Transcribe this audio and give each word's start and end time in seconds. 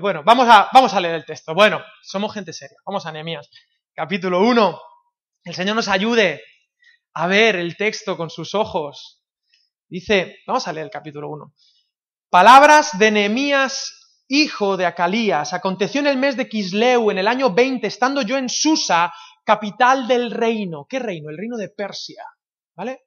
Bueno, 0.00 0.22
vamos 0.24 0.48
a, 0.48 0.70
vamos 0.72 0.94
a 0.94 1.00
leer 1.00 1.14
el 1.16 1.24
texto. 1.26 1.54
Bueno, 1.54 1.82
somos 2.02 2.32
gente 2.32 2.52
seria. 2.52 2.76
Vamos 2.86 3.04
a 3.04 3.12
Nehemías. 3.12 3.50
Capítulo 3.94 4.40
1. 4.40 4.80
El 5.44 5.54
Señor 5.54 5.76
nos 5.76 5.88
ayude 5.88 6.42
a 7.12 7.26
ver 7.26 7.56
el 7.56 7.76
texto 7.76 8.16
con 8.16 8.30
sus 8.30 8.54
ojos. 8.54 9.22
Dice, 9.88 10.38
vamos 10.46 10.66
a 10.66 10.72
leer 10.72 10.86
el 10.86 10.90
capítulo 10.90 11.28
1. 11.28 11.52
Palabras 12.30 12.98
de 12.98 13.10
Nehemías, 13.10 14.22
hijo 14.28 14.78
de 14.78 14.86
Acalías. 14.86 15.52
Aconteció 15.52 16.00
en 16.00 16.06
el 16.06 16.16
mes 16.16 16.36
de 16.36 16.48
Kisleu, 16.48 17.10
en 17.10 17.18
el 17.18 17.28
año 17.28 17.52
20, 17.52 17.86
estando 17.86 18.22
yo 18.22 18.38
en 18.38 18.48
Susa, 18.48 19.12
capital 19.44 20.08
del 20.08 20.30
reino. 20.30 20.86
¿Qué 20.88 20.98
reino? 20.98 21.28
El 21.28 21.36
reino 21.36 21.58
de 21.58 21.68
Persia. 21.68 22.24
¿Vale? 22.74 23.02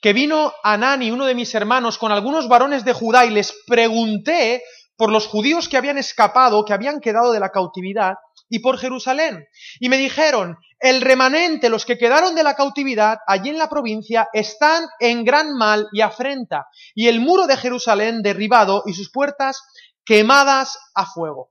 Que 0.00 0.14
vino 0.14 0.54
Anani, 0.62 1.10
uno 1.10 1.26
de 1.26 1.34
mis 1.34 1.54
hermanos, 1.54 1.98
con 1.98 2.12
algunos 2.12 2.48
varones 2.48 2.84
de 2.84 2.94
Judá 2.94 3.26
y 3.26 3.30
les 3.30 3.54
pregunté 3.66 4.62
por 4.96 5.10
los 5.10 5.26
judíos 5.26 5.68
que 5.68 5.76
habían 5.76 5.98
escapado, 5.98 6.64
que 6.64 6.72
habían 6.72 7.00
quedado 7.00 7.32
de 7.32 7.40
la 7.40 7.50
cautividad, 7.50 8.14
y 8.48 8.60
por 8.60 8.78
Jerusalén. 8.78 9.46
Y 9.80 9.88
me 9.88 9.96
dijeron, 9.96 10.56
el 10.78 11.00
remanente, 11.00 11.68
los 11.68 11.84
que 11.84 11.98
quedaron 11.98 12.34
de 12.34 12.42
la 12.42 12.54
cautividad 12.54 13.18
allí 13.26 13.50
en 13.50 13.58
la 13.58 13.68
provincia, 13.68 14.28
están 14.32 14.84
en 15.00 15.24
gran 15.24 15.54
mal 15.54 15.88
y 15.92 16.02
afrenta, 16.02 16.66
y 16.94 17.08
el 17.08 17.20
muro 17.20 17.46
de 17.46 17.56
Jerusalén 17.56 18.22
derribado 18.22 18.82
y 18.86 18.92
sus 18.92 19.10
puertas 19.10 19.62
quemadas 20.04 20.78
a 20.94 21.06
fuego. 21.06 21.50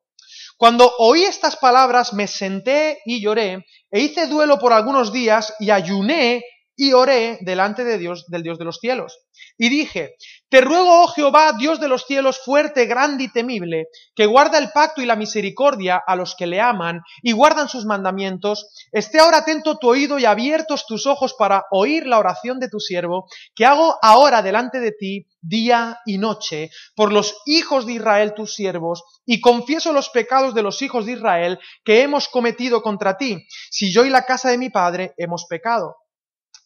Cuando 0.58 0.94
oí 1.00 1.23
estas 1.23 1.58
palabras 1.58 2.14
me 2.14 2.28
senté 2.28 3.02
y 3.06 3.22
lloré, 3.22 3.66
e 3.92 4.00
hice 4.00 4.28
duelo 4.28 4.60
por 4.60 4.72
algunos 4.72 5.12
días 5.12 5.54
y 5.60 5.72
ayuné 5.72 6.44
y 6.76 6.94
oré 6.94 7.40
delante 7.41 7.84
de 7.84 7.98
Dios, 7.98 8.26
del 8.27 8.44
Dios 8.44 8.58
de 8.58 8.66
los 8.66 8.80
cielos. 8.80 9.20
Y 9.58 9.70
dije, 9.70 10.16
te 10.50 10.61
ruego, 10.61 11.03
oh 11.03 11.08
Jehová, 11.08 11.53
Dios 11.53 11.80
de 11.80 11.88
los 11.88 12.06
cielos, 12.06 12.39
fuerte, 12.44 12.86
grande 12.86 13.25
y 13.25 13.31
temible, 13.31 13.88
que 14.16 14.25
guarda 14.25 14.58
el 14.58 14.72
pacto 14.72 15.02
y 15.02 15.06
la 15.06 15.16
misericordia 15.16 16.02
a 16.06 16.16
los 16.16 16.36
que 16.36 16.48
le 16.48 16.59
aman 16.59 17.02
y 17.22 17.33
guardan 17.33 17.70
sus 17.70 17.86
mandamientos, 17.86 18.67
esté 18.92 19.20
ahora 19.20 19.39
atento 19.39 19.78
tu 19.78 19.89
oído 19.89 20.17
y 20.17 20.25
abiertos 20.25 20.86
tus 20.88 21.06
ojos 21.06 21.36
para 21.38 21.66
oír 21.72 22.08
la 22.08 22.20
oración 22.20 22.59
de 22.59 22.70
tu 22.70 22.80
siervo, 22.80 23.28
que 23.55 23.66
hago 23.66 23.95
ahora 24.02 24.42
delante 24.42 24.80
de 24.80 24.92
ti 24.92 25.28
día 25.42 26.00
y 26.05 26.17
noche, 26.17 26.70
por 26.95 27.11
los 27.11 27.36
hijos 27.45 27.86
de 27.86 27.94
Israel 27.94 28.33
tus 28.33 28.55
siervos, 28.55 29.03
y 29.26 29.42
confieso 29.42 29.94
los 29.94 30.09
pecados 30.09 30.55
de 30.55 30.64
los 30.64 30.81
hijos 30.81 31.05
de 31.05 31.14
Israel 31.14 31.59
que 31.83 32.02
hemos 32.02 32.28
cometido 32.28 32.81
contra 32.81 33.17
ti, 33.17 33.45
si 33.70 33.92
yo 33.94 34.05
y 34.05 34.09
la 34.09 34.26
casa 34.26 34.50
de 34.50 34.58
mi 34.58 34.70
padre 34.70 35.14
hemos 35.17 35.45
pecado 35.48 35.98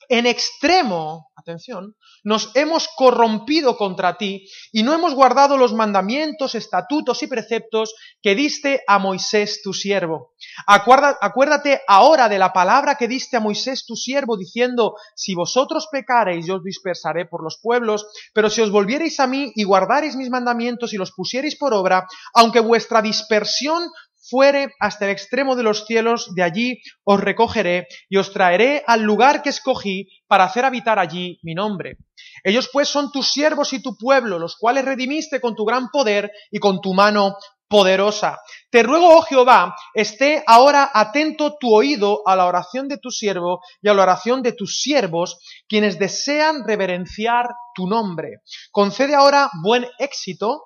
en 0.09 0.25
extremo, 0.25 1.31
atención, 1.35 1.95
nos 2.23 2.51
hemos 2.55 2.89
corrompido 2.95 3.77
contra 3.77 4.17
ti 4.17 4.47
y 4.71 4.83
no 4.83 4.93
hemos 4.93 5.13
guardado 5.13 5.57
los 5.57 5.73
mandamientos, 5.73 6.55
estatutos 6.55 7.23
y 7.23 7.27
preceptos 7.27 7.93
que 8.21 8.35
diste 8.35 8.83
a 8.87 8.99
Moisés 8.99 9.61
tu 9.63 9.73
siervo. 9.73 10.33
Acuérdate 10.65 11.81
ahora 11.87 12.29
de 12.29 12.39
la 12.39 12.53
palabra 12.53 12.95
que 12.95 13.07
diste 13.07 13.37
a 13.37 13.39
Moisés 13.39 13.85
tu 13.85 13.95
siervo 13.95 14.37
diciendo, 14.37 14.95
si 15.15 15.35
vosotros 15.35 15.87
pecareis 15.91 16.45
yo 16.45 16.55
os 16.55 16.63
dispersaré 16.63 17.25
por 17.25 17.43
los 17.43 17.59
pueblos, 17.61 18.07
pero 18.33 18.49
si 18.49 18.61
os 18.61 18.71
volviereis 18.71 19.19
a 19.19 19.27
mí 19.27 19.51
y 19.55 19.63
guardareis 19.63 20.15
mis 20.15 20.29
mandamientos 20.29 20.93
y 20.93 20.97
los 20.97 21.11
pusiereis 21.11 21.55
por 21.57 21.73
obra, 21.73 22.07
aunque 22.33 22.59
vuestra 22.59 23.01
dispersión 23.01 23.83
fuere 24.29 24.73
hasta 24.79 25.05
el 25.05 25.11
extremo 25.11 25.55
de 25.55 25.63
los 25.63 25.85
cielos, 25.85 26.33
de 26.35 26.43
allí 26.43 26.81
os 27.03 27.19
recogeré 27.19 27.87
y 28.09 28.17
os 28.17 28.31
traeré 28.31 28.83
al 28.85 29.01
lugar 29.01 29.41
que 29.41 29.49
escogí 29.49 30.07
para 30.27 30.45
hacer 30.45 30.65
habitar 30.65 30.99
allí 30.99 31.39
mi 31.43 31.53
nombre. 31.53 31.97
Ellos 32.43 32.69
pues 32.71 32.89
son 32.89 33.11
tus 33.11 33.31
siervos 33.31 33.73
y 33.73 33.81
tu 33.81 33.97
pueblo, 33.97 34.39
los 34.39 34.55
cuales 34.55 34.85
redimiste 34.85 35.41
con 35.41 35.55
tu 35.55 35.65
gran 35.65 35.89
poder 35.89 36.31
y 36.51 36.59
con 36.59 36.81
tu 36.81 36.93
mano 36.93 37.35
poderosa. 37.67 38.39
Te 38.69 38.83
ruego, 38.83 39.17
oh 39.17 39.21
Jehová, 39.21 39.75
esté 39.93 40.43
ahora 40.47 40.89
atento 40.93 41.57
tu 41.59 41.73
oído 41.73 42.21
a 42.25 42.35
la 42.35 42.45
oración 42.45 42.87
de 42.87 42.97
tu 42.97 43.11
siervo 43.11 43.59
y 43.81 43.89
a 43.89 43.93
la 43.93 44.03
oración 44.03 44.41
de 44.41 44.53
tus 44.53 44.79
siervos, 44.79 45.39
quienes 45.67 45.99
desean 45.99 46.65
reverenciar 46.65 47.47
tu 47.75 47.87
nombre. 47.87 48.41
Concede 48.71 49.15
ahora 49.15 49.49
buen 49.63 49.85
éxito 49.99 50.63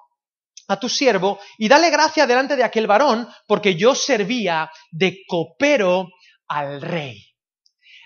a 0.71 0.79
tu 0.79 0.89
siervo 0.89 1.39
y 1.57 1.67
dale 1.67 1.89
gracia 1.89 2.25
delante 2.25 2.55
de 2.55 2.63
aquel 2.63 2.87
varón, 2.87 3.27
porque 3.47 3.75
yo 3.75 3.93
servía 3.93 4.71
de 4.91 5.23
copero 5.27 6.07
al 6.47 6.81
rey. 6.81 7.31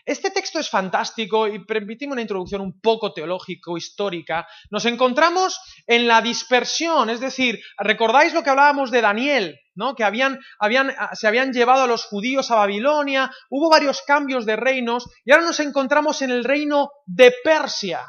Este 0.06 0.30
texto 0.30 0.60
es 0.60 0.70
fantástico 0.70 1.48
y 1.48 1.66
permitimos 1.66 2.14
una 2.14 2.22
introducción 2.22 2.62
un 2.62 2.80
poco 2.80 3.12
teológico-histórica. 3.12 4.48
Nos 4.70 4.86
encontramos 4.86 5.60
en 5.88 6.08
la 6.08 6.22
dispersión, 6.22 7.10
es 7.10 7.20
decir, 7.20 7.60
¿recordáis 7.80 8.34
lo 8.34 8.44
que 8.44 8.52
hablábamos 8.52 8.92
de 8.92 9.02
Daniel? 9.02 9.60
¿no? 9.74 9.96
Que 9.96 10.04
habían, 10.04 10.40
habían, 10.60 10.94
se 11.14 11.28
habían 11.28 11.54
llevado 11.54 11.84
a 11.84 11.88
los 11.88 12.06
judíos 12.06 12.52
a 12.52 12.56
Babilonia, 12.56 13.32
hubo 13.50 13.70
varios 13.70 14.04
cambios 14.04 14.46
de 14.46 14.56
reinos 14.56 15.10
y 15.24 15.32
ahora 15.32 15.46
nos 15.46 15.60
encontramos 15.60 16.22
en 16.22 16.30
el 16.30 16.44
reino 16.44 16.92
de 17.06 17.34
Persia. 17.44 18.06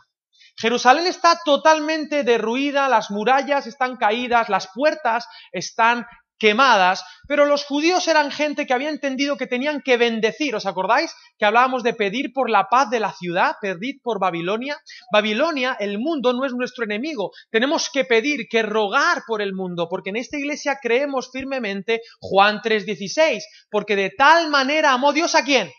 Jerusalén 0.59 1.07
está 1.07 1.41
totalmente 1.45 2.25
derruida, 2.25 2.89
las 2.89 3.11
murallas 3.11 3.67
están 3.67 3.97
caídas, 3.97 4.49
las 4.49 4.69
puertas 4.75 5.27
están 5.53 6.07
quemadas, 6.39 7.05
pero 7.29 7.47
los 7.47 7.65
judíos 7.65 8.07
eran 8.09 8.31
gente 8.31 8.67
que 8.67 8.75
había 8.75 8.91
entendido 8.91 9.37
que 9.37 9.47
tenían 9.47 9.81
que 9.83 9.97
bendecir. 9.97 10.55
¿Os 10.55 10.67
acordáis 10.67 11.15
que 11.39 11.45
hablábamos 11.45 11.83
de 11.83 11.95
pedir 11.95 12.33
por 12.33 12.51
la 12.51 12.69
paz 12.69 12.91
de 12.91 13.01
la 13.01 13.13
ciudad, 13.13 13.57
pedir 13.61 13.97
por 14.03 14.21
Babilonia? 14.21 14.79
Babilonia, 15.13 15.77
el 15.79 15.99
mundo 15.99 16.33
no 16.33 16.45
es 16.45 16.53
nuestro 16.53 16.85
enemigo. 16.85 17.31
Tenemos 17.51 17.91
que 17.91 18.05
pedir, 18.05 18.49
que 18.49 18.63
rogar 18.63 19.23
por 19.27 19.43
el 19.43 19.55
mundo, 19.55 19.89
porque 19.89 20.11
en 20.11 20.17
esta 20.17 20.39
iglesia 20.39 20.79
creemos 20.81 21.31
firmemente 21.33 22.01
Juan 22.21 22.61
3:16, 22.63 23.43
porque 23.71 23.97
de 23.97 24.11
tal 24.11 24.51
manera 24.51 24.93
amó 24.93 25.13
Dios 25.13 25.35
a 25.35 25.45
quién? 25.45 25.71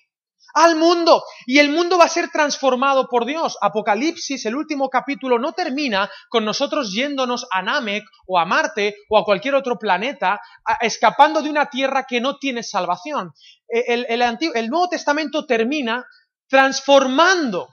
Al 0.53 0.75
mundo 0.75 1.23
y 1.45 1.59
el 1.59 1.69
mundo 1.69 1.97
va 1.97 2.05
a 2.05 2.09
ser 2.09 2.29
transformado 2.29 3.07
por 3.07 3.25
Dios. 3.25 3.57
Apocalipsis, 3.61 4.45
el 4.45 4.55
último 4.55 4.89
capítulo, 4.89 5.39
no 5.39 5.53
termina 5.53 6.09
con 6.29 6.45
nosotros 6.45 6.93
yéndonos 6.93 7.47
a 7.51 7.61
Namek 7.61 8.03
o 8.25 8.39
a 8.39 8.45
Marte 8.45 8.95
o 9.09 9.17
a 9.17 9.23
cualquier 9.23 9.55
otro 9.55 9.77
planeta, 9.77 10.39
escapando 10.81 11.41
de 11.41 11.49
una 11.49 11.69
tierra 11.69 12.05
que 12.07 12.21
no 12.21 12.37
tiene 12.37 12.63
salvación. 12.63 13.31
E, 13.67 13.93
el, 13.93 14.05
el 14.09 14.69
Nuevo 14.69 14.89
Testamento 14.89 15.45
termina 15.45 16.05
transformando, 16.47 17.67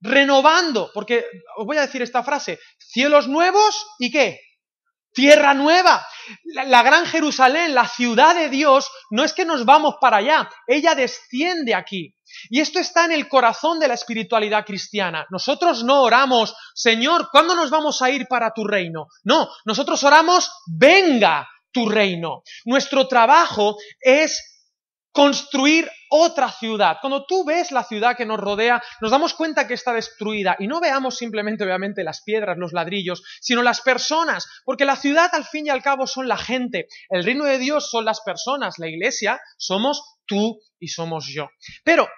renovando, 0.00 0.90
porque 0.94 1.24
os 1.56 1.66
voy 1.66 1.76
a 1.76 1.82
decir 1.82 2.02
esta 2.02 2.22
frase, 2.22 2.58
cielos 2.78 3.28
nuevos 3.28 3.86
y 3.98 4.10
qué? 4.10 4.40
Tierra 5.18 5.52
nueva. 5.52 6.06
La, 6.44 6.82
gran 6.84 7.04
Jerusalén, 7.04 7.74
la 7.74 7.88
ciudad 7.88 8.36
de 8.36 8.48
Dios, 8.48 8.88
no 9.10 9.24
es 9.24 9.32
que 9.32 9.44
nos 9.44 9.64
vamos 9.64 9.96
para 10.00 10.18
allá, 10.18 10.48
ella 10.64 10.94
desciende 10.94 11.74
aquí. 11.74 12.14
Y 12.50 12.60
esto 12.60 12.78
está 12.78 13.04
en 13.04 13.10
el 13.10 13.28
corazón 13.28 13.80
de 13.80 13.88
la 13.88 13.94
espiritualidad 13.94 14.64
cristiana. 14.64 15.26
Nosotros 15.30 15.82
no 15.82 16.02
oramos, 16.02 16.54
Señor, 16.72 17.30
¿cuándo 17.32 17.56
nos 17.56 17.68
vamos 17.68 18.00
a 18.00 18.10
ir 18.10 18.28
para 18.28 18.52
tu 18.52 18.64
reino? 18.64 19.08
No, 19.24 19.48
nosotros 19.64 20.04
oramos, 20.04 20.52
venga 20.68 21.48
tu 21.72 21.88
reino. 21.88 22.44
Nuestro 22.64 23.08
trabajo 23.08 23.76
es 24.00 24.57
construir 25.18 25.90
otra 26.10 26.48
ciudad. 26.48 26.98
Cuando 27.00 27.26
tú 27.26 27.44
ves 27.44 27.72
la 27.72 27.82
ciudad 27.82 28.16
que 28.16 28.24
nos 28.24 28.38
rodea, 28.38 28.80
nos 29.00 29.10
damos 29.10 29.34
cuenta 29.34 29.66
que 29.66 29.74
está 29.74 29.92
destruida 29.92 30.54
y 30.60 30.68
no 30.68 30.78
veamos 30.78 31.16
simplemente, 31.16 31.64
obviamente, 31.64 32.04
las 32.04 32.22
piedras, 32.22 32.56
los 32.56 32.72
ladrillos, 32.72 33.24
sino 33.40 33.64
las 33.64 33.80
personas, 33.80 34.46
porque 34.64 34.84
la 34.84 34.94
ciudad 34.94 35.28
al 35.32 35.44
fin 35.44 35.66
y 35.66 35.70
al 35.70 35.82
cabo 35.82 36.06
son 36.06 36.28
la 36.28 36.36
gente, 36.36 36.86
el 37.10 37.24
reino 37.24 37.46
de 37.46 37.58
Dios 37.58 37.90
son 37.90 38.04
las 38.04 38.20
personas, 38.20 38.78
la 38.78 38.86
iglesia 38.86 39.40
somos 39.56 40.18
tú 40.24 40.60
y 40.78 40.86
somos 40.86 41.26
yo. 41.26 41.48
Pero 41.82 42.08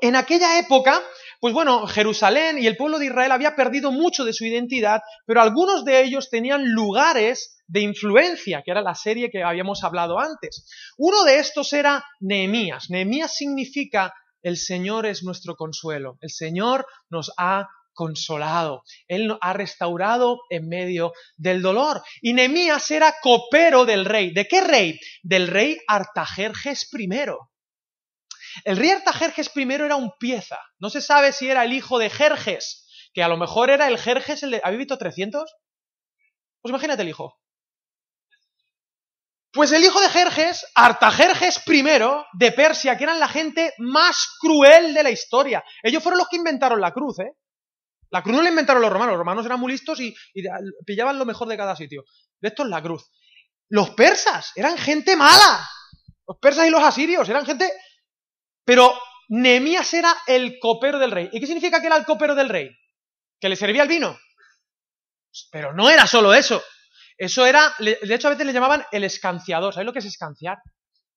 en 0.00 0.16
aquella 0.16 0.58
época, 0.58 1.02
pues 1.40 1.54
bueno, 1.54 1.86
Jerusalén 1.86 2.58
y 2.58 2.66
el 2.66 2.76
pueblo 2.76 2.98
de 2.98 3.06
Israel 3.06 3.32
había 3.32 3.56
perdido 3.56 3.92
mucho 3.92 4.24
de 4.24 4.32
su 4.32 4.44
identidad, 4.44 5.00
pero 5.26 5.40
algunos 5.40 5.84
de 5.84 6.02
ellos 6.02 6.30
tenían 6.30 6.64
lugares 6.66 7.62
de 7.66 7.80
influencia, 7.80 8.62
que 8.64 8.70
era 8.70 8.80
la 8.80 8.94
serie 8.94 9.30
que 9.30 9.42
habíamos 9.42 9.84
hablado 9.84 10.18
antes. 10.18 10.66
Uno 10.96 11.24
de 11.24 11.38
estos 11.38 11.72
era 11.72 12.04
Nehemías. 12.20 12.90
Nehemías 12.90 13.34
significa 13.34 14.12
el 14.42 14.56
Señor 14.56 15.06
es 15.06 15.24
nuestro 15.24 15.56
consuelo, 15.56 16.18
el 16.20 16.30
Señor 16.30 16.86
nos 17.10 17.32
ha 17.36 17.66
consolado, 17.94 18.84
Él 19.08 19.36
ha 19.40 19.52
restaurado 19.54 20.38
en 20.50 20.68
medio 20.68 21.12
del 21.36 21.62
dolor. 21.62 22.02
Y 22.20 22.34
Nehemías 22.34 22.90
era 22.90 23.16
copero 23.20 23.84
del 23.84 24.04
rey. 24.04 24.32
¿De 24.32 24.46
qué 24.46 24.60
rey? 24.60 25.00
Del 25.22 25.48
rey 25.48 25.78
Artajerjes 25.88 26.88
I. 26.92 27.08
El 28.64 28.76
rey 28.76 28.90
Artajerjes 28.90 29.50
I 29.54 29.72
era 29.72 29.96
un 29.96 30.12
pieza. 30.18 30.58
No 30.78 30.90
se 30.90 31.00
sabe 31.00 31.32
si 31.32 31.48
era 31.48 31.64
el 31.64 31.72
hijo 31.72 31.98
de 31.98 32.10
Jerjes, 32.10 32.86
que 33.12 33.22
a 33.22 33.28
lo 33.28 33.36
mejor 33.36 33.70
era 33.70 33.88
el 33.88 33.98
Jerjes, 33.98 34.42
el 34.42 34.52
de... 34.52 34.60
¿Habéis 34.62 34.78
visto 34.78 34.98
300? 34.98 35.54
Pues 36.60 36.70
imagínate 36.70 37.02
el 37.02 37.08
hijo. 37.08 37.38
Pues 39.52 39.72
el 39.72 39.82
hijo 39.82 40.00
de 40.00 40.10
Jerjes, 40.10 40.66
Artajerjes 40.74 41.62
I 41.66 41.82
de 42.34 42.52
Persia, 42.52 42.98
que 42.98 43.04
eran 43.04 43.18
la 43.18 43.28
gente 43.28 43.72
más 43.78 44.36
cruel 44.38 44.92
de 44.92 45.02
la 45.02 45.10
historia. 45.10 45.64
Ellos 45.82 46.02
fueron 46.02 46.18
los 46.18 46.28
que 46.28 46.36
inventaron 46.36 46.78
la 46.80 46.92
cruz, 46.92 47.20
¿eh? 47.20 47.32
La 48.10 48.22
cruz 48.22 48.36
no 48.36 48.42
la 48.42 48.50
inventaron 48.50 48.82
los 48.82 48.92
romanos, 48.92 49.12
los 49.12 49.18
romanos 49.18 49.46
eran 49.46 49.58
muy 49.58 49.72
listos 49.72 49.98
y, 50.00 50.14
pillaban 50.84 51.18
lo 51.18 51.24
mejor 51.24 51.48
de 51.48 51.56
cada 51.56 51.74
sitio. 51.74 52.04
De 52.40 52.48
esto 52.48 52.64
es 52.64 52.68
la 52.68 52.82
cruz. 52.82 53.10
los 53.68 53.90
persas 53.90 54.52
eran 54.54 54.76
gente 54.76 55.16
mala. 55.16 55.66
Los 56.28 56.38
persas 56.38 56.66
y 56.66 56.70
los 56.70 56.82
asirios 56.82 57.28
eran 57.28 57.46
gente... 57.46 57.70
Pero 58.66 58.92
Nehemías 59.28 59.94
era 59.94 60.12
el 60.26 60.58
copero 60.58 60.98
del 60.98 61.12
rey. 61.12 61.30
¿Y 61.32 61.40
qué 61.40 61.46
significa 61.46 61.80
que 61.80 61.86
era 61.86 61.96
el 61.96 62.04
copero 62.04 62.34
del 62.34 62.48
rey? 62.48 62.68
¿Que 63.40 63.48
le 63.48 63.56
servía 63.56 63.84
el 63.84 63.88
vino? 63.88 64.18
Pero 65.52 65.72
no 65.72 65.88
era 65.88 66.06
solo 66.06 66.34
eso. 66.34 66.62
Eso 67.16 67.46
era, 67.46 67.72
de 67.78 68.14
hecho 68.14 68.26
a 68.26 68.32
veces 68.32 68.44
le 68.44 68.52
llamaban 68.52 68.84
el 68.90 69.04
escanciador. 69.04 69.72
¿Sabéis 69.72 69.86
lo 69.86 69.92
que 69.92 70.00
es 70.00 70.04
escanciar? 70.04 70.58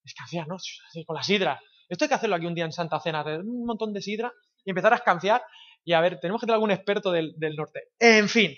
Escanciar, 0.04 0.48
¿no? 0.48 0.58
Con 1.06 1.16
la 1.16 1.24
sidra. 1.24 1.60
Esto 1.90 2.06
hay 2.06 2.10
que 2.10 2.16
hacerlo 2.16 2.36
aquí 2.36 2.46
un 2.46 2.54
día 2.54 2.66
en 2.66 2.72
Santa 2.72 3.00
Cena, 3.00 3.24
un 3.24 3.66
montón 3.66 3.94
de 3.94 4.02
sidra 4.02 4.32
y 4.64 4.70
empezar 4.70 4.94
a 4.94 4.98
escanciar. 4.98 5.44
Y 5.84 5.94
a 5.94 6.02
ver, 6.02 6.20
tenemos 6.20 6.40
que 6.40 6.46
tener 6.46 6.56
algún 6.56 6.72
experto 6.72 7.12
del, 7.12 7.34
del 7.38 7.56
norte. 7.56 7.86
En 7.98 8.30
fin, 8.30 8.56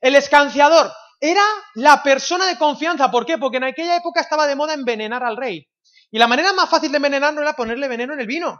el 0.00 0.14
escanciador 0.16 0.92
era 1.18 1.42
la 1.76 2.02
persona 2.02 2.46
de 2.46 2.58
confianza. 2.58 3.10
¿Por 3.10 3.24
qué? 3.24 3.38
Porque 3.38 3.56
en 3.56 3.64
aquella 3.64 3.96
época 3.96 4.20
estaba 4.20 4.46
de 4.46 4.54
moda 4.54 4.74
envenenar 4.74 5.24
al 5.24 5.38
rey. 5.38 5.66
Y 6.14 6.18
la 6.20 6.28
manera 6.28 6.52
más 6.52 6.70
fácil 6.70 6.92
de 6.92 6.98
envenenarlo 6.98 7.42
era 7.42 7.56
ponerle 7.56 7.88
veneno 7.88 8.14
en 8.14 8.20
el 8.20 8.28
vino. 8.28 8.56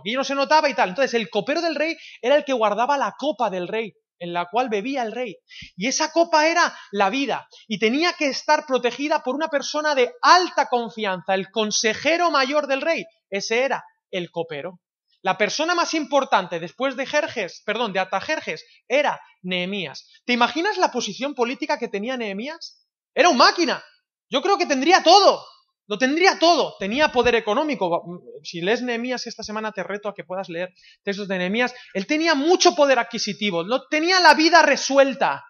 Aquí 0.00 0.14
no 0.14 0.24
se 0.24 0.34
notaba 0.34 0.68
y 0.68 0.74
tal. 0.74 0.88
Entonces, 0.88 1.14
el 1.14 1.30
copero 1.30 1.62
del 1.62 1.76
rey 1.76 1.96
era 2.20 2.34
el 2.34 2.44
que 2.44 2.52
guardaba 2.52 2.98
la 2.98 3.14
copa 3.16 3.50
del 3.50 3.68
rey, 3.68 3.92
en 4.18 4.32
la 4.32 4.46
cual 4.46 4.68
bebía 4.68 5.04
el 5.04 5.12
rey. 5.12 5.36
Y 5.76 5.86
esa 5.86 6.10
copa 6.10 6.48
era 6.48 6.76
la 6.90 7.08
vida. 7.08 7.46
Y 7.68 7.78
tenía 7.78 8.14
que 8.14 8.26
estar 8.26 8.66
protegida 8.66 9.22
por 9.22 9.36
una 9.36 9.46
persona 9.46 9.94
de 9.94 10.10
alta 10.22 10.66
confianza, 10.66 11.34
el 11.34 11.52
consejero 11.52 12.32
mayor 12.32 12.66
del 12.66 12.80
rey. 12.80 13.04
Ese 13.30 13.62
era 13.62 13.84
el 14.10 14.32
copero. 14.32 14.80
La 15.22 15.38
persona 15.38 15.76
más 15.76 15.94
importante 15.94 16.58
después 16.58 16.96
de 16.96 17.06
Jerjes, 17.06 17.62
perdón, 17.64 17.92
de 17.92 18.00
Atajerjes, 18.00 18.64
era 18.88 19.20
Nehemías. 19.42 20.04
¿Te 20.24 20.32
imaginas 20.32 20.78
la 20.78 20.90
posición 20.90 21.36
política 21.36 21.78
que 21.78 21.86
tenía 21.86 22.16
Nehemías? 22.16 22.84
Era 23.14 23.28
un 23.28 23.36
máquina. 23.36 23.84
Yo 24.28 24.42
creo 24.42 24.58
que 24.58 24.66
tendría 24.66 25.04
todo. 25.04 25.44
Lo 25.88 25.96
tendría 25.98 26.38
todo. 26.38 26.76
Tenía 26.78 27.10
poder 27.10 27.34
económico. 27.34 28.22
Si 28.44 28.60
lees 28.60 28.82
Nehemías 28.82 29.26
esta 29.26 29.42
semana 29.42 29.72
te 29.72 29.82
reto 29.82 30.08
a 30.08 30.14
que 30.14 30.22
puedas 30.22 30.48
leer 30.50 30.72
textos 31.02 31.26
de 31.26 31.38
Nehemías. 31.38 31.74
Él 31.94 32.06
tenía 32.06 32.34
mucho 32.34 32.74
poder 32.74 32.98
adquisitivo. 32.98 33.62
Lo, 33.62 33.88
tenía 33.88 34.20
la 34.20 34.34
vida 34.34 34.62
resuelta. 34.62 35.44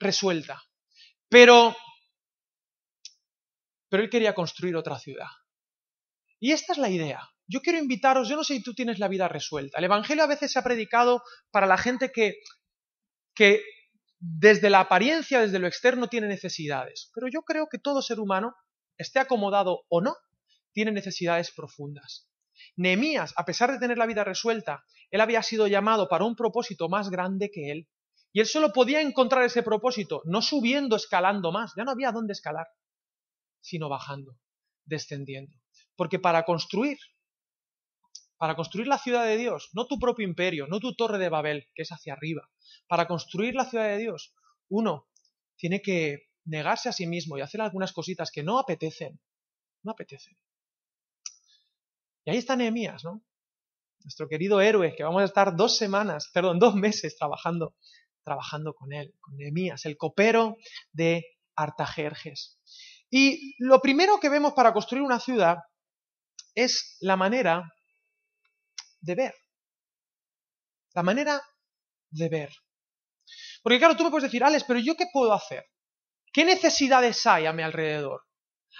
Resuelta. 0.00 0.62
Pero, 1.28 1.76
pero 3.90 4.02
él 4.02 4.10
quería 4.10 4.34
construir 4.34 4.74
otra 4.74 4.98
ciudad. 4.98 5.28
Y 6.40 6.52
esta 6.52 6.72
es 6.72 6.78
la 6.78 6.88
idea. 6.88 7.28
Yo 7.46 7.60
quiero 7.60 7.78
invitaros, 7.78 8.28
yo 8.28 8.36
no 8.36 8.44
sé 8.44 8.54
si 8.54 8.62
tú 8.62 8.72
tienes 8.72 8.98
la 8.98 9.08
vida 9.08 9.28
resuelta. 9.28 9.78
El 9.78 9.84
Evangelio 9.84 10.24
a 10.24 10.28
veces 10.28 10.50
se 10.50 10.58
ha 10.58 10.64
predicado 10.64 11.22
para 11.50 11.66
la 11.66 11.76
gente 11.76 12.10
que, 12.10 12.36
que 13.34 13.62
desde 14.18 14.70
la 14.70 14.80
apariencia, 14.80 15.40
desde 15.40 15.58
lo 15.58 15.66
externo, 15.66 16.08
tiene 16.08 16.28
necesidades. 16.28 17.10
Pero 17.14 17.28
yo 17.28 17.42
creo 17.42 17.68
que 17.70 17.78
todo 17.78 18.00
ser 18.00 18.18
humano, 18.18 18.54
esté 19.02 19.18
acomodado 19.20 19.84
o 19.88 20.00
no, 20.00 20.16
tiene 20.72 20.92
necesidades 20.92 21.50
profundas. 21.50 22.28
Nehemías, 22.76 23.34
a 23.36 23.44
pesar 23.44 23.70
de 23.70 23.78
tener 23.78 23.98
la 23.98 24.06
vida 24.06 24.24
resuelta, 24.24 24.84
él 25.10 25.20
había 25.20 25.42
sido 25.42 25.66
llamado 25.66 26.08
para 26.08 26.24
un 26.24 26.36
propósito 26.36 26.88
más 26.88 27.10
grande 27.10 27.50
que 27.50 27.70
él. 27.70 27.88
Y 28.32 28.40
él 28.40 28.46
solo 28.46 28.72
podía 28.72 29.00
encontrar 29.00 29.44
ese 29.44 29.62
propósito, 29.62 30.22
no 30.24 30.40
subiendo, 30.40 30.96
escalando 30.96 31.52
más, 31.52 31.72
ya 31.76 31.84
no 31.84 31.90
había 31.90 32.12
dónde 32.12 32.32
escalar, 32.32 32.66
sino 33.60 33.90
bajando, 33.90 34.38
descendiendo. 34.86 35.54
Porque 35.96 36.18
para 36.18 36.44
construir 36.44 36.98
para 38.42 38.56
construir 38.56 38.88
la 38.88 38.98
ciudad 38.98 39.24
de 39.24 39.36
Dios, 39.36 39.70
no 39.72 39.86
tu 39.86 40.00
propio 40.00 40.26
imperio, 40.26 40.66
no 40.66 40.80
tu 40.80 40.96
torre 40.96 41.16
de 41.18 41.28
Babel, 41.28 41.68
que 41.76 41.82
es 41.82 41.92
hacia 41.92 42.14
arriba. 42.14 42.50
Para 42.88 43.06
construir 43.06 43.54
la 43.54 43.66
ciudad 43.66 43.86
de 43.86 43.98
Dios, 43.98 44.34
uno 44.68 45.06
tiene 45.54 45.80
que 45.80 46.24
negarse 46.44 46.88
a 46.88 46.92
sí 46.92 47.06
mismo 47.06 47.38
y 47.38 47.40
hacer 47.40 47.60
algunas 47.60 47.92
cositas 47.92 48.30
que 48.30 48.42
no 48.42 48.58
apetecen. 48.58 49.20
No 49.82 49.92
apetecen. 49.92 50.36
Y 52.24 52.30
ahí 52.30 52.38
está 52.38 52.56
Nehemías, 52.56 53.04
¿no? 53.04 53.22
Nuestro 54.04 54.28
querido 54.28 54.60
héroe, 54.60 54.94
que 54.96 55.04
vamos 55.04 55.22
a 55.22 55.26
estar 55.26 55.56
dos 55.56 55.76
semanas, 55.76 56.30
perdón, 56.32 56.58
dos 56.58 56.74
meses 56.74 57.16
trabajando, 57.16 57.76
trabajando 58.24 58.74
con 58.74 58.92
él, 58.92 59.14
con 59.20 59.36
Nehemías, 59.36 59.84
el 59.86 59.96
copero 59.96 60.56
de 60.92 61.24
Artajerjes. 61.54 62.58
Y 63.10 63.54
lo 63.58 63.80
primero 63.80 64.18
que 64.18 64.28
vemos 64.28 64.54
para 64.54 64.72
construir 64.72 65.02
una 65.02 65.20
ciudad 65.20 65.58
es 66.54 66.96
la 67.00 67.16
manera 67.16 67.70
de 69.00 69.14
ver. 69.14 69.34
La 70.94 71.02
manera 71.02 71.40
de 72.10 72.28
ver. 72.28 72.52
Porque 73.62 73.78
claro, 73.78 73.96
tú 73.96 74.04
me 74.04 74.10
puedes 74.10 74.24
decir, 74.24 74.42
Alex, 74.42 74.64
pero 74.64 74.80
¿yo 74.80 74.96
qué 74.96 75.06
puedo 75.12 75.32
hacer? 75.32 75.64
¿Qué 76.32 76.44
necesidades 76.44 77.26
hay 77.26 77.46
a 77.46 77.52
mi 77.52 77.62
alrededor? 77.62 78.22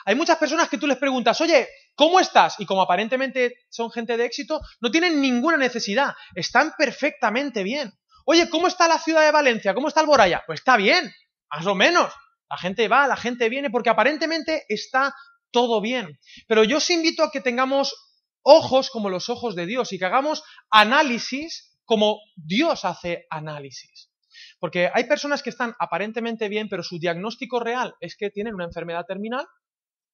Hay 0.04 0.14
muchas 0.14 0.38
personas 0.38 0.68
que 0.68 0.78
tú 0.78 0.86
les 0.86 0.96
preguntas, 0.96 1.40
oye, 1.40 1.68
¿cómo 1.94 2.18
estás? 2.18 2.58
Y 2.58 2.66
como 2.66 2.82
aparentemente 2.82 3.54
son 3.68 3.90
gente 3.90 4.16
de 4.16 4.24
éxito, 4.24 4.60
no 4.80 4.90
tienen 4.90 5.20
ninguna 5.20 5.56
necesidad, 5.56 6.14
están 6.34 6.72
perfectamente 6.76 7.62
bien. 7.62 7.92
Oye, 8.24 8.48
¿cómo 8.48 8.68
está 8.68 8.88
la 8.88 8.98
ciudad 8.98 9.22
de 9.22 9.30
Valencia? 9.30 9.74
¿Cómo 9.74 9.88
está 9.88 10.00
el 10.00 10.06
Boraya? 10.06 10.42
Pues 10.46 10.60
está 10.60 10.76
bien, 10.76 11.12
más 11.50 11.66
o 11.66 11.74
menos. 11.74 12.12
La 12.48 12.56
gente 12.56 12.88
va, 12.88 13.06
la 13.06 13.16
gente 13.16 13.48
viene, 13.48 13.70
porque 13.70 13.90
aparentemente 13.90 14.64
está 14.68 15.14
todo 15.50 15.80
bien. 15.80 16.18
Pero 16.48 16.64
yo 16.64 16.78
os 16.78 16.90
invito 16.90 17.22
a 17.22 17.30
que 17.30 17.40
tengamos 17.40 17.94
ojos 18.42 18.90
como 18.90 19.08
los 19.08 19.28
ojos 19.28 19.54
de 19.54 19.66
Dios 19.66 19.92
y 19.92 19.98
que 19.98 20.04
hagamos 20.04 20.42
análisis 20.70 21.78
como 21.84 22.20
Dios 22.36 22.84
hace 22.84 23.26
análisis. 23.30 24.11
Porque 24.58 24.90
hay 24.92 25.04
personas 25.04 25.42
que 25.42 25.50
están 25.50 25.74
aparentemente 25.78 26.48
bien, 26.48 26.68
pero 26.68 26.82
su 26.82 26.98
diagnóstico 26.98 27.60
real 27.60 27.94
es 28.00 28.16
que 28.16 28.30
tienen 28.30 28.54
una 28.54 28.64
enfermedad 28.64 29.04
terminal, 29.06 29.46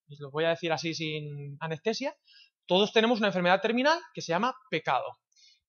y 0.09 0.17
lo 0.19 0.31
voy 0.31 0.45
a 0.45 0.51
decir 0.51 0.73
así 0.73 0.95
sin 0.95 1.57
anestesia, 1.61 2.15
todos 2.67 2.93
tenemos 2.93 3.19
una 3.19 3.29
enfermedad 3.29 3.61
terminal 3.61 3.99
que 4.13 4.23
se 4.23 4.33
llama 4.33 4.55
pecado. 4.71 5.19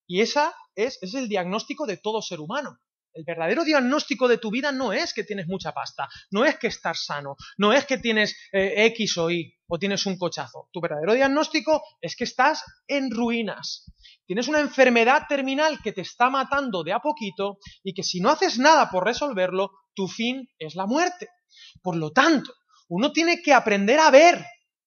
Y 0.07 0.21
esa 0.21 0.53
es, 0.75 0.97
es 1.01 1.13
el 1.13 1.29
diagnóstico 1.29 1.85
de 1.85 1.97
todo 1.97 2.21
ser 2.21 2.39
humano. 2.39 2.79
El 3.13 3.23
verdadero 3.25 3.63
diagnóstico 3.63 4.27
de 4.27 4.37
tu 4.37 4.51
vida 4.51 4.71
no 4.71 4.93
es 4.93 5.13
que 5.13 5.23
tienes 5.23 5.47
mucha 5.47 5.73
pasta, 5.73 6.07
no 6.31 6.45
es 6.45 6.57
que 6.57 6.67
estás 6.67 7.05
sano, 7.05 7.35
no 7.57 7.73
es 7.73 7.85
que 7.85 7.97
tienes 7.97 8.35
eh, 8.51 8.85
X 8.85 9.17
o 9.17 9.31
Y 9.31 9.58
o 9.69 9.77
tienes 9.77 10.05
un 10.05 10.17
cochazo. 10.17 10.67
Tu 10.73 10.81
verdadero 10.81 11.13
diagnóstico 11.13 11.81
es 12.01 12.15
que 12.15 12.25
estás 12.25 12.63
en 12.87 13.11
ruinas. 13.11 13.85
Tienes 14.25 14.47
una 14.47 14.59
enfermedad 14.59 15.23
terminal 15.29 15.79
que 15.81 15.93
te 15.93 16.01
está 16.01 16.29
matando 16.29 16.83
de 16.83 16.91
a 16.91 16.99
poquito 16.99 17.59
y 17.83 17.93
que 17.93 18.03
si 18.03 18.19
no 18.19 18.29
haces 18.29 18.59
nada 18.59 18.89
por 18.89 19.05
resolverlo, 19.05 19.71
tu 19.93 20.07
fin 20.07 20.49
es 20.57 20.75
la 20.75 20.87
muerte. 20.87 21.29
Por 21.81 21.95
lo 21.95 22.11
tanto, 22.11 22.53
uno 22.89 23.11
tiene 23.11 23.41
que 23.41 23.53
aprender 23.53 23.99
a 23.99 24.11
ver 24.11 24.43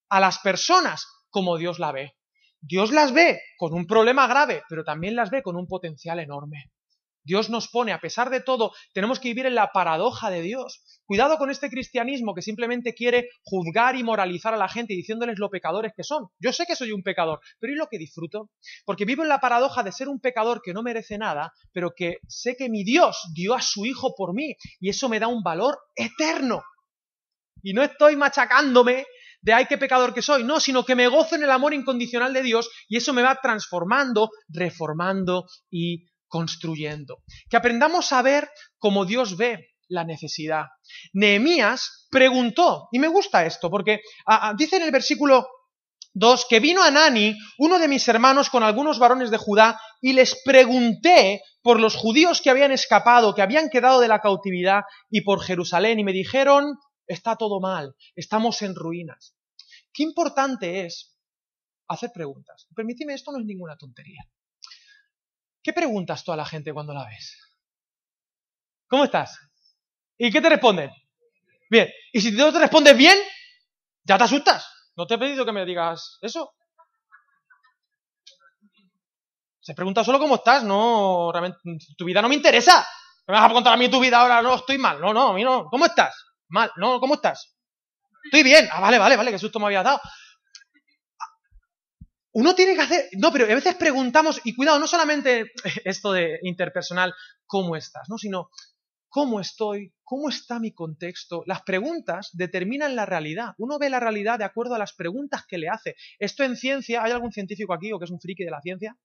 a 0.09 0.19
las 0.19 0.39
personas 0.39 1.07
como 1.29 1.57
Dios 1.57 1.79
la 1.79 1.91
ve. 1.91 2.13
Dios 2.59 2.91
las 2.91 3.13
ve 3.13 3.41
con 3.57 3.73
un 3.73 3.87
problema 3.87 4.27
grave, 4.27 4.63
pero 4.69 4.83
también 4.83 5.15
las 5.15 5.29
ve 5.29 5.41
con 5.41 5.55
un 5.55 5.67
potencial 5.67 6.19
enorme. 6.19 6.72
Dios 7.23 7.49
nos 7.49 7.67
pone, 7.67 7.93
a 7.93 7.99
pesar 7.99 8.29
de 8.29 8.41
todo, 8.41 8.71
tenemos 8.93 9.19
que 9.19 9.29
vivir 9.29 9.45
en 9.45 9.55
la 9.55 9.71
paradoja 9.71 10.29
de 10.29 10.41
Dios. 10.41 10.83
Cuidado 11.05 11.37
con 11.37 11.49
este 11.49 11.69
cristianismo 11.69 12.33
que 12.33 12.41
simplemente 12.41 12.93
quiere 12.93 13.29
juzgar 13.43 13.95
y 13.95 14.03
moralizar 14.03 14.53
a 14.53 14.57
la 14.57 14.67
gente 14.67 14.93
diciéndoles 14.93 15.39
lo 15.39 15.49
pecadores 15.49 15.93
que 15.95 16.03
son. 16.03 16.27
Yo 16.39 16.51
sé 16.53 16.65
que 16.65 16.75
soy 16.75 16.91
un 16.91 17.03
pecador, 17.03 17.39
pero 17.59 17.73
¿y 17.73 17.75
lo 17.75 17.87
que 17.87 17.97
disfruto? 17.97 18.49
Porque 18.85 19.05
vivo 19.05 19.23
en 19.23 19.29
la 19.29 19.39
paradoja 19.39 19.83
de 19.83 19.91
ser 19.91 20.09
un 20.09 20.19
pecador 20.19 20.61
que 20.61 20.73
no 20.73 20.83
merece 20.83 21.17
nada, 21.17 21.53
pero 21.71 21.91
que 21.95 22.17
sé 22.27 22.55
que 22.57 22.69
mi 22.69 22.83
Dios 22.83 23.17
dio 23.33 23.53
a 23.53 23.61
su 23.61 23.85
Hijo 23.85 24.13
por 24.15 24.33
mí 24.33 24.55
y 24.79 24.89
eso 24.89 25.09
me 25.09 25.19
da 25.19 25.27
un 25.27 25.43
valor 25.43 25.77
eterno. 25.95 26.63
Y 27.61 27.73
no 27.73 27.83
estoy 27.83 28.15
machacándome 28.15 29.05
de 29.43 29.53
ay 29.53 29.65
qué 29.67 29.77
pecador 29.77 30.13
que 30.13 30.21
soy, 30.21 30.43
no, 30.43 30.59
sino 30.59 30.85
que 30.85 30.95
me 30.95 31.07
gozo 31.07 31.35
en 31.35 31.43
el 31.43 31.51
amor 31.51 31.73
incondicional 31.73 32.33
de 32.33 32.41
Dios 32.41 32.69
y 32.87 32.97
eso 32.97 33.13
me 33.13 33.21
va 33.21 33.39
transformando, 33.41 34.29
reformando 34.47 35.45
y 35.69 36.05
construyendo. 36.33 37.21
Que 37.47 37.57
aprendamos 37.57 38.11
a 38.11 38.23
ver 38.23 38.49
cómo 38.79 39.05
Dios 39.05 39.37
ve 39.37 39.67
la 39.87 40.03
necesidad. 40.03 40.65
Nehemías 41.13 42.07
preguntó, 42.09 42.87
y 42.91 42.97
me 42.97 43.07
gusta 43.07 43.45
esto, 43.45 43.69
porque 43.69 43.99
dice 44.57 44.77
en 44.77 44.81
el 44.81 44.89
versículo 44.91 45.47
2 46.15 46.47
que 46.49 46.59
vino 46.59 46.81
Anani, 46.81 47.37
uno 47.59 47.77
de 47.77 47.87
mis 47.87 48.07
hermanos, 48.07 48.49
con 48.49 48.63
algunos 48.63 48.97
varones 48.97 49.29
de 49.29 49.37
Judá, 49.37 49.79
y 50.01 50.13
les 50.13 50.41
pregunté 50.43 51.43
por 51.61 51.79
los 51.79 51.95
judíos 51.95 52.41
que 52.41 52.49
habían 52.49 52.71
escapado, 52.71 53.35
que 53.35 53.43
habían 53.43 53.69
quedado 53.69 53.99
de 53.99 54.07
la 54.07 54.19
cautividad, 54.19 54.81
y 55.11 55.21
por 55.21 55.39
Jerusalén, 55.39 55.99
y 55.99 56.03
me 56.03 56.13
dijeron, 56.13 56.79
está 57.05 57.35
todo 57.35 57.59
mal, 57.59 57.93
estamos 58.15 58.63
en 58.63 58.73
ruinas. 58.73 59.35
Qué 59.93 60.01
importante 60.01 60.87
es 60.87 61.15
hacer 61.87 62.09
preguntas. 62.11 62.65
Permíteme, 62.75 63.13
esto 63.13 63.31
no 63.31 63.37
es 63.37 63.45
ninguna 63.45 63.77
tontería. 63.77 64.23
¿Qué 65.63 65.71
preguntas 65.71 66.23
tú 66.23 66.33
a 66.33 66.35
la 66.35 66.45
gente 66.45 66.73
cuando 66.73 66.93
la 66.93 67.05
ves? 67.05 67.39
¿Cómo 68.87 69.05
estás? 69.05 69.39
¿Y 70.17 70.29
qué 70.29 70.41
te 70.41 70.49
responden? 70.49 70.91
Bien. 71.69 71.89
Y 72.11 72.21
si 72.21 72.31
no 72.31 72.51
te 72.51 72.59
respondes 72.59 72.95
bien, 72.95 73.17
ya 74.03 74.17
te 74.17 74.25
asustas. 74.25 74.69
No 74.95 75.07
te 75.07 75.15
he 75.15 75.17
pedido 75.17 75.45
que 75.45 75.53
me 75.53 75.65
digas 75.65 76.17
eso. 76.21 76.53
Se 79.61 79.73
pregunta 79.73 80.03
solo 80.03 80.19
cómo 80.19 80.35
estás, 80.35 80.63
no, 80.63 81.31
realmente, 81.31 81.57
tu 81.97 82.03
vida 82.03 82.21
no 82.21 82.27
me 82.27 82.35
interesa. 82.35 82.85
¿Me 83.25 83.33
vas 83.33 83.49
a 83.49 83.53
contar 83.53 83.73
a 83.73 83.77
mí 83.77 83.89
tu 83.89 84.01
vida 84.01 84.19
ahora? 84.19 84.41
No, 84.41 84.55
estoy 84.55 84.77
mal. 84.77 84.99
No, 84.99 85.13
no, 85.13 85.29
a 85.29 85.33
mí 85.33 85.43
no. 85.43 85.65
¿Cómo 85.65 85.85
estás? 85.85 86.13
Mal. 86.49 86.69
No, 86.75 86.99
¿cómo 86.99 87.13
estás? 87.15 87.55
Estoy 88.25 88.43
bien. 88.43 88.67
Ah, 88.71 88.81
vale, 88.81 88.99
vale, 88.99 89.15
vale, 89.15 89.31
qué 89.31 89.39
susto 89.39 89.59
me 89.59 89.67
había 89.67 89.81
dado. 89.81 90.01
Uno 92.33 92.55
tiene 92.55 92.73
que 92.73 92.81
hacer, 92.81 93.09
no, 93.13 93.31
pero 93.31 93.45
a 93.45 93.55
veces 93.55 93.75
preguntamos, 93.75 94.41
y 94.43 94.55
cuidado, 94.55 94.79
no 94.79 94.87
solamente 94.87 95.51
esto 95.85 96.11
de 96.11 96.39
interpersonal, 96.41 97.13
¿cómo 97.45 97.75
estás? 97.75 98.09
¿no? 98.09 98.17
Sino, 98.17 98.49
¿cómo 99.07 99.39
estoy? 99.39 99.93
¿Cómo 100.03 100.29
está 100.29 100.59
mi 100.59 100.73
contexto? 100.73 101.43
Las 101.45 101.61
preguntas 101.61 102.31
determinan 102.33 102.95
la 102.95 103.05
realidad. 103.05 103.53
Uno 103.59 103.77
ve 103.77 103.91
la 103.91 103.99
realidad 103.99 104.39
de 104.39 104.45
acuerdo 104.45 104.73
a 104.73 104.79
las 104.79 104.93
preguntas 104.93 105.45
que 105.47 105.59
le 105.59 105.69
hace. 105.69 105.95
Esto 106.17 106.43
en 106.43 106.55
ciencia, 106.55 107.03
¿hay 107.03 107.11
algún 107.11 107.31
científico 107.31 107.73
aquí 107.73 107.91
o 107.93 107.99
que 107.99 108.05
es 108.05 108.11
un 108.11 108.19
friki 108.19 108.43
de 108.43 108.51
la 108.51 108.61
ciencia? 108.61 108.97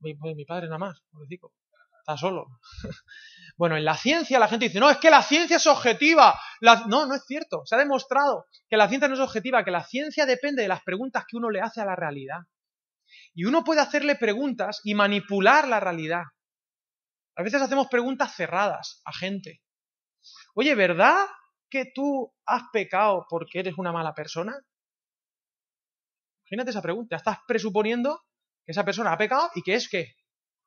Mi, 0.00 0.14
mi 0.34 0.44
padre 0.44 0.66
nada 0.66 0.78
más, 0.78 1.00
digo. 1.28 1.52
Está 2.04 2.18
solo. 2.18 2.60
bueno, 3.56 3.78
en 3.78 3.84
la 3.86 3.96
ciencia 3.96 4.38
la 4.38 4.46
gente 4.46 4.66
dice, 4.66 4.78
no, 4.78 4.90
es 4.90 4.98
que 4.98 5.08
la 5.08 5.22
ciencia 5.22 5.56
es 5.56 5.66
objetiva. 5.66 6.38
No, 6.60 7.06
no 7.06 7.14
es 7.14 7.24
cierto. 7.24 7.62
Se 7.64 7.76
ha 7.76 7.78
demostrado 7.78 8.44
que 8.68 8.76
la 8.76 8.88
ciencia 8.88 9.08
no 9.08 9.14
es 9.14 9.20
objetiva, 9.20 9.64
que 9.64 9.70
la 9.70 9.82
ciencia 9.82 10.26
depende 10.26 10.60
de 10.60 10.68
las 10.68 10.82
preguntas 10.82 11.24
que 11.26 11.38
uno 11.38 11.48
le 11.48 11.62
hace 11.62 11.80
a 11.80 11.86
la 11.86 11.96
realidad. 11.96 12.40
Y 13.32 13.46
uno 13.46 13.64
puede 13.64 13.80
hacerle 13.80 14.16
preguntas 14.16 14.82
y 14.84 14.94
manipular 14.94 15.66
la 15.66 15.80
realidad. 15.80 16.24
A 17.36 17.42
veces 17.42 17.62
hacemos 17.62 17.88
preguntas 17.88 18.34
cerradas 18.34 19.00
a 19.06 19.12
gente. 19.14 19.62
Oye, 20.54 20.74
¿verdad 20.74 21.24
que 21.70 21.86
tú 21.94 22.34
has 22.44 22.64
pecado 22.70 23.24
porque 23.30 23.60
eres 23.60 23.78
una 23.78 23.92
mala 23.92 24.12
persona? 24.12 24.54
Imagínate 26.44 26.70
esa 26.70 26.82
pregunta. 26.82 27.16
Estás 27.16 27.38
presuponiendo 27.48 28.20
que 28.66 28.72
esa 28.72 28.84
persona 28.84 29.12
ha 29.12 29.16
pecado 29.16 29.50
y 29.54 29.62
que 29.62 29.74
es 29.74 29.88
que 29.88 30.14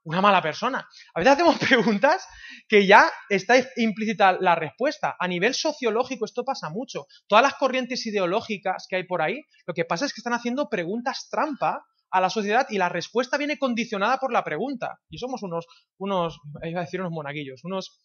una 0.07 0.21
mala 0.21 0.41
persona. 0.41 0.87
A 1.13 1.19
veces 1.19 1.33
hacemos 1.33 1.59
preguntas 1.59 2.25
que 2.67 2.87
ya 2.87 3.11
está 3.29 3.55
implícita 3.75 4.37
la 4.39 4.55
respuesta. 4.55 5.15
A 5.19 5.27
nivel 5.27 5.53
sociológico 5.53 6.25
esto 6.25 6.45
pasa 6.45 6.69
mucho. 6.69 7.07
Todas 7.27 7.43
las 7.43 7.55
corrientes 7.55 8.05
ideológicas 8.05 8.87
que 8.89 8.95
hay 8.95 9.03
por 9.03 9.21
ahí, 9.21 9.41
lo 9.65 9.73
que 9.73 9.83
pasa 9.83 10.05
es 10.05 10.13
que 10.13 10.21
están 10.21 10.33
haciendo 10.33 10.69
preguntas 10.69 11.27
trampa 11.29 11.85
a 12.09 12.21
la 12.21 12.29
sociedad 12.29 12.67
y 12.69 12.77
la 12.77 12.87
respuesta 12.87 13.37
viene 13.37 13.59
condicionada 13.59 14.17
por 14.17 14.31
la 14.31 14.45
pregunta. 14.45 14.97
Y 15.09 15.17
somos 15.17 15.43
unos, 15.43 15.67
unos, 15.97 16.39
iba 16.63 16.79
a 16.79 16.85
decir 16.85 17.01
unos 17.01 17.11
monaguillos, 17.11 17.65
unos, 17.65 17.99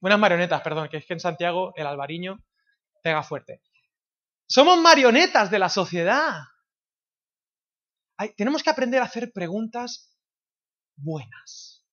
unas 0.00 0.18
marionetas, 0.18 0.62
perdón, 0.62 0.88
que 0.88 0.96
es 0.96 1.06
que 1.06 1.12
en 1.12 1.20
Santiago 1.20 1.74
el 1.76 1.86
albariño 1.86 2.38
pega 3.02 3.22
fuerte. 3.22 3.60
Somos 4.48 4.78
marionetas 4.80 5.50
de 5.50 5.58
la 5.58 5.68
sociedad. 5.68 6.40
tenemos 8.38 8.62
que 8.62 8.70
aprender 8.70 9.02
a 9.02 9.04
hacer 9.04 9.32
preguntas 9.32 10.09
buenas. 11.02 11.84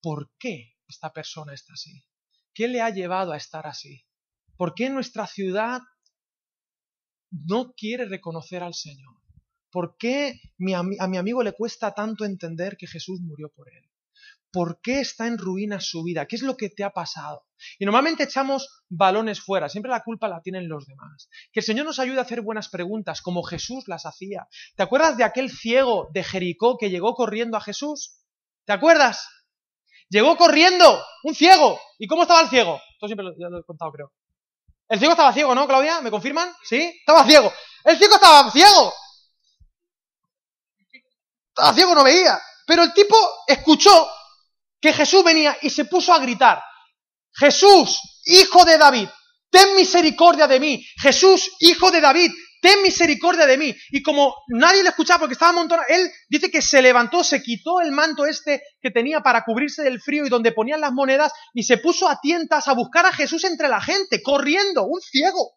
¿Por 0.00 0.30
qué 0.38 0.76
esta 0.86 1.12
persona 1.12 1.54
está 1.54 1.72
así? 1.72 2.04
¿Qué 2.54 2.68
le 2.68 2.80
ha 2.80 2.90
llevado 2.90 3.32
a 3.32 3.36
estar 3.36 3.66
así? 3.66 4.06
¿Por 4.56 4.74
qué 4.74 4.88
nuestra 4.88 5.26
ciudad 5.26 5.80
no 7.30 7.72
quiere 7.72 8.06
reconocer 8.06 8.62
al 8.62 8.74
Señor? 8.74 9.16
¿Por 9.70 9.96
qué 9.98 10.40
a 10.74 10.82
mi 11.08 11.16
amigo 11.18 11.42
le 11.42 11.52
cuesta 11.52 11.92
tanto 11.92 12.24
entender 12.24 12.76
que 12.76 12.86
Jesús 12.86 13.20
murió 13.20 13.50
por 13.50 13.68
él? 13.68 13.90
¿Por 14.56 14.80
qué 14.80 15.00
está 15.00 15.26
en 15.26 15.36
ruinas 15.36 15.84
su 15.84 16.02
vida? 16.02 16.24
¿Qué 16.24 16.34
es 16.34 16.40
lo 16.40 16.56
que 16.56 16.70
te 16.70 16.82
ha 16.82 16.88
pasado? 16.88 17.44
Y 17.78 17.84
normalmente 17.84 18.22
echamos 18.22 18.84
balones 18.88 19.38
fuera, 19.38 19.68
siempre 19.68 19.90
la 19.90 20.02
culpa 20.02 20.28
la 20.28 20.40
tienen 20.40 20.66
los 20.66 20.86
demás. 20.86 21.28
Que 21.52 21.60
el 21.60 21.66
Señor 21.66 21.84
nos 21.84 21.98
ayude 21.98 22.20
a 22.20 22.22
hacer 22.22 22.40
buenas 22.40 22.70
preguntas, 22.70 23.20
como 23.20 23.42
Jesús 23.42 23.84
las 23.86 24.06
hacía. 24.06 24.48
¿Te 24.74 24.82
acuerdas 24.82 25.18
de 25.18 25.24
aquel 25.24 25.50
ciego 25.50 26.08
de 26.14 26.24
Jericó 26.24 26.78
que 26.78 26.88
llegó 26.88 27.14
corriendo 27.14 27.58
a 27.58 27.60
Jesús? 27.60 28.22
¿Te 28.64 28.72
acuerdas? 28.72 29.28
Llegó 30.08 30.38
corriendo, 30.38 31.04
un 31.24 31.34
ciego. 31.34 31.78
¿Y 31.98 32.06
cómo 32.06 32.22
estaba 32.22 32.40
el 32.40 32.48
ciego? 32.48 32.80
Esto 32.94 33.08
siempre 33.08 33.26
lo, 33.26 33.34
ya 33.38 33.50
lo 33.50 33.58
he 33.58 33.62
contado, 33.62 33.92
creo. 33.92 34.12
El 34.88 34.98
ciego 34.98 35.12
estaba 35.12 35.34
ciego, 35.34 35.54
¿no, 35.54 35.66
Claudia? 35.66 36.00
¿Me 36.00 36.10
confirman? 36.10 36.50
¿Sí? 36.64 36.80
Estaba 36.98 37.26
ciego. 37.26 37.52
El 37.84 37.98
ciego 37.98 38.14
estaba 38.14 38.50
ciego. 38.50 38.94
Estaba 41.48 41.74
ciego, 41.74 41.94
no 41.94 42.04
veía. 42.04 42.40
Pero 42.66 42.84
el 42.84 42.94
tipo 42.94 43.16
escuchó 43.46 44.15
que 44.86 44.92
Jesús 44.92 45.24
venía 45.24 45.58
y 45.62 45.70
se 45.70 45.86
puso 45.86 46.14
a 46.14 46.20
gritar, 46.20 46.62
Jesús, 47.32 48.00
hijo 48.24 48.64
de 48.64 48.78
David, 48.78 49.08
ten 49.50 49.74
misericordia 49.74 50.46
de 50.46 50.60
mí. 50.60 50.86
Jesús, 51.02 51.50
hijo 51.58 51.90
de 51.90 52.00
David, 52.00 52.30
ten 52.62 52.80
misericordia 52.82 53.46
de 53.46 53.58
mí. 53.58 53.74
Y 53.90 54.00
como 54.00 54.32
nadie 54.46 54.84
le 54.84 54.90
escuchaba 54.90 55.18
porque 55.18 55.32
estaba 55.32 55.50
amontonado, 55.50 55.88
él 55.88 56.08
dice 56.28 56.52
que 56.52 56.62
se 56.62 56.80
levantó, 56.80 57.24
se 57.24 57.42
quitó 57.42 57.80
el 57.80 57.90
manto 57.90 58.26
este 58.26 58.62
que 58.80 58.92
tenía 58.92 59.22
para 59.22 59.42
cubrirse 59.42 59.82
del 59.82 60.00
frío 60.00 60.24
y 60.24 60.28
donde 60.28 60.52
ponían 60.52 60.80
las 60.80 60.92
monedas 60.92 61.32
y 61.52 61.64
se 61.64 61.78
puso 61.78 62.08
a 62.08 62.20
tientas 62.20 62.68
a 62.68 62.74
buscar 62.74 63.06
a 63.06 63.12
Jesús 63.12 63.42
entre 63.42 63.66
la 63.66 63.80
gente, 63.80 64.22
corriendo, 64.22 64.84
un 64.84 65.00
ciego. 65.00 65.56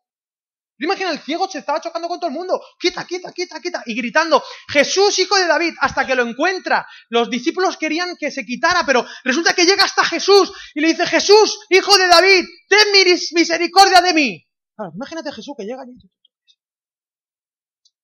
Imagina, 0.79 1.11
el 1.11 1.19
ciego 1.19 1.49
se 1.49 1.59
estaba 1.59 1.81
chocando 1.81 2.07
con 2.07 2.19
todo 2.19 2.29
el 2.29 2.35
mundo. 2.35 2.61
Quita, 2.79 3.05
quita, 3.05 3.31
quita, 3.33 3.59
quita. 3.59 3.83
Y 3.85 3.95
gritando, 3.95 4.41
Jesús, 4.69 5.19
hijo 5.19 5.35
de 5.37 5.47
David, 5.47 5.73
hasta 5.79 6.05
que 6.05 6.15
lo 6.15 6.23
encuentra. 6.23 6.87
Los 7.09 7.29
discípulos 7.29 7.77
querían 7.77 8.15
que 8.17 8.31
se 8.31 8.45
quitara, 8.45 8.85
pero 8.85 9.05
resulta 9.23 9.53
que 9.53 9.65
llega 9.65 9.83
hasta 9.83 10.05
Jesús 10.05 10.51
y 10.73 10.81
le 10.81 10.89
dice, 10.89 11.05
Jesús, 11.05 11.59
hijo 11.69 11.97
de 11.97 12.07
David, 12.07 12.45
ten 12.67 12.91
misericordia 13.33 14.01
de 14.01 14.13
mí. 14.13 14.47
imagínate 14.95 15.29
a 15.29 15.33
Jesús 15.33 15.53
que 15.57 15.65
llega 15.65 15.81
allí. 15.81 15.93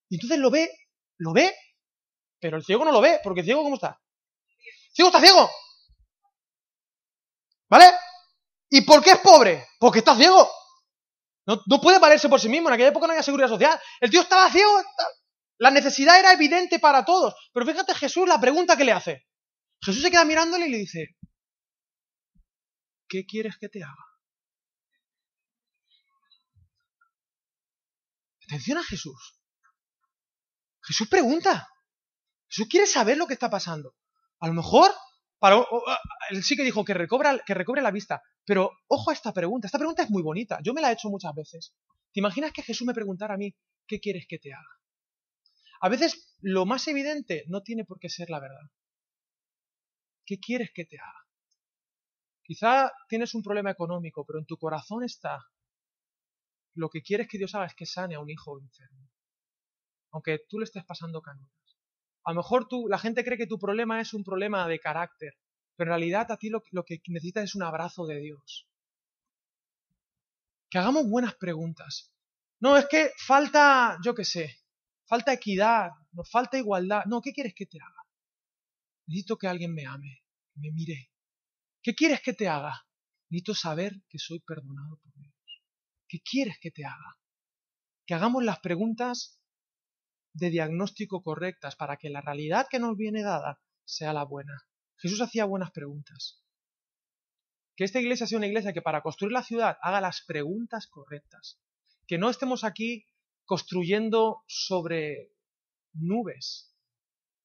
Y 0.09 0.15
entonces 0.15 0.37
lo 0.37 0.51
ve, 0.51 0.69
lo 1.17 1.33
ve, 1.33 1.55
pero 2.39 2.57
el 2.57 2.63
ciego 2.63 2.85
no 2.85 2.91
lo 2.91 3.01
ve, 3.01 3.19
porque 3.23 3.39
el 3.39 3.45
ciego, 3.45 3.63
¿cómo 3.63 3.75
está? 3.75 3.99
Ciego 4.93 5.09
está 5.09 5.19
ciego. 5.19 5.49
¿Vale? 7.69 7.85
¿Y 8.69 8.81
por 8.81 9.03
qué 9.03 9.11
es 9.11 9.19
pobre? 9.19 9.67
Porque 9.79 9.99
está 9.99 10.15
ciego. 10.15 10.47
No, 11.45 11.79
puede 11.79 11.99
valerse 11.99 12.29
por 12.29 12.39
sí 12.39 12.49
mismo. 12.49 12.69
En 12.69 12.73
aquella 12.73 12.89
época 12.89 13.07
no 13.07 13.13
había 13.13 13.23
seguridad 13.23 13.49
social. 13.49 13.79
El 13.99 14.09
tío 14.09 14.21
estaba 14.21 14.49
ciego. 14.49 14.71
La 15.57 15.71
necesidad 15.71 16.19
era 16.19 16.33
evidente 16.33 16.79
para 16.79 17.05
todos. 17.05 17.35
Pero 17.53 17.65
fíjate 17.65 17.93
Jesús 17.93 18.27
la 18.27 18.39
pregunta 18.39 18.75
que 18.75 18.83
le 18.83 18.91
hace. 18.91 19.27
Jesús 19.81 20.01
se 20.01 20.09
queda 20.09 20.25
mirándole 20.25 20.67
y 20.67 20.71
le 20.71 20.77
dice, 20.77 21.15
¿qué 23.07 23.25
quieres 23.25 23.57
que 23.59 23.69
te 23.69 23.83
haga? 23.83 24.05
Atención 28.47 28.77
a 28.77 28.83
Jesús. 28.83 29.39
Jesús 30.81 31.07
pregunta. 31.07 31.67
Jesús 32.47 32.67
quiere 32.69 32.87
saber 32.87 33.17
lo 33.17 33.27
que 33.27 33.33
está 33.33 33.49
pasando. 33.49 33.95
A 34.39 34.47
lo 34.47 34.53
mejor 34.53 34.93
él 36.29 36.43
sí 36.43 36.55
que 36.55 36.63
dijo 36.63 36.83
que, 36.83 36.93
recobra, 36.93 37.39
que 37.45 37.53
recobre 37.53 37.81
la 37.81 37.91
vista, 37.91 38.21
pero 38.45 38.71
ojo 38.87 39.11
a 39.11 39.13
esta 39.13 39.33
pregunta. 39.33 39.67
Esta 39.67 39.77
pregunta 39.77 40.03
es 40.03 40.09
muy 40.09 40.23
bonita. 40.23 40.59
Yo 40.63 40.73
me 40.73 40.81
la 40.81 40.89
he 40.89 40.93
hecho 40.93 41.09
muchas 41.09 41.33
veces. 41.35 41.73
¿Te 42.13 42.19
imaginas 42.19 42.51
que 42.51 42.63
Jesús 42.63 42.87
me 42.87 42.93
preguntara 42.93 43.33
a 43.33 43.37
mí, 43.37 43.53
¿qué 43.87 43.99
quieres 43.99 44.25
que 44.27 44.39
te 44.39 44.53
haga? 44.53 44.79
A 45.81 45.89
veces 45.89 46.35
lo 46.41 46.65
más 46.65 46.87
evidente 46.87 47.43
no 47.47 47.61
tiene 47.61 47.85
por 47.85 47.99
qué 47.99 48.09
ser 48.09 48.29
la 48.29 48.39
verdad. 48.39 48.71
¿Qué 50.25 50.39
quieres 50.39 50.71
que 50.73 50.85
te 50.85 50.97
haga? 50.97 51.25
Quizá 52.43 52.91
tienes 53.09 53.35
un 53.35 53.43
problema 53.43 53.71
económico, 53.71 54.25
pero 54.25 54.39
en 54.39 54.45
tu 54.45 54.57
corazón 54.57 55.03
está 55.03 55.45
lo 56.75 56.89
que 56.89 57.01
quieres 57.01 57.27
que 57.27 57.37
Dios 57.37 57.55
haga 57.55 57.65
es 57.65 57.75
que 57.75 57.85
sane 57.85 58.15
a 58.15 58.19
un 58.19 58.29
hijo 58.29 58.59
enfermo. 58.59 59.09
Aunque 60.11 60.39
tú 60.47 60.59
le 60.59 60.65
estés 60.65 60.85
pasando 60.85 61.21
canutas. 61.21 61.54
A 62.25 62.31
lo 62.31 62.37
mejor 62.37 62.67
tú, 62.67 62.87
la 62.87 62.97
gente 62.97 63.23
cree 63.23 63.37
que 63.37 63.45
tu 63.45 63.59
problema 63.59 64.01
es 64.01 64.13
un 64.13 64.23
problema 64.23 64.67
de 64.67 64.79
carácter, 64.79 65.37
pero 65.75 65.91
en 65.91 65.99
realidad 65.99 66.31
a 66.31 66.37
ti 66.37 66.49
lo, 66.49 66.61
que 66.61 67.01
necesitas 67.07 67.43
es 67.43 67.55
un 67.55 67.61
abrazo 67.61 68.07
de 68.07 68.19
Dios. 68.19 68.67
Que 70.69 70.79
hagamos 70.79 71.07
buenas 71.07 71.35
preguntas. 71.35 72.11
No, 72.59 72.77
es 72.77 72.87
que 72.87 73.11
falta, 73.17 73.99
yo 74.03 74.15
qué 74.15 74.25
sé, 74.25 74.57
falta 75.05 75.33
equidad, 75.33 75.91
nos 76.13 76.29
falta 76.29 76.57
igualdad. 76.57 77.03
No, 77.05 77.21
¿qué 77.21 77.31
quieres 77.31 77.53
que 77.53 77.67
te 77.67 77.79
haga? 77.79 78.07
Necesito 79.05 79.37
que 79.37 79.47
alguien 79.47 79.73
me 79.73 79.85
ame, 79.85 80.23
me 80.55 80.71
mire. 80.71 81.11
¿Qué 81.83 81.93
quieres 81.93 82.21
que 82.21 82.33
te 82.33 82.47
haga? 82.47 82.87
Necesito 83.29 83.53
saber 83.53 84.01
que 84.09 84.17
soy 84.17 84.39
perdonado 84.39 84.97
por 84.97 85.13
Dios. 85.13 85.35
¿Qué 86.07 86.21
quieres 86.21 86.57
que 86.59 86.71
te 86.71 86.85
haga? 86.85 87.19
Que 88.07 88.15
hagamos 88.15 88.43
las 88.43 88.59
preguntas 88.59 89.34
de 90.35 90.49
diagnóstico 90.49 91.23
correctas 91.23 91.75
para 91.75 91.95
que 91.95 92.09
la 92.09 92.21
realidad 92.21 92.67
que 92.69 92.79
nos 92.79 92.97
viene 92.97 93.23
dada 93.23 93.61
sea 93.85 94.11
la 94.11 94.25
buena. 94.25 94.67
Jesús 94.97 95.21
hacía 95.21 95.45
buenas 95.45 95.71
preguntas. 95.71 96.43
Que 97.75 97.85
esta 97.85 97.99
iglesia 97.99 98.27
sea 98.27 98.37
una 98.37 98.47
iglesia 98.47 98.73
que 98.73 98.81
para 98.81 99.01
construir 99.01 99.31
la 99.31 99.43
ciudad 99.43 99.77
haga 99.81 100.01
las 100.01 100.21
preguntas 100.25 100.87
correctas. 100.87 101.59
Que 102.05 102.17
no 102.17 102.29
estemos 102.29 102.63
aquí 102.63 103.07
construyendo 103.45 104.43
sobre 104.47 105.31
nubes. 105.93 106.75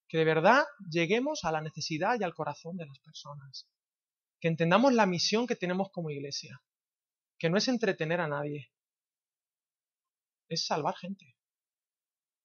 Que 0.08 0.18
de 0.18 0.24
verdad 0.24 0.64
lleguemos 0.90 1.44
a 1.44 1.52
la 1.52 1.60
necesidad 1.60 2.18
y 2.18 2.24
al 2.24 2.34
corazón 2.34 2.76
de 2.76 2.86
las 2.86 2.98
personas. 2.98 3.68
Que 4.40 4.48
entendamos 4.48 4.92
la 4.92 5.06
misión 5.06 5.46
que 5.46 5.56
tenemos 5.56 5.90
como 5.92 6.10
iglesia. 6.10 6.60
Que 7.38 7.50
no 7.50 7.56
es 7.56 7.68
entretener 7.68 8.20
a 8.20 8.28
nadie. 8.28 8.72
Es 10.48 10.66
salvar 10.66 10.96
gente. 10.96 11.36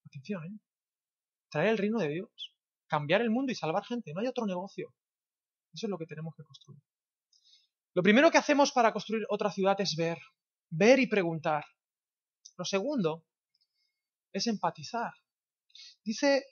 Atención, 0.06 0.44
¿eh? 0.44 0.58
Traer 1.50 1.70
el 1.70 1.78
reino 1.78 1.98
de 1.98 2.08
Dios. 2.08 2.54
Cambiar 2.86 3.20
el 3.20 3.30
mundo 3.30 3.52
y 3.52 3.54
salvar 3.54 3.84
gente. 3.84 4.12
No 4.14 4.20
hay 4.20 4.26
otro 4.26 4.46
negocio. 4.46 4.94
Eso 5.72 5.86
es 5.86 5.90
lo 5.90 5.98
que 5.98 6.06
tenemos 6.06 6.34
que 6.36 6.44
construir. 6.44 6.80
Lo 7.94 8.02
primero 8.02 8.30
que 8.30 8.38
hacemos 8.38 8.72
para 8.72 8.92
construir 8.92 9.24
otra 9.28 9.50
ciudad 9.50 9.80
es 9.80 9.96
ver. 9.96 10.18
ver 10.70 10.98
y 10.98 11.06
preguntar. 11.06 11.64
Lo 12.56 12.64
segundo 12.64 13.24
es 14.32 14.46
empatizar. 14.46 15.12
Dice 16.04 16.44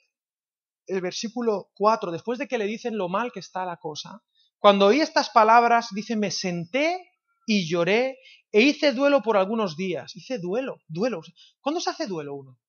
el 0.87 1.01
versículo 1.01 1.71
4, 1.75 2.11
después 2.11 2.37
de 2.37 2.47
que 2.47 2.57
le 2.57 2.65
dicen 2.65 2.97
lo 2.97 3.09
mal 3.09 3.31
que 3.31 3.39
está 3.39 3.65
la 3.65 3.77
cosa, 3.77 4.23
cuando 4.59 4.87
oí 4.87 5.01
estas 5.01 5.29
palabras, 5.29 5.89
dice, 5.91 6.15
me 6.15 6.31
senté 6.31 7.11
y 7.47 7.67
lloré 7.67 8.17
e 8.51 8.61
hice 8.61 8.93
duelo 8.93 9.21
por 9.21 9.37
algunos 9.37 9.75
días. 9.77 10.15
Hice 10.15 10.39
duelo, 10.39 10.77
duelo. 10.87 11.21
¿Cuándo 11.61 11.79
se 11.79 11.89
hace 11.89 12.07
duelo 12.07 12.35
uno? 12.35 12.59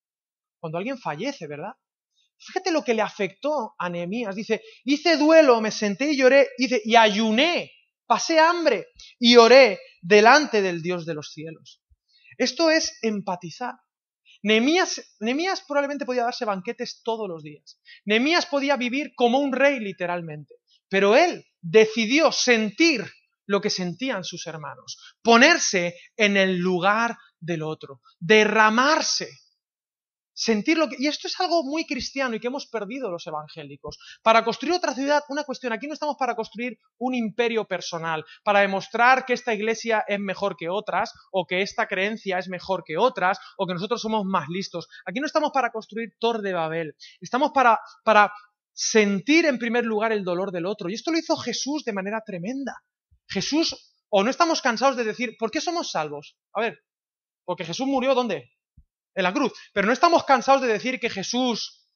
Cuando 0.58 0.78
alguien 0.78 0.98
fallece, 0.98 1.46
¿verdad? 1.46 1.72
Fíjate 2.38 2.70
lo 2.70 2.82
que 2.82 2.94
le 2.94 3.02
afectó 3.02 3.74
a 3.78 3.88
Nehemías. 3.88 4.34
Dice, 4.34 4.62
hice 4.84 5.16
duelo, 5.16 5.60
me 5.60 5.70
senté 5.70 6.12
y 6.12 6.16
lloré, 6.16 6.48
dice, 6.58 6.82
y 6.84 6.96
ayuné, 6.96 7.72
pasé 8.06 8.38
hambre 8.38 8.88
y 9.18 9.36
oré 9.36 9.80
delante 10.02 10.60
del 10.62 10.82
Dios 10.82 11.06
de 11.06 11.14
los 11.14 11.32
cielos. 11.32 11.82
Esto 12.36 12.70
es 12.70 12.98
empatizar. 13.02 13.74
Nehemías, 14.42 15.00
probablemente 15.66 16.04
podía 16.04 16.24
darse 16.24 16.44
banquetes 16.44 17.00
todos 17.02 17.28
los 17.28 17.42
días. 17.42 17.80
Nehemías 18.04 18.46
podía 18.46 18.76
vivir 18.76 19.12
como 19.16 19.38
un 19.38 19.52
rey 19.52 19.80
literalmente. 19.80 20.54
Pero 20.88 21.16
él 21.16 21.44
decidió 21.60 22.30
sentir 22.30 23.04
lo 23.46 23.60
que 23.60 23.70
sentían 23.70 24.22
sus 24.24 24.46
hermanos, 24.46 25.16
ponerse 25.22 25.96
en 26.16 26.36
el 26.36 26.58
lugar 26.58 27.16
del 27.40 27.62
otro, 27.62 28.02
derramarse 28.20 29.30
sentir 30.36 30.76
lo 30.76 30.88
que... 30.88 30.96
Y 30.98 31.06
esto 31.08 31.26
es 31.26 31.40
algo 31.40 31.64
muy 31.64 31.86
cristiano 31.86 32.36
y 32.36 32.40
que 32.40 32.48
hemos 32.48 32.66
perdido 32.66 33.10
los 33.10 33.26
evangélicos. 33.26 33.98
Para 34.22 34.44
construir 34.44 34.74
otra 34.74 34.94
ciudad, 34.94 35.24
una 35.30 35.44
cuestión, 35.44 35.72
aquí 35.72 35.86
no 35.86 35.94
estamos 35.94 36.16
para 36.18 36.36
construir 36.36 36.78
un 36.98 37.14
imperio 37.14 37.64
personal, 37.64 38.24
para 38.44 38.60
demostrar 38.60 39.24
que 39.24 39.32
esta 39.32 39.54
iglesia 39.54 40.04
es 40.06 40.20
mejor 40.20 40.56
que 40.56 40.68
otras, 40.68 41.12
o 41.32 41.46
que 41.46 41.62
esta 41.62 41.88
creencia 41.88 42.38
es 42.38 42.48
mejor 42.48 42.84
que 42.84 42.98
otras, 42.98 43.38
o 43.56 43.66
que 43.66 43.72
nosotros 43.72 44.00
somos 44.00 44.24
más 44.26 44.48
listos. 44.48 44.86
Aquí 45.06 45.20
no 45.20 45.26
estamos 45.26 45.52
para 45.52 45.70
construir 45.70 46.10
Tor 46.20 46.42
de 46.42 46.52
Babel, 46.52 46.94
estamos 47.20 47.52
para, 47.52 47.80
para 48.04 48.32
sentir 48.74 49.46
en 49.46 49.58
primer 49.58 49.86
lugar 49.86 50.12
el 50.12 50.22
dolor 50.22 50.52
del 50.52 50.66
otro. 50.66 50.90
Y 50.90 50.94
esto 50.94 51.10
lo 51.10 51.18
hizo 51.18 51.34
Jesús 51.36 51.82
de 51.84 51.94
manera 51.94 52.20
tremenda. 52.24 52.82
Jesús, 53.26 53.96
o 54.10 54.22
no 54.22 54.28
estamos 54.28 54.60
cansados 54.60 54.96
de 54.96 55.04
decir, 55.04 55.34
¿por 55.38 55.50
qué 55.50 55.62
somos 55.62 55.90
salvos? 55.90 56.36
A 56.52 56.60
ver, 56.60 56.78
porque 57.44 57.64
Jesús 57.64 57.86
murió 57.86 58.14
¿dónde? 58.14 58.50
En 59.16 59.24
la 59.24 59.32
cruz. 59.32 59.52
Pero 59.72 59.86
no 59.88 59.92
estamos 59.92 60.24
cansados 60.24 60.62
de 60.62 60.68
decir 60.68 61.00
que 61.00 61.10
Jesús 61.10 61.88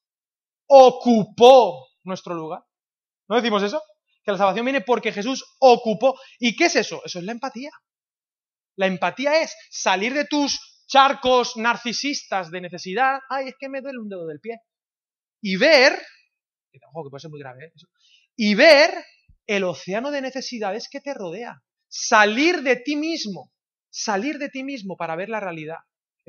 ocupó 0.67 1.87
nuestro 2.03 2.35
lugar. 2.35 2.65
¿No 3.29 3.37
decimos 3.37 3.63
eso? 3.63 3.81
Que 4.25 4.33
la 4.33 4.39
salvación 4.39 4.65
viene 4.65 4.81
porque 4.81 5.13
Jesús 5.13 5.45
ocupó. 5.61 6.19
¿Y 6.39 6.57
qué 6.57 6.65
es 6.65 6.77
eso? 6.77 7.03
Eso 7.05 7.21
es 7.21 7.25
la 7.25 7.33
empatía. 7.33 7.71
La 8.77 8.87
empatía 8.87 9.43
es 9.43 9.55
salir 9.71 10.15
de 10.15 10.25
tus 10.25 10.85
charcos 10.89 11.57
narcisistas 11.57 12.51
de 12.51 12.63
necesidad. 12.63 13.21
Ay, 13.29 13.49
es 13.49 13.55
que 13.59 13.69
me 13.69 13.81
duele 13.81 13.99
un 13.99 14.09
dedo 14.09 14.27
del 14.27 14.41
pie. 14.41 14.59
Y 15.43 15.57
ver, 15.57 16.01
que 16.73 16.81
puede 16.93 17.21
ser 17.21 17.31
muy 17.31 17.41
grave, 17.41 17.67
¿eh? 17.67 17.73
y 18.37 18.55
ver 18.55 18.93
el 19.47 19.65
océano 19.65 20.11
de 20.11 20.23
necesidades 20.23 20.89
que 20.91 21.01
te 21.01 21.15
rodea. 21.15 21.63
Salir 21.89 22.63
de 22.63 22.77
ti 22.77 22.97
mismo, 22.97 23.53
salir 23.91 24.39
de 24.39 24.49
ti 24.49 24.63
mismo 24.65 24.97
para 24.97 25.17
ver 25.17 25.29
la 25.29 25.41
realidad. 25.41 25.79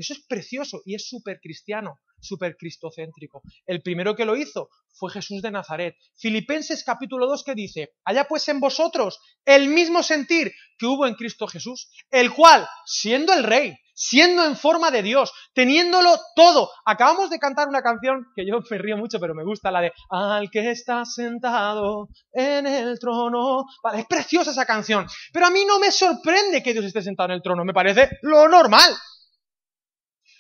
Eso 0.02 0.14
es 0.14 0.26
precioso 0.28 0.82
y 0.84 0.96
es 0.96 1.08
súper 1.08 1.40
cristiano, 1.40 2.00
súper 2.20 2.56
cristocéntrico. 2.58 3.44
El 3.68 3.84
primero 3.84 4.16
que 4.16 4.26
lo 4.26 4.36
hizo 4.36 4.70
fue 4.94 5.12
Jesús 5.12 5.44
de 5.44 5.52
Nazaret. 5.52 5.96
Filipenses 6.18 6.84
capítulo 6.84 7.28
2 7.28 7.44
que 7.44 7.54
dice, 7.54 7.94
allá 8.04 8.26
pues 8.28 8.48
en 8.50 8.60
vosotros 8.60 9.20
el 9.46 9.68
mismo 9.70 10.02
sentir 10.02 10.52
que 10.80 10.88
hubo 10.88 11.06
en 11.06 11.14
Cristo 11.14 11.46
Jesús, 11.46 11.92
el 12.10 12.34
cual, 12.34 12.68
siendo 12.86 13.32
el 13.34 13.44
rey, 13.44 13.76
siendo 13.94 14.44
en 14.44 14.58
forma 14.58 14.90
de 14.90 15.04
Dios, 15.04 15.32
teniéndolo 15.54 16.18
todo. 16.36 16.72
Acabamos 16.86 17.30
de 17.30 17.38
cantar 17.38 17.68
una 17.68 17.84
canción 17.84 18.26
que 18.36 18.48
yo 18.48 18.60
me 18.70 18.78
río 18.80 18.98
mucho, 18.98 19.20
pero 19.20 19.36
me 19.36 19.44
gusta, 19.44 19.70
la 19.70 19.82
de 19.82 19.92
Al 20.10 20.50
que 20.50 20.72
está 20.72 21.06
sentado 21.06 22.08
en 22.32 22.66
el 22.66 22.98
trono. 22.98 23.66
Vale, 23.84 24.00
es 24.00 24.08
preciosa 24.08 24.50
esa 24.50 24.66
canción, 24.66 25.06
pero 25.32 25.46
a 25.46 25.52
mí 25.52 25.64
no 25.68 25.78
me 25.78 25.92
sorprende 25.92 26.64
que 26.64 26.74
Dios 26.74 26.86
esté 26.86 27.04
sentado 27.04 27.30
en 27.30 27.36
el 27.36 27.42
trono, 27.44 27.64
me 27.64 27.74
parece 27.74 28.10
lo 28.24 28.48
normal. 28.48 28.92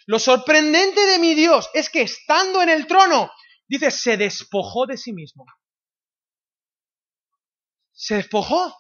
Lo 0.06 0.20
sorprendente 0.20 1.06
de 1.06 1.20
mi 1.20 1.34
Dios 1.36 1.70
es 1.74 1.90
que 1.90 2.02
estando 2.02 2.62
en 2.62 2.70
el 2.70 2.88
trono, 2.88 3.32
dice, 3.68 3.92
se 3.92 4.18
despojó 4.18 4.86
de 4.86 4.98
sí 4.98 5.14
mismo. 5.14 5.46
Se 7.92 8.16
despojó 8.16 8.76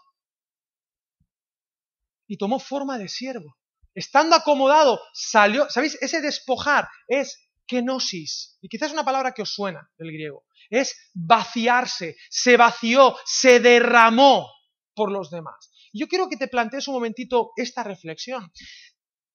y 2.27 2.37
tomó 2.37 2.59
forma 2.59 2.97
de 2.97 3.07
siervo. 3.07 3.57
Estando 3.93 4.35
acomodado, 4.35 5.01
salió, 5.13 5.69
¿sabéis? 5.69 5.97
Ese 6.01 6.21
despojar 6.21 6.87
es 7.07 7.51
kenosis. 7.67 8.57
Y 8.61 8.69
quizás 8.69 8.87
es 8.87 8.93
una 8.93 9.05
palabra 9.05 9.33
que 9.33 9.41
os 9.41 9.53
suena 9.53 9.89
del 9.97 10.11
griego. 10.11 10.45
Es 10.69 11.11
vaciarse, 11.13 12.15
se 12.29 12.55
vació, 12.57 13.17
se 13.25 13.59
derramó 13.59 14.49
por 14.93 15.11
los 15.11 15.29
demás. 15.29 15.71
Yo 15.93 16.07
quiero 16.07 16.29
que 16.29 16.37
te 16.37 16.47
plantees 16.47 16.87
un 16.87 16.95
momentito 16.95 17.51
esta 17.57 17.83
reflexión. 17.83 18.51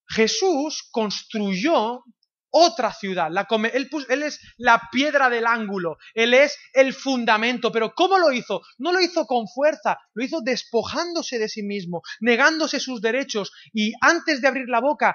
Jesús 0.09 0.89
construyó 0.91 2.03
otra 2.51 2.93
ciudad. 2.93 3.31
él, 3.73 4.23
es 4.23 4.41
la 4.57 4.81
piedra 4.91 5.29
del 5.29 5.47
ángulo, 5.47 5.99
Él 6.15 6.33
es 6.33 6.57
el 6.73 6.95
fundamento. 6.95 7.71
Pero 7.71 7.93
¿cómo 7.95 8.19
lo 8.19 8.33
hizo? 8.33 8.63
No 8.79 8.93
lo 8.93 9.01
hizo 9.01 9.27
con 9.27 9.47
fuerza, 9.47 9.99
lo 10.15 10.25
hizo 10.25 10.41
despojándose 10.41 11.39
de 11.39 11.49
sí 11.49 11.63
mismo, 11.63 12.03
negándose 12.21 12.81
sus 12.81 13.01
derechos 13.03 13.53
y 13.73 13.93
antes 14.01 14.41
de 14.41 14.49
abrir 14.49 14.69
la 14.69 14.81
boca 14.81 15.15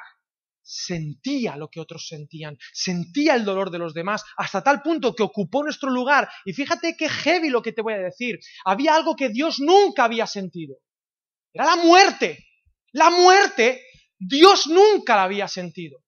sentía 0.64 1.56
lo 1.58 1.70
que 1.70 1.80
otros 1.80 2.08
sentían, 2.08 2.58
sentía 2.72 3.34
el 3.36 3.44
dolor 3.44 3.72
de 3.72 3.80
los 3.80 3.96
demás, 3.96 4.24
hasta 4.38 4.64
tal 4.64 4.84
punto 4.84 5.16
que 5.16 5.24
ocupó 5.24 5.64
nuestro 5.64 5.90
lugar. 5.90 6.30
Y 6.46 6.54
fíjate 6.54 6.96
qué 6.96 7.10
heavy 7.10 7.50
lo 7.50 7.64
que 7.64 7.74
te 7.74 7.82
voy 7.82 7.94
a 7.94 7.98
decir. 7.98 8.40
Había 8.64 8.96
algo 8.96 9.16
que 9.16 9.30
Dios 9.30 9.60
nunca 9.60 10.04
había 10.04 10.28
sentido. 10.28 10.78
Era 11.54 11.66
la 11.66 11.76
muerte. 11.78 12.46
La 12.94 13.10
muerte 13.10 13.82
Dios 14.22 14.68
nunca 14.68 15.16
la 15.16 15.24
había 15.24 15.48
sentido. 15.48 16.04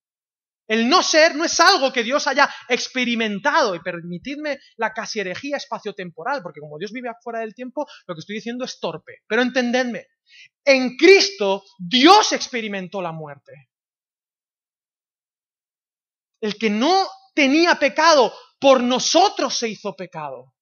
El 0.68 0.88
no 0.88 1.04
ser 1.04 1.36
no 1.36 1.44
es 1.44 1.60
algo 1.60 1.92
que 1.92 2.04
Dios 2.04 2.26
haya 2.28 2.50
experimentado, 2.70 3.76
y 3.76 3.80
permitidme 3.80 4.60
la 4.78 4.94
casi 4.94 5.20
herejía 5.20 5.58
espaciotemporal, 5.58 6.42
porque 6.42 6.62
como 6.62 6.78
Dios 6.78 6.92
vive 6.92 7.10
afuera 7.10 7.40
del 7.40 7.54
tiempo, 7.54 7.86
lo 8.08 8.16
que 8.16 8.20
estoy 8.20 8.36
diciendo 8.36 8.64
es 8.64 8.80
torpe. 8.80 9.24
Pero 9.28 9.42
entendedme, 9.42 10.08
en 10.64 10.96
Cristo 10.96 11.64
Dios 11.78 12.32
experimentó 12.32 13.02
la 13.02 13.12
muerte. 13.12 13.70
El 16.40 16.58
que 16.58 16.70
no 16.70 17.08
tenía 17.34 17.76
pecado, 17.76 18.34
por 18.60 18.82
nosotros 18.82 19.58
se 19.58 19.70
hizo 19.70 19.96
pecado. 19.96 20.54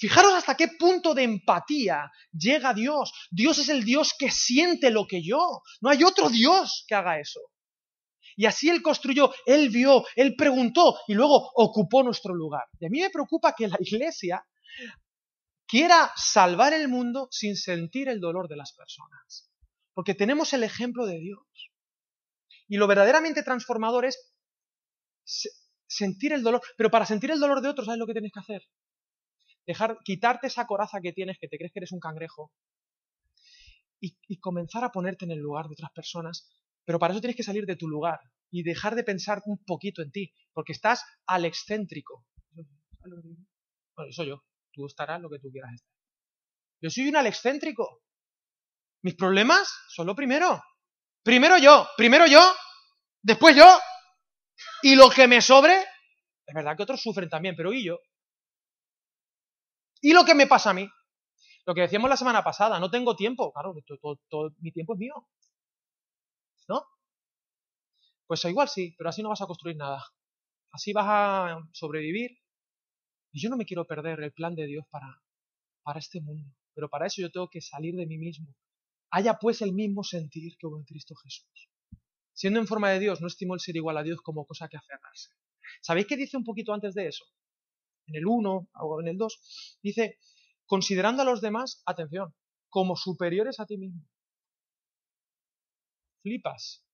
Fijaros 0.00 0.32
hasta 0.32 0.56
qué 0.56 0.68
punto 0.78 1.12
de 1.12 1.24
empatía 1.24 2.10
llega 2.32 2.72
Dios. 2.72 3.12
Dios 3.30 3.58
es 3.58 3.68
el 3.68 3.84
Dios 3.84 4.14
que 4.18 4.30
siente 4.30 4.90
lo 4.90 5.06
que 5.06 5.22
yo. 5.22 5.60
No 5.82 5.90
hay 5.90 6.04
otro 6.04 6.30
Dios 6.30 6.86
que 6.88 6.94
haga 6.94 7.20
eso. 7.20 7.40
Y 8.34 8.46
así 8.46 8.70
Él 8.70 8.80
construyó, 8.80 9.30
Él 9.44 9.68
vio, 9.68 10.06
Él 10.16 10.36
preguntó 10.36 10.96
y 11.06 11.12
luego 11.12 11.50
ocupó 11.54 12.02
nuestro 12.02 12.34
lugar. 12.34 12.64
Y 12.78 12.86
a 12.86 12.88
mí 12.88 13.00
me 13.02 13.10
preocupa 13.10 13.54
que 13.54 13.68
la 13.68 13.76
Iglesia 13.78 14.42
quiera 15.66 16.10
salvar 16.16 16.72
el 16.72 16.88
mundo 16.88 17.28
sin 17.30 17.54
sentir 17.54 18.08
el 18.08 18.20
dolor 18.20 18.48
de 18.48 18.56
las 18.56 18.72
personas. 18.72 19.50
Porque 19.92 20.14
tenemos 20.14 20.54
el 20.54 20.62
ejemplo 20.64 21.04
de 21.04 21.18
Dios. 21.18 21.44
Y 22.68 22.78
lo 22.78 22.86
verdaderamente 22.86 23.42
transformador 23.42 24.06
es 24.06 24.32
sentir 25.86 26.32
el 26.32 26.42
dolor. 26.42 26.62
Pero 26.78 26.90
para 26.90 27.04
sentir 27.04 27.30
el 27.32 27.38
dolor 27.38 27.60
de 27.60 27.68
otros, 27.68 27.84
¿sabes 27.84 27.98
lo 27.98 28.06
que 28.06 28.14
tienes 28.14 28.32
que 28.32 28.40
hacer? 28.40 28.62
Dejar, 29.70 29.98
quitarte 30.04 30.48
esa 30.48 30.66
coraza 30.66 31.00
que 31.00 31.12
tienes, 31.12 31.38
que 31.38 31.48
te 31.48 31.56
crees 31.56 31.72
que 31.72 31.80
eres 31.80 31.92
un 31.92 32.00
cangrejo, 32.00 32.50
y, 34.00 34.38
comenzar 34.40 34.82
a 34.84 34.90
ponerte 34.90 35.24
en 35.24 35.30
el 35.30 35.38
lugar 35.38 35.66
de 35.66 35.74
otras 35.74 35.92
personas, 35.92 36.48
pero 36.84 36.98
para 36.98 37.12
eso 37.12 37.20
tienes 37.20 37.36
que 37.36 37.42
salir 37.42 37.66
de 37.66 37.76
tu 37.76 37.86
lugar 37.86 38.18
y 38.50 38.62
dejar 38.62 38.94
de 38.94 39.04
pensar 39.04 39.42
un 39.44 39.62
poquito 39.64 40.02
en 40.02 40.10
ti, 40.10 40.32
porque 40.52 40.72
estás 40.72 41.04
al 41.26 41.44
excéntrico. 41.44 42.24
Bueno, 43.00 44.12
soy 44.12 44.28
yo. 44.28 44.42
Tú 44.72 44.86
estarás 44.86 45.20
lo 45.20 45.28
que 45.28 45.38
tú 45.38 45.50
quieras 45.50 45.72
estar. 45.74 45.92
Yo 46.80 46.90
soy 46.90 47.08
un 47.08 47.16
al 47.16 47.26
excéntrico. 47.26 48.02
Mis 49.02 49.14
problemas 49.14 49.70
son 49.88 50.06
lo 50.06 50.14
primero. 50.14 50.62
Primero 51.22 51.58
yo, 51.58 51.86
primero 51.96 52.26
yo, 52.26 52.40
después 53.22 53.54
yo. 53.54 53.68
Y 54.82 54.96
lo 54.96 55.10
que 55.10 55.28
me 55.28 55.42
sobre, 55.42 55.74
es 55.74 56.54
verdad 56.54 56.76
que 56.76 56.82
otros 56.82 57.02
sufren 57.02 57.28
también, 57.28 57.54
pero 57.56 57.72
¿y 57.72 57.84
yo? 57.84 57.98
¿Y 60.00 60.12
lo 60.12 60.24
que 60.24 60.34
me 60.34 60.46
pasa 60.46 60.70
a 60.70 60.74
mí? 60.74 60.88
Lo 61.66 61.74
que 61.74 61.82
decíamos 61.82 62.08
la 62.08 62.16
semana 62.16 62.42
pasada, 62.42 62.80
no 62.80 62.90
tengo 62.90 63.16
tiempo. 63.16 63.52
Claro, 63.52 63.74
todo, 64.28 64.50
mi 64.58 64.72
tiempo 64.72 64.94
es 64.94 64.98
mío. 64.98 65.14
¿No? 66.68 66.84
Pues 68.26 68.44
igual 68.44 68.68
sí, 68.68 68.94
pero 68.96 69.10
así 69.10 69.22
no 69.22 69.28
vas 69.28 69.42
a 69.42 69.46
construir 69.46 69.76
nada. 69.76 70.04
Así 70.72 70.92
vas 70.92 71.06
a 71.08 71.58
sobrevivir. 71.72 72.30
Y 73.32 73.42
yo 73.42 73.50
no 73.50 73.56
me 73.56 73.66
quiero 73.66 73.86
perder 73.86 74.20
el 74.20 74.32
plan 74.32 74.54
de 74.54 74.66
Dios 74.66 74.84
para, 74.90 75.22
para 75.82 75.98
este 75.98 76.20
mundo. 76.20 76.54
Pero 76.74 76.88
para 76.88 77.06
eso 77.06 77.20
yo 77.20 77.30
tengo 77.30 77.48
que 77.48 77.60
salir 77.60 77.94
de 77.94 78.06
mí 78.06 78.18
mismo 78.18 78.54
haya 79.10 79.38
pues 79.38 79.60
el 79.62 79.72
mismo 79.72 80.04
sentir 80.04 80.56
que 80.56 80.66
hubo 80.66 80.78
en 80.78 80.84
Cristo 80.84 81.14
Jesús. 81.16 81.68
Siendo 82.32 82.60
en 82.60 82.66
forma 82.66 82.90
de 82.90 83.00
Dios, 83.00 83.20
no 83.20 83.26
estimó 83.26 83.54
el 83.54 83.60
ser 83.60 83.76
igual 83.76 83.98
a 83.98 84.02
Dios 84.02 84.20
como 84.22 84.46
cosa 84.46 84.68
que 84.68 84.76
aferrarse. 84.76 85.30
¿Sabéis 85.82 86.06
qué 86.06 86.16
dice 86.16 86.36
un 86.36 86.44
poquito 86.44 86.72
antes 86.72 86.94
de 86.94 87.08
eso? 87.08 87.24
En 88.10 88.16
el 88.16 88.26
1 88.26 88.68
o 88.72 89.00
en 89.00 89.08
el 89.08 89.16
2, 89.16 89.78
dice, 89.82 90.18
considerando 90.66 91.22
a 91.22 91.24
los 91.24 91.40
demás, 91.40 91.82
atención, 91.86 92.34
como 92.68 92.96
superiores 92.96 93.60
a 93.60 93.66
ti 93.66 93.78
mismo. 93.78 94.02
Flipas. 96.22 96.84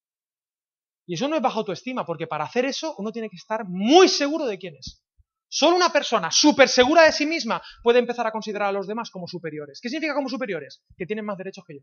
Y 1.07 1.15
eso 1.15 1.27
no 1.27 1.35
es 1.35 1.41
bajo 1.41 1.59
autoestima, 1.59 2.05
porque 2.05 2.27
para 2.27 2.43
hacer 2.43 2.65
eso 2.65 2.95
uno 2.97 3.11
tiene 3.11 3.29
que 3.29 3.35
estar 3.35 3.65
muy 3.67 4.07
seguro 4.07 4.45
de 4.45 4.59
quién 4.59 4.75
es. 4.75 5.03
Solo 5.49 5.75
una 5.75 5.89
persona 5.89 6.29
súper 6.29 6.67
segura 6.67 7.03
de 7.03 7.11
sí 7.11 7.25
misma 7.25 7.61
puede 7.81 7.99
empezar 7.99 8.27
a 8.27 8.31
considerar 8.31 8.69
a 8.69 8.73
los 8.73 8.85
demás 8.85 9.09
como 9.09 9.27
superiores. 9.27 9.79
¿Qué 9.81 9.89
significa 9.89 10.13
como 10.13 10.29
superiores? 10.29 10.83
Que 10.97 11.05
tienen 11.05 11.25
más 11.25 11.37
derechos 11.37 11.63
que 11.65 11.75
yo. 11.75 11.81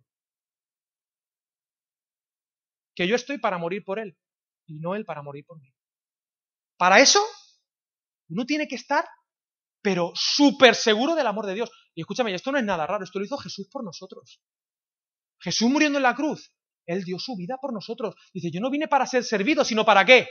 Que 2.95 3.09
yo 3.09 3.17
estoy 3.17 3.39
para 3.39 3.59
morir 3.59 3.83
por 3.85 3.99
él 3.99 4.17
y 4.67 4.79
no 4.79 4.95
él 4.95 5.05
para 5.05 5.23
morir 5.23 5.45
por 5.47 5.59
mí. 5.61 5.75
Para 6.77 7.01
eso, 7.01 7.21
uno 8.29 8.45
tiene 8.45 8.69
que 8.69 8.75
estar, 8.75 9.07
pero 9.85 10.13
súper 10.15 10.75
seguro 10.75 11.15
del 11.15 11.27
amor 11.27 11.45
de 11.45 11.53
Dios. 11.53 11.71
Y 11.95 12.01
escúchame, 12.01 12.35
esto 12.35 12.51
no 12.51 12.57
es 12.57 12.65
nada 12.65 12.87
raro, 12.87 13.05
esto 13.05 13.19
lo 13.19 13.27
hizo 13.27 13.37
Jesús 13.37 13.69
por 13.71 13.85
nosotros. 13.85 14.41
Jesús 15.39 15.69
muriendo 15.69 15.99
en 15.99 16.05
la 16.05 16.15
cruz, 16.15 16.55
Él 16.87 17.05
dio 17.05 17.19
su 17.19 17.37
vida 17.37 17.59
por 17.61 17.75
nosotros. 17.75 18.15
Dice, 18.33 18.51
yo 18.51 18.63
no 18.63 18.71
vine 18.71 18.89
para 18.89 19.05
ser 19.05 19.25
servido, 19.25 19.63
sino 19.63 19.85
para 19.85 20.07
qué? 20.07 20.27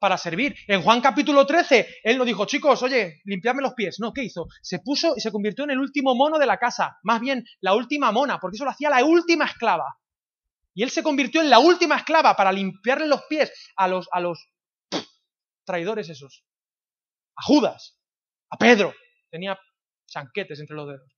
Para 0.00 0.18
servir. 0.18 0.56
En 0.66 0.82
Juan 0.82 1.00
capítulo 1.00 1.46
13, 1.46 1.86
Él 2.02 2.18
no 2.18 2.24
dijo, 2.24 2.44
chicos, 2.44 2.82
oye, 2.82 3.20
limpiadme 3.24 3.62
los 3.62 3.74
pies. 3.74 4.00
No, 4.00 4.12
¿qué 4.12 4.24
hizo? 4.24 4.48
Se 4.62 4.80
puso 4.80 5.14
y 5.16 5.20
se 5.20 5.30
convirtió 5.30 5.62
en 5.62 5.70
el 5.70 5.78
último 5.78 6.16
mono 6.16 6.36
de 6.36 6.46
la 6.46 6.58
casa. 6.58 6.98
Más 7.04 7.20
bien, 7.20 7.44
la 7.60 7.76
última 7.76 8.10
mona, 8.10 8.40
porque 8.40 8.56
eso 8.56 8.64
lo 8.64 8.72
hacía 8.72 8.90
la 8.90 9.04
última 9.04 9.44
esclava. 9.44 9.96
Y 10.74 10.82
Él 10.82 10.90
se 10.90 11.04
convirtió 11.04 11.40
en 11.40 11.50
la 11.50 11.60
última 11.60 11.96
esclava 11.96 12.34
para 12.34 12.50
limpiarle 12.50 13.06
los 13.06 13.22
pies 13.28 13.52
a 13.76 13.86
los, 13.86 14.08
a 14.10 14.18
los 14.18 14.48
traidores 15.64 16.08
esos. 16.08 16.44
A 17.36 17.44
Judas, 17.44 17.97
a 18.50 18.56
Pedro. 18.56 18.94
Tenía 19.30 19.58
chanquetes 20.06 20.60
entre 20.60 20.76
los 20.76 20.88
dedos. 20.88 21.16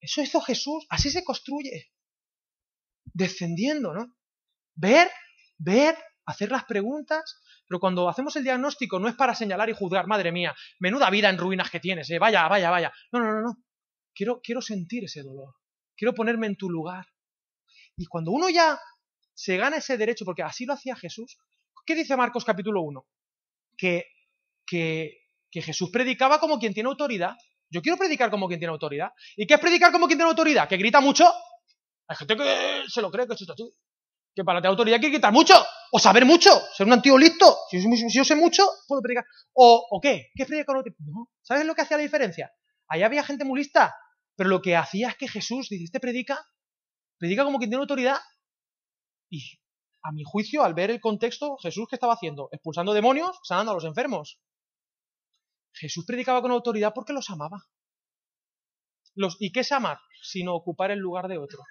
Eso 0.00 0.20
hizo 0.20 0.40
Jesús, 0.40 0.86
así 0.90 1.10
se 1.10 1.24
construye. 1.24 1.90
Descendiendo, 3.04 3.94
¿no? 3.94 4.16
Ver, 4.74 5.10
ver, 5.56 5.96
hacer 6.26 6.50
las 6.50 6.64
preguntas, 6.64 7.40
pero 7.68 7.80
cuando 7.80 8.08
hacemos 8.08 8.34
el 8.36 8.44
diagnóstico 8.44 8.98
no 8.98 9.08
es 9.08 9.14
para 9.14 9.34
señalar 9.34 9.70
y 9.70 9.74
juzgar, 9.74 10.06
madre 10.06 10.32
mía, 10.32 10.54
menuda 10.80 11.10
vida 11.10 11.30
en 11.30 11.38
ruinas 11.38 11.70
que 11.70 11.80
tienes, 11.80 12.10
eh, 12.10 12.18
vaya, 12.18 12.48
vaya, 12.48 12.70
vaya. 12.70 12.92
No, 13.12 13.20
no, 13.20 13.32
no, 13.32 13.40
no. 13.40 13.64
Quiero, 14.14 14.40
quiero 14.42 14.60
sentir 14.60 15.04
ese 15.04 15.22
dolor. 15.22 15.54
Quiero 15.96 16.14
ponerme 16.14 16.46
en 16.46 16.56
tu 16.56 16.68
lugar. 16.68 17.06
Y 17.96 18.06
cuando 18.06 18.32
uno 18.32 18.50
ya 18.50 18.78
se 19.32 19.56
gana 19.56 19.76
ese 19.76 19.96
derecho, 19.96 20.24
porque 20.24 20.42
así 20.42 20.66
lo 20.66 20.74
hacía 20.74 20.96
Jesús, 20.96 21.38
¿Qué 21.86 21.94
dice 21.94 22.16
Marcos 22.16 22.44
capítulo 22.44 22.80
1? 22.82 23.06
Que, 23.76 24.06
que, 24.66 25.23
que 25.54 25.62
Jesús 25.62 25.88
predicaba 25.92 26.40
como 26.40 26.58
quien 26.58 26.74
tiene 26.74 26.88
autoridad. 26.88 27.36
Yo 27.70 27.80
quiero 27.80 27.96
predicar 27.96 28.28
como 28.28 28.48
quien 28.48 28.58
tiene 28.58 28.72
autoridad. 28.72 29.10
¿Y 29.36 29.46
qué 29.46 29.54
es 29.54 29.60
predicar 29.60 29.92
como 29.92 30.08
quien 30.08 30.18
tiene 30.18 30.28
autoridad? 30.28 30.68
¿Que 30.68 30.76
grita 30.76 31.00
mucho? 31.00 31.32
Hay 32.08 32.16
gente 32.16 32.36
que 32.36 32.82
se 32.88 33.00
lo 33.00 33.08
cree 33.08 33.28
que 33.28 33.34
así. 33.34 33.46
Que 34.34 34.42
para 34.42 34.58
tener 34.58 34.70
autoridad 34.70 34.96
hay 34.96 35.00
que 35.00 35.10
gritar 35.10 35.32
mucho. 35.32 35.54
O 35.92 36.00
saber 36.00 36.24
mucho. 36.24 36.50
Ser 36.76 36.88
un 36.88 36.94
antiguo 36.94 37.16
listo. 37.16 37.56
Si, 37.70 37.80
yo 38.12 38.24
sé 38.24 38.34
mucho, 38.34 38.66
puedo 38.88 39.00
predicar. 39.00 39.24
¿O, 39.52 39.86
¿O 39.92 40.00
qué? 40.00 40.26
¿Qué 40.34 40.42
es 40.42 40.48
predicar 40.48 40.74
como 40.74 40.82
No. 40.82 41.30
¿Sabes 41.42 41.64
lo 41.66 41.74
que 41.76 41.82
hacía 41.82 41.98
la 41.98 42.02
diferencia? 42.02 42.52
Allá 42.88 43.06
había 43.06 43.22
gente 43.22 43.44
muy 43.44 43.60
lista. 43.60 43.94
Pero 44.34 44.50
lo 44.50 44.60
que 44.60 44.74
hacía 44.74 45.10
es 45.10 45.16
que 45.16 45.28
Jesús, 45.28 45.68
dice, 45.68 45.84
este 45.84 46.00
predica, 46.00 46.44
predica 47.16 47.44
como 47.44 47.58
quien 47.58 47.70
tiene 47.70 47.82
autoridad. 47.82 48.16
Y 49.30 49.60
a 50.02 50.10
mi 50.10 50.24
juicio, 50.24 50.64
al 50.64 50.74
ver 50.74 50.90
el 50.90 51.00
contexto, 51.00 51.56
Jesús 51.58 51.86
¿qué 51.88 51.94
estaba 51.94 52.14
haciendo? 52.14 52.48
Expulsando 52.50 52.92
demonios, 52.92 53.38
sanando 53.44 53.70
a 53.70 53.74
los 53.74 53.84
enfermos. 53.84 54.40
Jesús 55.74 56.04
predicaba 56.06 56.42
con 56.42 56.52
autoridad 56.52 56.92
porque 56.94 57.12
los 57.12 57.30
amaba. 57.30 57.66
Los, 59.14 59.36
¿Y 59.40 59.52
qué 59.52 59.60
es 59.60 59.72
amar? 59.72 59.98
Sino 60.22 60.54
ocupar 60.54 60.90
el 60.90 60.98
lugar 60.98 61.28
de 61.28 61.38
otro. 61.38 61.62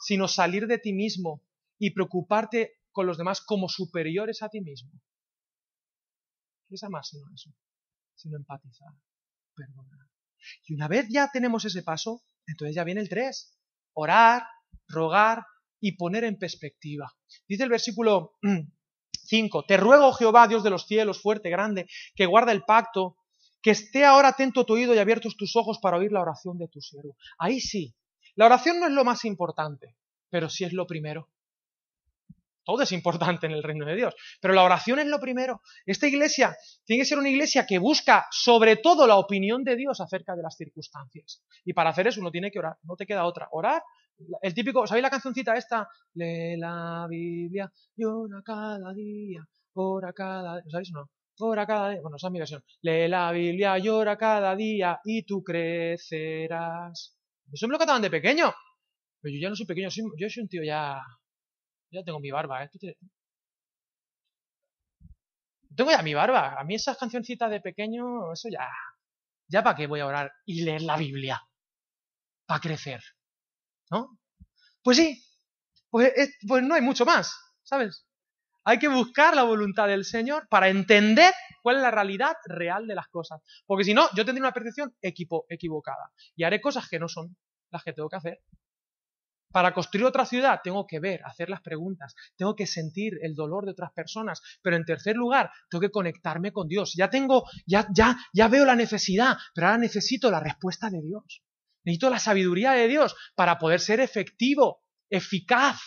Sino 0.00 0.28
salir 0.28 0.66
de 0.66 0.78
ti 0.78 0.92
mismo 0.92 1.42
y 1.78 1.92
preocuparte 1.92 2.78
con 2.90 3.06
los 3.06 3.18
demás 3.18 3.40
como 3.40 3.68
superiores 3.68 4.42
a 4.42 4.48
ti 4.48 4.60
mismo. 4.60 4.90
¿Qué 6.68 6.74
es 6.76 6.82
amar 6.82 7.04
sino 7.04 7.26
eso? 7.34 7.50
Sino 8.14 8.36
empatizar, 8.36 8.92
perdonar. 9.54 10.08
Y 10.64 10.74
una 10.74 10.88
vez 10.88 11.06
ya 11.10 11.30
tenemos 11.32 11.64
ese 11.64 11.82
paso, 11.82 12.22
entonces 12.46 12.74
ya 12.74 12.84
viene 12.84 13.00
el 13.00 13.08
3. 13.08 13.58
Orar, 13.92 14.44
rogar, 14.88 15.44
y 15.80 15.96
poner 15.96 16.24
en 16.24 16.38
perspectiva. 16.38 17.12
Dice 17.48 17.64
el 17.64 17.70
versículo 17.70 18.34
5, 19.24 19.64
te 19.66 19.76
ruego, 19.76 20.12
Jehová, 20.12 20.46
Dios 20.46 20.62
de 20.62 20.70
los 20.70 20.86
cielos, 20.86 21.20
fuerte, 21.20 21.50
grande, 21.50 21.86
que 22.14 22.26
guarda 22.26 22.52
el 22.52 22.62
pacto, 22.62 23.16
que 23.62 23.70
esté 23.70 24.04
ahora 24.04 24.28
atento 24.28 24.64
tu 24.64 24.74
oído 24.74 24.94
y 24.94 24.98
abiertos 24.98 25.36
tus 25.36 25.56
ojos 25.56 25.78
para 25.78 25.98
oír 25.98 26.12
la 26.12 26.20
oración 26.20 26.58
de 26.58 26.68
tu 26.68 26.80
siervo. 26.80 27.16
Ahí 27.38 27.60
sí, 27.60 27.94
la 28.34 28.46
oración 28.46 28.80
no 28.80 28.86
es 28.86 28.92
lo 28.92 29.04
más 29.04 29.24
importante, 29.24 29.96
pero 30.28 30.48
sí 30.48 30.64
es 30.64 30.72
lo 30.72 30.86
primero. 30.86 31.28
Todo 32.62 32.82
es 32.82 32.92
importante 32.92 33.46
en 33.46 33.52
el 33.52 33.62
reino 33.62 33.86
de 33.86 33.96
Dios, 33.96 34.14
pero 34.40 34.54
la 34.54 34.62
oración 34.62 34.98
es 34.98 35.06
lo 35.06 35.18
primero. 35.18 35.62
Esta 35.86 36.06
iglesia 36.06 36.56
tiene 36.84 37.02
que 37.02 37.06
ser 37.06 37.18
una 37.18 37.28
iglesia 37.28 37.66
que 37.66 37.78
busca 37.78 38.26
sobre 38.30 38.76
todo 38.76 39.06
la 39.06 39.16
opinión 39.16 39.64
de 39.64 39.76
Dios 39.76 40.00
acerca 40.00 40.36
de 40.36 40.42
las 40.42 40.56
circunstancias. 40.56 41.42
Y 41.64 41.72
para 41.72 41.90
hacer 41.90 42.06
eso 42.06 42.20
uno 42.20 42.30
tiene 42.30 42.50
que 42.50 42.58
orar, 42.58 42.76
no 42.82 42.96
te 42.96 43.06
queda 43.06 43.24
otra. 43.24 43.48
Orar 43.52 43.82
el 44.42 44.54
típico, 44.54 44.86
¿sabéis 44.86 45.02
la 45.02 45.10
cancioncita 45.10 45.56
esta? 45.56 45.88
Lee 46.14 46.56
la 46.58 47.06
Biblia 47.08 47.72
y 47.96 48.04
ora 48.04 48.42
cada 48.44 48.92
día, 48.92 49.42
ora 49.74 50.12
cada 50.12 50.60
día, 50.60 50.70
¿sabéis 50.70 50.92
no? 50.92 51.10
Ora 51.40 51.66
cada 51.66 52.00
bueno, 52.00 52.16
esa 52.16 52.28
es 52.28 52.32
mi 52.32 52.38
versión. 52.38 52.64
Lee 52.82 53.08
la 53.08 53.32
Biblia 53.32 53.78
y 53.78 53.88
ora 53.88 54.16
cada 54.16 54.54
día 54.56 55.00
y 55.04 55.24
tú 55.24 55.42
crecerás. 55.42 57.16
Eso 57.52 57.66
me 57.66 57.72
lo 57.72 57.78
cantaban 57.78 58.02
de 58.02 58.10
pequeño. 58.10 58.52
Pero 59.20 59.34
yo 59.34 59.40
ya 59.40 59.48
no 59.50 59.56
soy 59.56 59.66
pequeño, 59.66 59.88
yo 60.18 60.28
soy 60.30 60.42
un 60.42 60.48
tío 60.48 60.62
ya... 60.64 61.00
Ya 61.90 62.04
tengo 62.04 62.20
mi 62.20 62.30
barba, 62.30 62.64
¿eh? 62.64 62.70
Tengo 65.76 65.90
ya 65.90 66.02
mi 66.02 66.14
barba. 66.14 66.60
A 66.60 66.64
mí 66.64 66.74
esas 66.74 66.96
cancioncitas 66.96 67.50
de 67.50 67.60
pequeño, 67.60 68.32
eso 68.32 68.48
ya... 68.48 68.68
¿Ya 69.48 69.62
para 69.62 69.76
qué 69.76 69.86
voy 69.86 70.00
a 70.00 70.06
orar 70.06 70.32
y 70.46 70.62
leer 70.62 70.82
la 70.82 70.96
Biblia? 70.96 71.42
Para 72.46 72.60
crecer. 72.60 73.02
¿no? 73.90 74.18
Pues 74.82 74.96
sí, 74.96 75.22
pues, 75.90 76.12
pues 76.46 76.62
no 76.62 76.74
hay 76.74 76.82
mucho 76.82 77.04
más, 77.04 77.36
¿sabes? 77.62 78.06
Hay 78.64 78.78
que 78.78 78.88
buscar 78.88 79.34
la 79.34 79.42
voluntad 79.42 79.88
del 79.88 80.04
Señor 80.04 80.46
para 80.48 80.68
entender 80.68 81.32
cuál 81.62 81.76
es 81.76 81.82
la 81.82 81.90
realidad 81.90 82.34
real 82.46 82.86
de 82.86 82.94
las 82.94 83.08
cosas. 83.08 83.40
Porque 83.66 83.84
si 83.84 83.94
no, 83.94 84.08
yo 84.14 84.24
tendré 84.24 84.42
una 84.42 84.52
percepción 84.52 84.94
equivocada 85.00 86.12
y 86.36 86.44
haré 86.44 86.60
cosas 86.60 86.88
que 86.88 86.98
no 86.98 87.08
son 87.08 87.36
las 87.70 87.82
que 87.82 87.92
tengo 87.92 88.08
que 88.08 88.16
hacer. 88.16 88.40
Para 89.52 89.74
construir 89.74 90.06
otra 90.06 90.24
ciudad 90.24 90.60
tengo 90.62 90.86
que 90.86 91.00
ver, 91.00 91.22
hacer 91.24 91.50
las 91.50 91.60
preguntas, 91.60 92.14
tengo 92.36 92.54
que 92.54 92.66
sentir 92.66 93.18
el 93.22 93.34
dolor 93.34 93.64
de 93.64 93.72
otras 93.72 93.92
personas, 93.92 94.40
pero 94.62 94.76
en 94.76 94.84
tercer 94.84 95.16
lugar 95.16 95.50
tengo 95.68 95.80
que 95.80 95.90
conectarme 95.90 96.52
con 96.52 96.68
Dios. 96.68 96.94
Ya 96.96 97.10
tengo, 97.10 97.44
ya, 97.66 97.88
ya, 97.92 98.16
ya 98.32 98.46
veo 98.46 98.64
la 98.64 98.76
necesidad, 98.76 99.36
pero 99.52 99.66
ahora 99.66 99.78
necesito 99.78 100.30
la 100.30 100.38
respuesta 100.38 100.88
de 100.88 101.02
Dios. 101.02 101.42
Necesito 101.84 102.10
la 102.10 102.20
sabiduría 102.20 102.72
de 102.72 102.86
Dios 102.86 103.16
para 103.34 103.58
poder 103.58 103.80
ser 103.80 103.98
efectivo, 104.00 104.84
eficaz. 105.08 105.80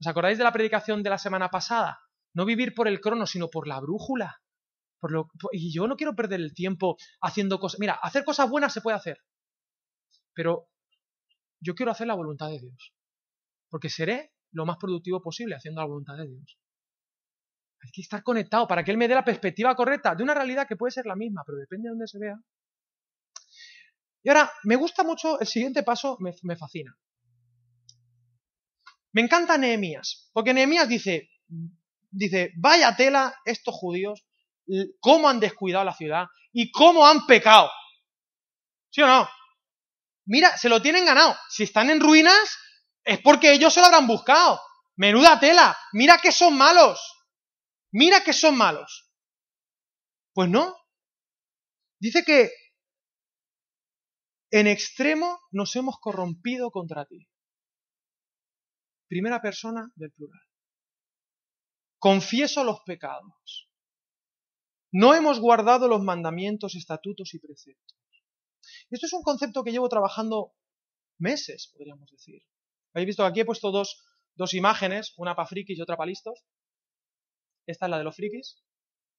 ¿Os 0.00 0.06
acordáis 0.06 0.38
de 0.38 0.44
la 0.44 0.52
predicación 0.52 1.02
de 1.02 1.10
la 1.10 1.18
semana 1.18 1.48
pasada? 1.48 2.00
No 2.34 2.44
vivir 2.44 2.74
por 2.74 2.88
el 2.88 3.00
crono, 3.00 3.26
sino 3.26 3.48
por 3.48 3.66
la 3.66 3.80
brújula. 3.80 4.42
Por 4.98 5.12
lo, 5.12 5.28
y 5.52 5.72
yo 5.72 5.86
no 5.86 5.96
quiero 5.96 6.14
perder 6.14 6.40
el 6.40 6.54
tiempo 6.54 6.96
haciendo 7.20 7.58
cosas. 7.58 7.80
Mira, 7.80 7.94
hacer 7.94 8.24
cosas 8.24 8.48
buenas 8.50 8.72
se 8.72 8.80
puede 8.80 8.96
hacer. 8.96 9.18
Pero 10.34 10.68
yo 11.60 11.74
quiero 11.74 11.92
hacer 11.92 12.06
la 12.06 12.14
voluntad 12.14 12.48
de 12.48 12.60
Dios. 12.60 12.94
Porque 13.70 13.88
seré 13.88 14.32
lo 14.52 14.66
más 14.66 14.76
productivo 14.78 15.22
posible 15.22 15.54
haciendo 15.54 15.80
la 15.80 15.86
voluntad 15.86 16.16
de 16.16 16.28
Dios. 16.28 16.58
Hay 17.82 17.90
que 17.90 18.02
estar 18.02 18.22
conectado 18.22 18.66
para 18.66 18.84
que 18.84 18.90
Él 18.90 18.96
me 18.96 19.08
dé 19.08 19.14
la 19.14 19.24
perspectiva 19.24 19.74
correcta 19.74 20.14
de 20.14 20.22
una 20.22 20.34
realidad 20.34 20.66
que 20.66 20.76
puede 20.76 20.92
ser 20.92 21.06
la 21.06 21.16
misma, 21.16 21.42
pero 21.44 21.58
depende 21.58 21.86
de 21.86 21.90
dónde 21.90 22.08
se 22.08 22.18
vea. 22.18 22.36
Y 24.22 24.28
ahora, 24.28 24.50
me 24.64 24.76
gusta 24.76 25.04
mucho 25.04 25.38
el 25.38 25.46
siguiente 25.46 25.84
paso, 25.84 26.18
me, 26.18 26.56
fascina. 26.56 26.98
Me 29.16 29.22
encanta 29.22 29.56
Nehemías, 29.56 30.28
porque 30.34 30.52
Nehemías 30.52 30.86
dice, 30.90 31.30
dice, 32.10 32.52
vaya 32.54 32.94
tela 32.96 33.34
estos 33.46 33.74
judíos, 33.74 34.26
cómo 35.00 35.30
han 35.30 35.40
descuidado 35.40 35.86
la 35.86 35.94
ciudad 35.94 36.26
y 36.52 36.70
cómo 36.70 37.06
han 37.06 37.24
pecado. 37.24 37.70
¿Sí 38.90 39.00
o 39.00 39.06
no? 39.06 39.26
Mira, 40.26 40.58
se 40.58 40.68
lo 40.68 40.82
tienen 40.82 41.06
ganado. 41.06 41.34
Si 41.48 41.62
están 41.62 41.88
en 41.88 42.00
ruinas, 42.00 42.58
es 43.04 43.18
porque 43.20 43.54
ellos 43.54 43.72
se 43.72 43.80
lo 43.80 43.86
habrán 43.86 44.06
buscado. 44.06 44.60
Menuda 44.96 45.40
tela. 45.40 45.74
Mira 45.94 46.18
que 46.18 46.30
son 46.30 46.54
malos. 46.54 47.00
Mira 47.92 48.22
que 48.22 48.34
son 48.34 48.54
malos. 48.54 49.10
Pues 50.34 50.50
no. 50.50 50.76
Dice 51.98 52.22
que 52.22 52.50
en 54.50 54.66
extremo 54.66 55.40
nos 55.52 55.74
hemos 55.74 55.96
corrompido 55.98 56.70
contra 56.70 57.06
ti. 57.06 57.26
Primera 59.08 59.40
persona 59.40 59.90
del 59.94 60.12
plural. 60.12 60.40
Confieso 61.98 62.64
los 62.64 62.80
pecados. 62.84 63.70
No 64.92 65.14
hemos 65.14 65.40
guardado 65.40 65.88
los 65.88 66.02
mandamientos, 66.02 66.74
estatutos 66.74 67.34
y 67.34 67.38
preceptos. 67.38 67.96
Esto 68.90 69.06
es 69.06 69.12
un 69.12 69.22
concepto 69.22 69.62
que 69.62 69.72
llevo 69.72 69.88
trabajando 69.88 70.54
meses, 71.18 71.70
podríamos 71.72 72.10
decir. 72.10 72.42
Habéis 72.94 73.08
visto 73.08 73.22
que 73.22 73.28
aquí 73.28 73.40
he 73.40 73.44
puesto 73.44 73.70
dos, 73.70 74.04
dos 74.34 74.54
imágenes, 74.54 75.14
una 75.16 75.34
para 75.34 75.48
frikis 75.48 75.78
y 75.78 75.82
otra 75.82 75.96
para 75.96 76.08
listos. 76.08 76.44
Esta 77.66 77.86
es 77.86 77.90
la 77.90 77.98
de 77.98 78.04
los 78.04 78.16
frikis 78.16 78.62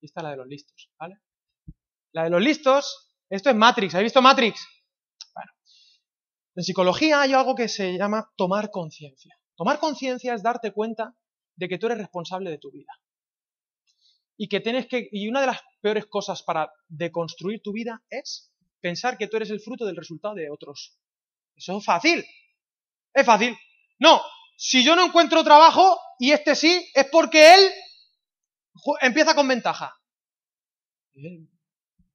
y 0.01 0.05
esta 0.05 0.21
es 0.21 0.23
la 0.23 0.31
de 0.31 0.37
los 0.37 0.47
listos, 0.47 0.91
¿vale? 0.99 1.19
La 2.13 2.23
de 2.23 2.29
los 2.29 2.41
listos, 2.41 3.13
esto 3.29 3.49
es 3.49 3.55
Matrix. 3.55 3.93
¿Habéis 3.95 4.07
visto 4.07 4.21
Matrix? 4.21 4.65
Bueno, 5.33 5.51
en 6.55 6.63
psicología 6.63 7.21
hay 7.21 7.33
algo 7.33 7.55
que 7.55 7.67
se 7.67 7.97
llama 7.97 8.31
tomar 8.35 8.71
conciencia. 8.71 9.36
Tomar 9.57 9.79
conciencia 9.79 10.35
es 10.35 10.43
darte 10.43 10.71
cuenta 10.71 11.13
de 11.55 11.67
que 11.67 11.79
tú 11.79 11.87
eres 11.87 11.97
responsable 11.97 12.51
de 12.51 12.59
tu 12.59 12.71
vida. 12.71 12.93
Y 14.37 14.47
que 14.47 14.61
tienes 14.61 14.85
que, 14.85 15.09
y 15.11 15.27
una 15.27 15.41
de 15.41 15.47
las 15.47 15.61
peores 15.81 16.05
cosas 16.05 16.43
para 16.43 16.71
deconstruir 16.87 17.61
tu 17.63 17.73
vida 17.73 18.03
es 18.09 18.51
pensar 18.79 19.17
que 19.17 19.27
tú 19.27 19.35
eres 19.35 19.49
el 19.49 19.59
fruto 19.59 19.83
del 19.85 19.95
resultado 19.95 20.35
de 20.35 20.51
otros. 20.51 20.95
Eso 21.55 21.79
es 21.79 21.83
fácil. 21.83 22.23
Es 23.11 23.25
fácil. 23.25 23.57
No, 23.97 24.21
si 24.55 24.85
yo 24.85 24.95
no 24.95 25.05
encuentro 25.05 25.43
trabajo 25.43 25.99
y 26.19 26.31
este 26.31 26.55
sí, 26.55 26.87
es 26.93 27.07
porque 27.11 27.55
él 27.55 27.71
empieza 29.01 29.33
con 29.33 29.47
ventaja. 29.47 29.99
Eh, 31.15 31.47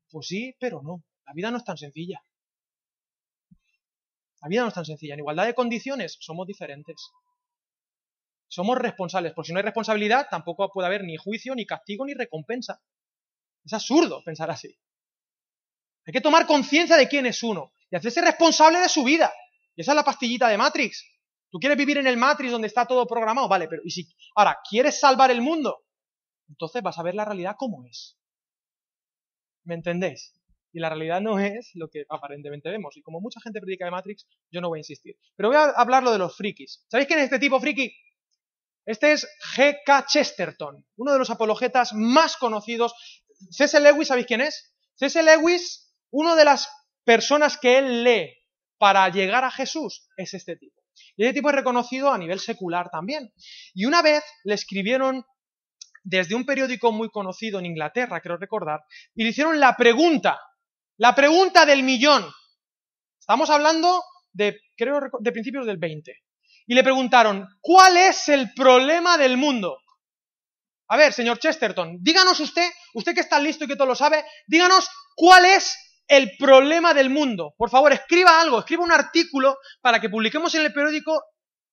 pues 0.08 0.28
sí, 0.28 0.54
pero 0.60 0.80
no. 0.80 1.02
La 1.26 1.32
vida 1.32 1.50
no 1.50 1.56
es 1.56 1.64
tan 1.64 1.76
sencilla. 1.76 2.22
La 4.42 4.48
vida 4.48 4.62
no 4.62 4.68
es 4.68 4.74
tan 4.74 4.84
sencilla. 4.84 5.14
En 5.14 5.20
igualdad 5.20 5.46
de 5.46 5.54
condiciones 5.54 6.16
somos 6.20 6.46
diferentes. 6.46 7.10
Somos 8.52 8.76
responsables, 8.76 9.32
porque 9.32 9.46
si 9.46 9.52
no 9.54 9.60
hay 9.60 9.64
responsabilidad 9.64 10.26
tampoco 10.30 10.70
puede 10.70 10.86
haber 10.86 11.04
ni 11.04 11.16
juicio, 11.16 11.54
ni 11.54 11.64
castigo, 11.64 12.04
ni 12.04 12.12
recompensa. 12.12 12.82
Es 13.64 13.72
absurdo 13.72 14.22
pensar 14.22 14.50
así. 14.50 14.78
Hay 16.04 16.12
que 16.12 16.20
tomar 16.20 16.46
conciencia 16.46 16.98
de 16.98 17.08
quién 17.08 17.24
es 17.24 17.42
uno 17.42 17.72
y 17.90 17.96
hacerse 17.96 18.20
responsable 18.20 18.78
de 18.80 18.90
su 18.90 19.04
vida. 19.04 19.32
Y 19.74 19.80
esa 19.80 19.92
es 19.92 19.96
la 19.96 20.04
pastillita 20.04 20.48
de 20.48 20.58
Matrix. 20.58 21.02
¿Tú 21.48 21.58
quieres 21.60 21.78
vivir 21.78 21.96
en 21.96 22.06
el 22.06 22.18
Matrix 22.18 22.52
donde 22.52 22.68
está 22.68 22.84
todo 22.84 23.06
programado? 23.06 23.48
Vale, 23.48 23.68
pero 23.68 23.80
¿y 23.86 23.90
si 23.90 24.06
ahora 24.34 24.58
quieres 24.68 25.00
salvar 25.00 25.30
el 25.30 25.40
mundo? 25.40 25.86
Entonces 26.46 26.82
vas 26.82 26.98
a 26.98 27.02
ver 27.02 27.14
la 27.14 27.24
realidad 27.24 27.54
como 27.56 27.86
es. 27.86 28.18
¿Me 29.64 29.76
entendéis? 29.76 30.38
Y 30.74 30.80
la 30.80 30.90
realidad 30.90 31.22
no 31.22 31.38
es 31.38 31.70
lo 31.72 31.88
que 31.88 32.04
aparentemente 32.06 32.68
vemos. 32.68 32.98
Y 32.98 33.00
como 33.00 33.18
mucha 33.22 33.40
gente 33.40 33.62
predica 33.62 33.86
de 33.86 33.92
Matrix, 33.92 34.26
yo 34.50 34.60
no 34.60 34.68
voy 34.68 34.80
a 34.80 34.80
insistir. 34.80 35.16
Pero 35.36 35.48
voy 35.48 35.56
a 35.56 35.70
hablar 35.70 36.02
lo 36.02 36.12
de 36.12 36.18
los 36.18 36.36
frikis. 36.36 36.84
¿Sabéis 36.88 37.06
quién 37.06 37.18
es 37.18 37.24
este 37.24 37.38
tipo 37.38 37.58
friki? 37.58 37.90
Este 38.84 39.12
es 39.12 39.28
G.K. 39.56 40.06
Chesterton, 40.06 40.84
uno 40.96 41.12
de 41.12 41.18
los 41.18 41.30
apologetas 41.30 41.92
más 41.92 42.36
conocidos. 42.36 42.94
C.S. 43.50 43.78
Lewis, 43.80 44.08
¿sabéis 44.08 44.26
quién 44.26 44.40
es? 44.40 44.74
C.S. 44.96 45.22
Lewis, 45.22 45.92
una 46.10 46.34
de 46.34 46.44
las 46.44 46.68
personas 47.04 47.56
que 47.58 47.78
él 47.78 48.02
lee 48.02 48.34
para 48.78 49.08
llegar 49.08 49.44
a 49.44 49.50
Jesús 49.50 50.08
es 50.16 50.34
este 50.34 50.56
tipo. 50.56 50.80
Y 51.16 51.24
este 51.24 51.34
tipo 51.34 51.50
es 51.50 51.54
reconocido 51.54 52.10
a 52.10 52.18
nivel 52.18 52.40
secular 52.40 52.90
también. 52.90 53.32
Y 53.72 53.84
una 53.84 54.02
vez 54.02 54.24
le 54.44 54.54
escribieron 54.54 55.24
desde 56.02 56.34
un 56.34 56.44
periódico 56.44 56.90
muy 56.90 57.08
conocido 57.10 57.60
en 57.60 57.66
Inglaterra, 57.66 58.20
creo 58.20 58.36
recordar, 58.36 58.80
y 59.14 59.22
le 59.22 59.30
hicieron 59.30 59.60
la 59.60 59.76
pregunta, 59.76 60.40
la 60.96 61.14
pregunta 61.14 61.64
del 61.64 61.84
millón. 61.84 62.28
Estamos 63.20 63.50
hablando 63.50 64.02
de, 64.32 64.58
creo, 64.76 65.00
de 65.20 65.32
principios 65.32 65.66
del 65.66 65.76
20 65.76 66.12
y 66.66 66.74
le 66.74 66.82
preguntaron, 66.82 67.46
¿cuál 67.60 67.96
es 67.96 68.28
el 68.28 68.52
problema 68.54 69.18
del 69.18 69.36
mundo? 69.36 69.78
A 70.88 70.96
ver, 70.96 71.12
señor 71.12 71.38
Chesterton, 71.38 71.98
díganos 72.00 72.38
usted, 72.40 72.68
usted 72.94 73.14
que 73.14 73.20
está 73.20 73.40
listo 73.40 73.64
y 73.64 73.68
que 73.68 73.76
todo 73.76 73.86
lo 73.86 73.94
sabe, 73.94 74.24
díganos 74.46 74.88
cuál 75.16 75.44
es 75.44 75.76
el 76.06 76.32
problema 76.38 76.92
del 76.92 77.10
mundo. 77.10 77.54
Por 77.56 77.70
favor, 77.70 77.92
escriba 77.92 78.40
algo, 78.40 78.58
escriba 78.58 78.84
un 78.84 78.92
artículo 78.92 79.56
para 79.80 80.00
que 80.00 80.10
publiquemos 80.10 80.54
en 80.54 80.62
el 80.62 80.72
periódico 80.72 81.22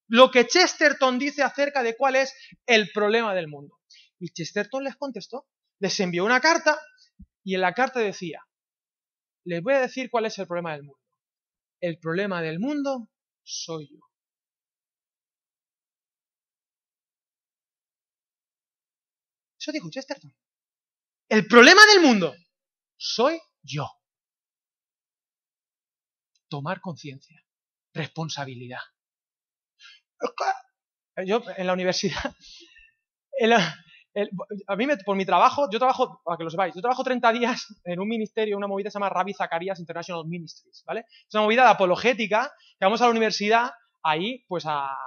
lo 0.07 0.31
que 0.31 0.47
Chesterton 0.47 1.19
dice 1.19 1.43
acerca 1.43 1.83
de 1.83 1.95
cuál 1.95 2.15
es 2.15 2.33
el 2.65 2.89
problema 2.93 3.35
del 3.35 3.47
mundo. 3.47 3.79
Y 4.19 4.31
Chesterton 4.31 4.83
les 4.83 4.95
contestó, 4.95 5.47
les 5.79 5.99
envió 5.99 6.25
una 6.25 6.39
carta 6.39 6.79
y 7.43 7.55
en 7.55 7.61
la 7.61 7.73
carta 7.73 7.99
decía, 7.99 8.41
les 9.45 9.61
voy 9.61 9.73
a 9.73 9.81
decir 9.81 10.09
cuál 10.09 10.25
es 10.25 10.37
el 10.39 10.47
problema 10.47 10.73
del 10.73 10.83
mundo. 10.83 10.99
El 11.81 11.99
problema 11.99 12.41
del 12.41 12.59
mundo 12.59 13.09
soy 13.43 13.89
yo. 13.91 14.08
Dijo 19.71 19.89
Chesterton. 19.89 20.33
El 21.29 21.47
problema 21.47 21.81
del 21.85 22.01
mundo 22.01 22.35
soy 22.97 23.39
yo. 23.61 23.87
Tomar 26.49 26.81
conciencia, 26.81 27.41
responsabilidad. 27.93 28.79
Yo 31.25 31.43
en 31.57 31.67
la 31.67 31.73
universidad, 31.73 32.33
a 34.67 34.75
mí 34.75 34.87
por 35.05 35.15
mi 35.15 35.25
trabajo, 35.25 35.69
yo 35.71 35.77
trabajo, 35.77 36.21
para 36.23 36.37
que 36.37 36.43
lo 36.43 36.49
sepáis, 36.49 36.73
yo 36.73 36.81
trabajo 36.81 37.03
30 37.03 37.31
días 37.33 37.67
en 37.83 37.99
un 37.99 38.07
ministerio, 38.07 38.57
una 38.57 38.67
movida 38.67 38.87
que 38.87 38.91
se 38.91 38.95
llama 38.95 39.09
Rabbi 39.09 39.33
Zacarias 39.33 39.79
International 39.79 40.25
Ministries, 40.25 40.83
¿vale? 40.85 41.05
Es 41.09 41.33
una 41.33 41.43
movida 41.43 41.63
de 41.63 41.69
apologética 41.69 42.51
que 42.79 42.85
vamos 42.85 43.01
a 43.01 43.05
la 43.05 43.11
universidad 43.11 43.71
ahí 44.03 44.43
pues 44.47 44.65
a, 44.67 44.97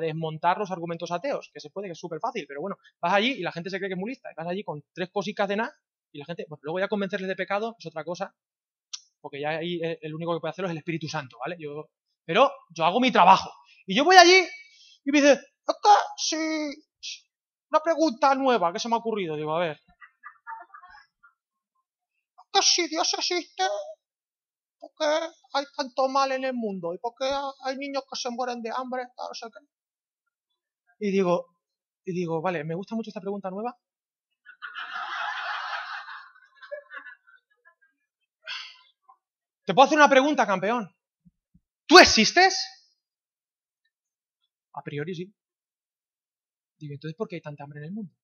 desmontar 0.00 0.58
los 0.58 0.70
argumentos 0.70 1.10
ateos, 1.12 1.50
que 1.52 1.60
se 1.60 1.70
puede, 1.70 1.88
que 1.88 1.92
es 1.92 1.98
súper 1.98 2.18
fácil, 2.20 2.44
pero 2.48 2.60
bueno, 2.60 2.76
vas 3.00 3.12
allí 3.12 3.32
y 3.32 3.42
la 3.42 3.52
gente 3.52 3.70
se 3.70 3.78
cree 3.78 3.88
que 3.88 3.94
es 3.94 4.00
muy 4.00 4.10
lista, 4.10 4.30
y 4.30 4.34
vas 4.36 4.48
allí 4.48 4.64
con 4.64 4.82
tres 4.92 5.10
cositas 5.10 5.48
de 5.48 5.56
nada 5.56 5.72
y 6.12 6.18
la 6.18 6.24
gente, 6.24 6.44
bueno, 6.48 6.60
luego 6.64 6.80
ya 6.80 6.88
convencerles 6.88 7.28
de 7.28 7.36
pecado 7.36 7.76
es 7.78 7.86
otra 7.86 8.02
cosa, 8.02 8.34
porque 9.20 9.40
ya 9.40 9.50
ahí 9.50 9.80
el 9.82 10.14
único 10.14 10.34
que 10.34 10.40
puede 10.40 10.50
hacerlo 10.50 10.68
es 10.68 10.72
el 10.72 10.78
Espíritu 10.78 11.08
Santo, 11.08 11.38
¿vale? 11.38 11.56
Yo, 11.58 11.90
pero 12.24 12.50
yo 12.70 12.84
hago 12.84 13.00
mi 13.00 13.12
trabajo. 13.12 13.50
Y 13.86 13.94
yo 13.94 14.04
voy 14.04 14.16
allí 14.16 14.46
y 15.04 15.12
me 15.12 15.20
dice, 15.20 15.32
acá 15.66 15.94
sí, 16.16 16.36
una 17.70 17.80
pregunta 17.80 18.34
nueva 18.34 18.72
que 18.72 18.78
se 18.78 18.88
me 18.88 18.96
ha 18.96 18.98
ocurrido. 18.98 19.36
Digo, 19.36 19.54
a 19.54 19.60
ver. 19.60 19.80
¿Acá 22.36 22.62
si 22.62 22.88
Dios 22.88 23.14
existe? 23.14 23.64
¿Por 24.80 24.90
qué 24.98 25.04
hay 25.52 25.64
tanto 25.76 26.08
mal 26.08 26.32
en 26.32 26.44
el 26.44 26.54
mundo? 26.54 26.94
¿Y 26.94 26.98
por 26.98 27.12
qué 27.14 27.30
hay 27.64 27.76
niños 27.76 28.02
que 28.10 28.16
se 28.16 28.30
mueren 28.30 28.62
de 28.62 28.70
hambre? 28.74 29.08
Y 30.98 31.10
digo, 31.10 31.54
y 32.04 32.12
digo, 32.12 32.40
vale, 32.40 32.64
me 32.64 32.74
gusta 32.74 32.94
mucho 32.94 33.10
esta 33.10 33.20
pregunta 33.20 33.50
nueva. 33.50 33.78
¿Te 39.66 39.74
puedo 39.74 39.86
hacer 39.86 39.98
una 39.98 40.08
pregunta, 40.08 40.46
campeón? 40.46 40.90
¿Tú 41.86 41.98
existes? 41.98 42.58
A 44.72 44.82
priori 44.82 45.14
sí. 45.14 45.34
Digo, 46.78 46.94
entonces, 46.94 47.16
¿por 47.16 47.28
qué 47.28 47.36
hay 47.36 47.42
tanta 47.42 47.64
hambre 47.64 47.80
en 47.80 47.84
el 47.84 47.92
mundo? 47.92 48.14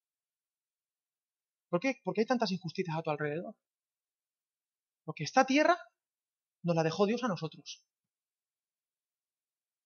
¿Por 1.68 1.80
qué, 1.80 2.00
¿Por 2.02 2.14
qué 2.14 2.22
hay 2.22 2.26
tantas 2.26 2.50
injusticias 2.50 2.96
a 2.96 3.02
tu 3.02 3.10
alrededor? 3.10 3.54
Porque 5.04 5.24
esta 5.24 5.44
tierra 5.44 5.78
nos 6.66 6.74
la 6.76 6.82
dejó 6.82 7.06
Dios 7.06 7.22
a 7.22 7.28
nosotros. 7.28 7.84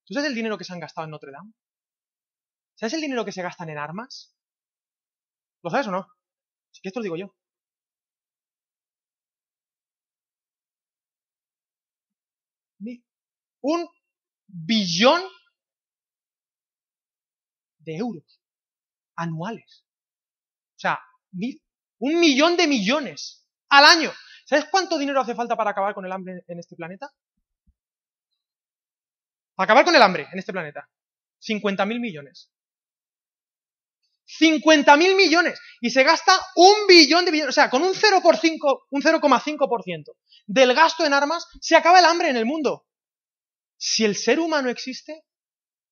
¿Tú 0.06 0.14
sabes 0.14 0.30
el 0.30 0.34
dinero 0.34 0.56
que 0.56 0.64
se 0.64 0.72
han 0.72 0.80
gastado 0.80 1.04
en 1.04 1.10
Notre 1.10 1.30
Dame? 1.30 1.52
¿Sabes 2.74 2.94
el 2.94 3.02
dinero 3.02 3.24
que 3.24 3.32
se 3.32 3.42
gastan 3.42 3.68
en 3.68 3.78
armas? 3.78 4.34
¿Lo 5.62 5.70
sabes 5.70 5.86
o 5.88 5.90
no? 5.90 6.08
Si 6.72 6.80
que 6.80 6.88
esto 6.88 7.00
lo 7.00 7.04
digo 7.04 7.16
yo. 7.16 7.34
Un 13.62 13.86
billón 14.46 15.22
de 17.78 17.96
euros 17.96 18.40
anuales. 19.16 19.84
O 20.76 20.78
sea, 20.78 20.98
un 21.98 22.18
millón 22.18 22.56
de 22.56 22.66
millones 22.66 23.46
al 23.68 23.84
año. 23.84 24.10
¿Sabes 24.50 24.64
cuánto 24.64 24.98
dinero 24.98 25.20
hace 25.20 25.36
falta 25.36 25.54
para 25.54 25.70
acabar 25.70 25.94
con 25.94 26.04
el 26.04 26.10
hambre 26.10 26.42
en 26.48 26.58
este 26.58 26.74
planeta? 26.74 27.08
Acabar 29.56 29.84
con 29.84 29.94
el 29.94 30.02
hambre 30.02 30.26
en 30.32 30.40
este 30.40 30.52
planeta. 30.52 30.88
50.000 31.40 32.00
millones. 32.00 32.50
50.000 34.26 35.14
millones. 35.14 35.60
Y 35.80 35.90
se 35.90 36.02
gasta 36.02 36.32
un 36.56 36.88
billón 36.88 37.24
de 37.24 37.30
billones. 37.30 37.50
O 37.50 37.52
sea, 37.52 37.70
con 37.70 37.84
un 37.84 37.94
0,5% 37.94 38.86
un 38.90 39.00
0,5% 39.00 40.16
del 40.48 40.74
gasto 40.74 41.06
en 41.06 41.14
armas 41.14 41.46
se 41.60 41.76
acaba 41.76 42.00
el 42.00 42.06
hambre 42.06 42.30
en 42.30 42.36
el 42.36 42.44
mundo. 42.44 42.88
Si 43.76 44.04
el 44.04 44.16
ser 44.16 44.40
humano 44.40 44.68
existe, 44.68 45.22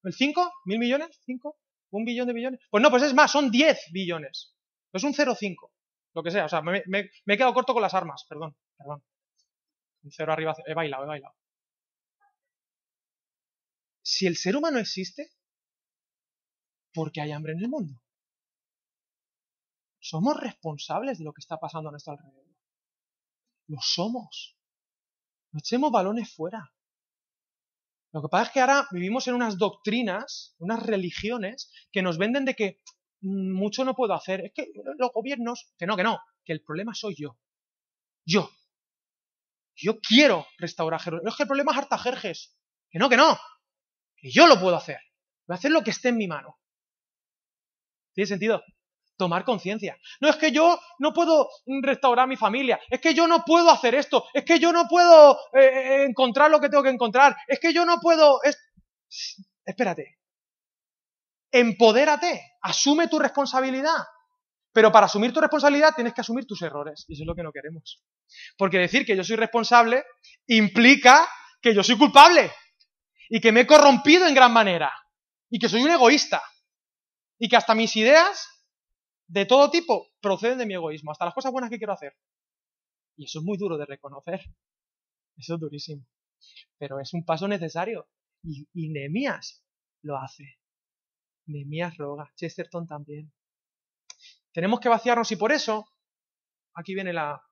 ¿el 0.03 0.13
5? 0.13 0.53
¿Mil 0.65 0.81
millones? 0.81 1.21
¿5? 1.29 1.55
¿Un 1.91 2.05
billón 2.05 2.27
de 2.27 2.33
billones? 2.33 2.61
Pues 2.71 2.83
no, 2.83 2.91
pues 2.91 3.05
es 3.05 3.15
más, 3.15 3.31
son 3.31 3.53
10 3.53 3.79
billones. 3.93 4.53
Es 4.93 5.05
un 5.05 5.15
0,5 5.15 5.71
lo 6.15 6.23
que 6.23 6.31
sea. 6.31 6.47
O 6.47 6.49
sea, 6.49 6.63
me, 6.63 6.83
he 6.87 7.37
quedado 7.37 7.55
corto 7.55 7.73
con 7.73 7.83
las 7.83 7.95
armas, 7.95 8.25
perdón, 8.29 8.57
perdón. 8.77 9.05
Cero 10.11 10.33
arriba, 10.33 10.55
he 10.67 10.75
bailado, 10.75 11.05
he 11.05 11.09
bailado. 11.09 11.35
si 14.09 14.27
el 14.27 14.37
ser 14.37 14.57
humano 14.57 14.79
existe, 14.79 15.31
porque 16.95 17.21
hay 17.21 17.31
hambre 17.31 17.53
en 17.53 17.61
el 17.61 17.69
mundo. 17.69 18.01
Somos 20.01 20.41
responsables 20.41 21.19
de 21.19 21.25
lo 21.25 21.35
que 21.35 21.41
está 21.41 21.59
pasando 21.59 21.89
a 21.89 21.93
nuestro 21.93 22.15
alrededor. 22.15 22.47
Lo 23.67 23.77
somos. 23.83 24.57
No 25.53 25.59
echemos 25.59 25.93
balones 25.93 26.35
fuera. 26.35 26.73
Lo 28.13 28.23
que 28.23 28.29
pasa 28.29 28.45
es 28.45 28.51
que 28.53 28.61
ahora 28.61 28.89
vivimos 28.91 29.29
en 29.29 29.35
unas 29.35 29.59
doctrinas, 29.59 30.55
unas 30.59 30.83
religiones, 30.83 31.71
que 31.93 32.01
nos 32.01 32.17
venden 32.17 32.47
de 32.47 32.55
que 32.55 32.81
mucho 33.21 33.85
no 33.85 33.95
puedo 33.95 34.15
hacer. 34.15 34.45
Es 34.45 34.53
que 34.55 34.69
los 34.99 35.13
gobiernos, 35.13 35.73
que 35.79 35.87
no, 35.87 35.97
que 35.97 36.03
no, 36.03 36.21
que 36.45 36.53
el 36.53 36.63
problema 36.63 36.95
soy 36.95 37.15
yo. 37.17 37.39
Yo. 38.25 38.51
Yo 39.75 40.01
quiero 40.01 40.47
restaurar 40.59 41.01
Jerusalén. 41.01 41.29
Es 41.29 41.37
que 41.37 41.45
el 41.45 41.49
problema 41.49 41.73
es 41.73 41.79
Artajerjes. 41.79 42.57
Que 42.91 42.99
no, 42.99 43.09
que 43.09 43.17
no. 43.17 43.39
Que 44.17 44.31
yo 44.31 44.47
lo 44.47 44.61
puedo 44.61 44.77
hacer. 44.77 44.99
Voy 45.47 45.55
a 45.55 45.59
hacer 45.59 45.71
lo 45.71 45.83
que 45.83 45.91
esté 45.91 46.09
en 46.09 46.17
mi 46.17 46.27
mano. 46.27 46.59
¿Tiene 48.13 48.27
sentido? 48.27 48.63
Tomar 49.17 49.45
conciencia. 49.45 49.97
No 50.21 50.29
es 50.29 50.37
que 50.37 50.53
yo 50.53 50.81
no 50.99 51.13
puedo 51.13 51.49
restaurar 51.83 52.29
mi 52.29 52.37
familia. 52.37 52.81
Es 52.91 53.01
que 53.01 53.15
yo 53.15 53.27
no 53.27 53.45
puedo 53.45 53.71
hacer 53.71 53.95
esto. 53.95 54.25
Es 54.35 54.45
que 54.45 54.59
yo 54.59 54.73
no 54.73 54.87
puedo 54.89 55.39
eh, 55.55 55.61
eh, 55.63 56.05
encontrar 56.05 56.51
lo 56.51 56.61
que 56.61 56.69
tengo 56.69 56.83
que 56.83 56.91
encontrar. 56.91 57.37
Es 57.47 57.61
que 57.61 57.73
yo 57.73 57.85
no 57.85 57.99
puedo... 58.01 58.41
Espérate. 59.65 60.18
Empodérate. 61.51 62.53
Asume 62.63 63.09
tu 63.09 63.19
responsabilidad. 63.19 64.05
Pero 64.73 64.93
para 64.93 65.07
asumir 65.07 65.33
tu 65.33 65.41
responsabilidad 65.41 65.95
tienes 65.95 66.15
que 66.15 66.21
asumir 66.21 66.47
tus 66.47 66.63
errores. 66.63 67.05
Y 67.09 67.15
eso 67.15 67.23
es 67.23 67.27
lo 67.27 67.35
que 67.35 67.43
no 67.43 67.53
queremos. 67.53 68.03
Porque 68.57 68.79
decir 68.79 69.05
que 69.05 69.17
yo 69.17 69.25
soy 69.25 69.37
responsable 69.37 70.05
implica 70.47 71.27
que 71.61 71.75
yo 71.75 71.83
soy 71.83 71.97
culpable. 71.97 72.53
Y 73.29 73.41
que 73.41 73.53
me 73.53 73.61
he 73.61 73.67
corrompido 73.67 74.27
en 74.27 74.35
gran 74.35 74.53
manera. 74.53 74.93
Y 75.51 75.59
que 75.59 75.69
soy 75.69 75.83
un 75.83 75.91
egoísta 75.91 76.43
y 77.39 77.49
que 77.49 77.57
hasta 77.57 77.75
mis 77.75 77.95
ideas 77.97 78.49
de 79.27 79.47
todo 79.47 79.71
tipo 79.71 80.09
proceden 80.21 80.59
de 80.59 80.67
mi 80.67 80.75
egoísmo, 80.75 81.13
hasta 81.13 81.25
las 81.25 81.35
cosas 81.35 81.53
buenas 81.53 81.71
que 81.71 81.79
quiero 81.79 81.93
hacer. 81.93 82.15
Y 83.17 83.25
eso 83.25 83.39
es 83.39 83.45
muy 83.45 83.57
duro 83.57 83.77
de 83.79 83.87
reconocer. 83.87 84.41
Eso 85.37 85.55
es 85.55 85.61
durísimo. 85.61 86.05
Pero 86.79 87.01
es 87.01 87.13
un 87.15 87.25
paso 87.25 87.49
necesario. 87.49 88.09
Y, 88.43 88.69
y 88.73 88.93
lo 90.03 90.17
hace. 90.17 90.45
Nehemías 91.49 91.97
roga. 91.97 92.33
Chesterton 92.37 92.87
también. 92.87 93.33
Tenemos 94.53 94.81
que 94.81 94.89
vaciarnos 94.89 95.31
y 95.33 95.37
por 95.37 95.53
eso, 95.53 95.87
aquí 96.75 96.95
viene 96.95 97.13
la 97.13 97.43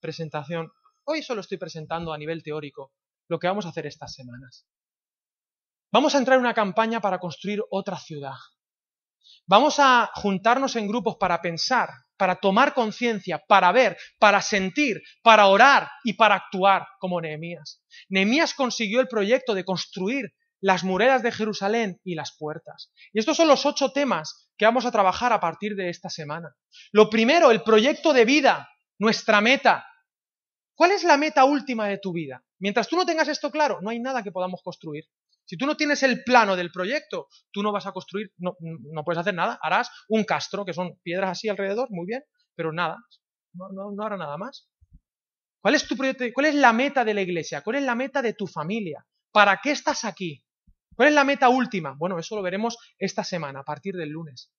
presentación. 0.00 0.70
Hoy 1.04 1.22
solo 1.22 1.40
estoy 1.40 1.58
presentando 1.58 2.12
a 2.12 2.18
nivel 2.18 2.42
teórico 2.42 2.92
lo 3.28 3.38
que 3.38 3.46
vamos 3.46 3.66
a 3.66 3.70
hacer 3.70 3.86
estas 3.86 4.14
semanas. 4.14 4.66
Vamos 5.90 6.14
a 6.14 6.18
entrar 6.18 6.36
en 6.36 6.44
una 6.44 6.54
campaña 6.54 7.00
para 7.00 7.18
construir 7.18 7.62
otra 7.70 7.96
ciudad. 7.98 8.34
Vamos 9.46 9.78
a 9.78 10.10
juntarnos 10.14 10.76
en 10.76 10.86
grupos 10.86 11.16
para 11.16 11.40
pensar, 11.40 11.88
para 12.18 12.36
tomar 12.36 12.74
conciencia, 12.74 13.42
para 13.48 13.72
ver, 13.72 13.96
para 14.18 14.42
sentir, 14.42 15.00
para 15.22 15.46
orar 15.46 15.88
y 16.04 16.14
para 16.14 16.34
actuar 16.34 16.86
como 16.98 17.20
Nehemías. 17.20 17.82
Nehemías 18.10 18.52
consiguió 18.52 19.00
el 19.00 19.08
proyecto 19.08 19.54
de 19.54 19.64
construir 19.64 20.34
las 20.60 20.84
murallas 20.84 21.22
de 21.22 21.32
Jerusalén 21.32 22.00
y 22.04 22.14
las 22.14 22.36
puertas. 22.36 22.92
Y 23.12 23.18
estos 23.18 23.36
son 23.36 23.48
los 23.48 23.64
ocho 23.66 23.92
temas 23.92 24.50
que 24.56 24.64
vamos 24.64 24.86
a 24.86 24.90
trabajar 24.90 25.32
a 25.32 25.40
partir 25.40 25.76
de 25.76 25.88
esta 25.88 26.10
semana. 26.10 26.54
Lo 26.92 27.08
primero, 27.10 27.50
el 27.50 27.62
proyecto 27.62 28.12
de 28.12 28.24
vida, 28.24 28.68
nuestra 28.98 29.40
meta. 29.40 29.86
¿Cuál 30.74 30.92
es 30.92 31.04
la 31.04 31.16
meta 31.16 31.44
última 31.44 31.88
de 31.88 31.98
tu 31.98 32.12
vida? 32.12 32.44
Mientras 32.58 32.88
tú 32.88 32.96
no 32.96 33.06
tengas 33.06 33.28
esto 33.28 33.50
claro, 33.50 33.78
no 33.82 33.90
hay 33.90 34.00
nada 34.00 34.22
que 34.22 34.32
podamos 34.32 34.60
construir. 34.62 35.04
Si 35.44 35.56
tú 35.56 35.64
no 35.64 35.76
tienes 35.76 36.02
el 36.02 36.24
plano 36.24 36.56
del 36.56 36.70
proyecto, 36.70 37.28
tú 37.52 37.62
no 37.62 37.72
vas 37.72 37.86
a 37.86 37.92
construir, 37.92 38.32
no, 38.36 38.54
puedes 39.04 39.18
hacer 39.18 39.34
nada. 39.34 39.58
Harás 39.62 39.90
un 40.08 40.24
castro, 40.24 40.64
que 40.64 40.74
son 40.74 40.98
piedras 41.02 41.30
así 41.30 41.48
alrededor, 41.48 41.88
muy 41.90 42.06
bien, 42.06 42.22
pero 42.54 42.72
nada, 42.72 42.98
no, 43.54 43.90
no, 43.92 44.04
hará 44.04 44.18
nada 44.18 44.36
más. 44.36 44.68
¿Cuál 45.62 45.74
es 45.74 45.86
tu 45.88 45.96
proyecto? 45.96 46.24
¿Cuál 46.34 46.46
es 46.46 46.54
la 46.54 46.72
meta 46.72 47.04
de 47.04 47.14
la 47.14 47.22
iglesia? 47.22 47.62
¿Cuál 47.62 47.76
es 47.76 47.82
la 47.84 47.94
meta 47.94 48.20
de 48.20 48.34
tu 48.34 48.46
familia? 48.46 49.06
¿Para 49.32 49.58
qué 49.62 49.70
estás 49.70 50.04
aquí? 50.04 50.44
¿Cuál 50.98 51.10
es 51.10 51.14
la 51.14 51.22
meta 51.22 51.48
última? 51.48 51.94
Bueno, 51.96 52.18
eso 52.18 52.34
lo 52.34 52.42
veremos 52.42 52.76
esta 52.98 53.22
semana, 53.22 53.60
a 53.60 53.64
partir 53.64 53.94
del 53.94 54.08
lunes. 54.08 54.52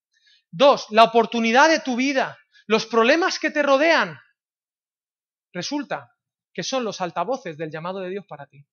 Dos, 0.49 0.87
la 0.89 1.03
oportunidad 1.03 1.67
de 1.67 1.81
tu 1.81 1.97
vida, 1.97 2.37
los 2.65 2.85
problemas 2.85 3.39
que 3.39 3.51
te 3.51 3.61
rodean. 3.61 4.17
Resulta 5.51 6.15
que 6.53 6.63
son 6.63 6.85
los 6.85 7.01
altavoces 7.01 7.57
del 7.57 7.69
llamado 7.69 7.99
de 7.99 8.11
Dios 8.11 8.25
para 8.25 8.47
ti. 8.47 8.65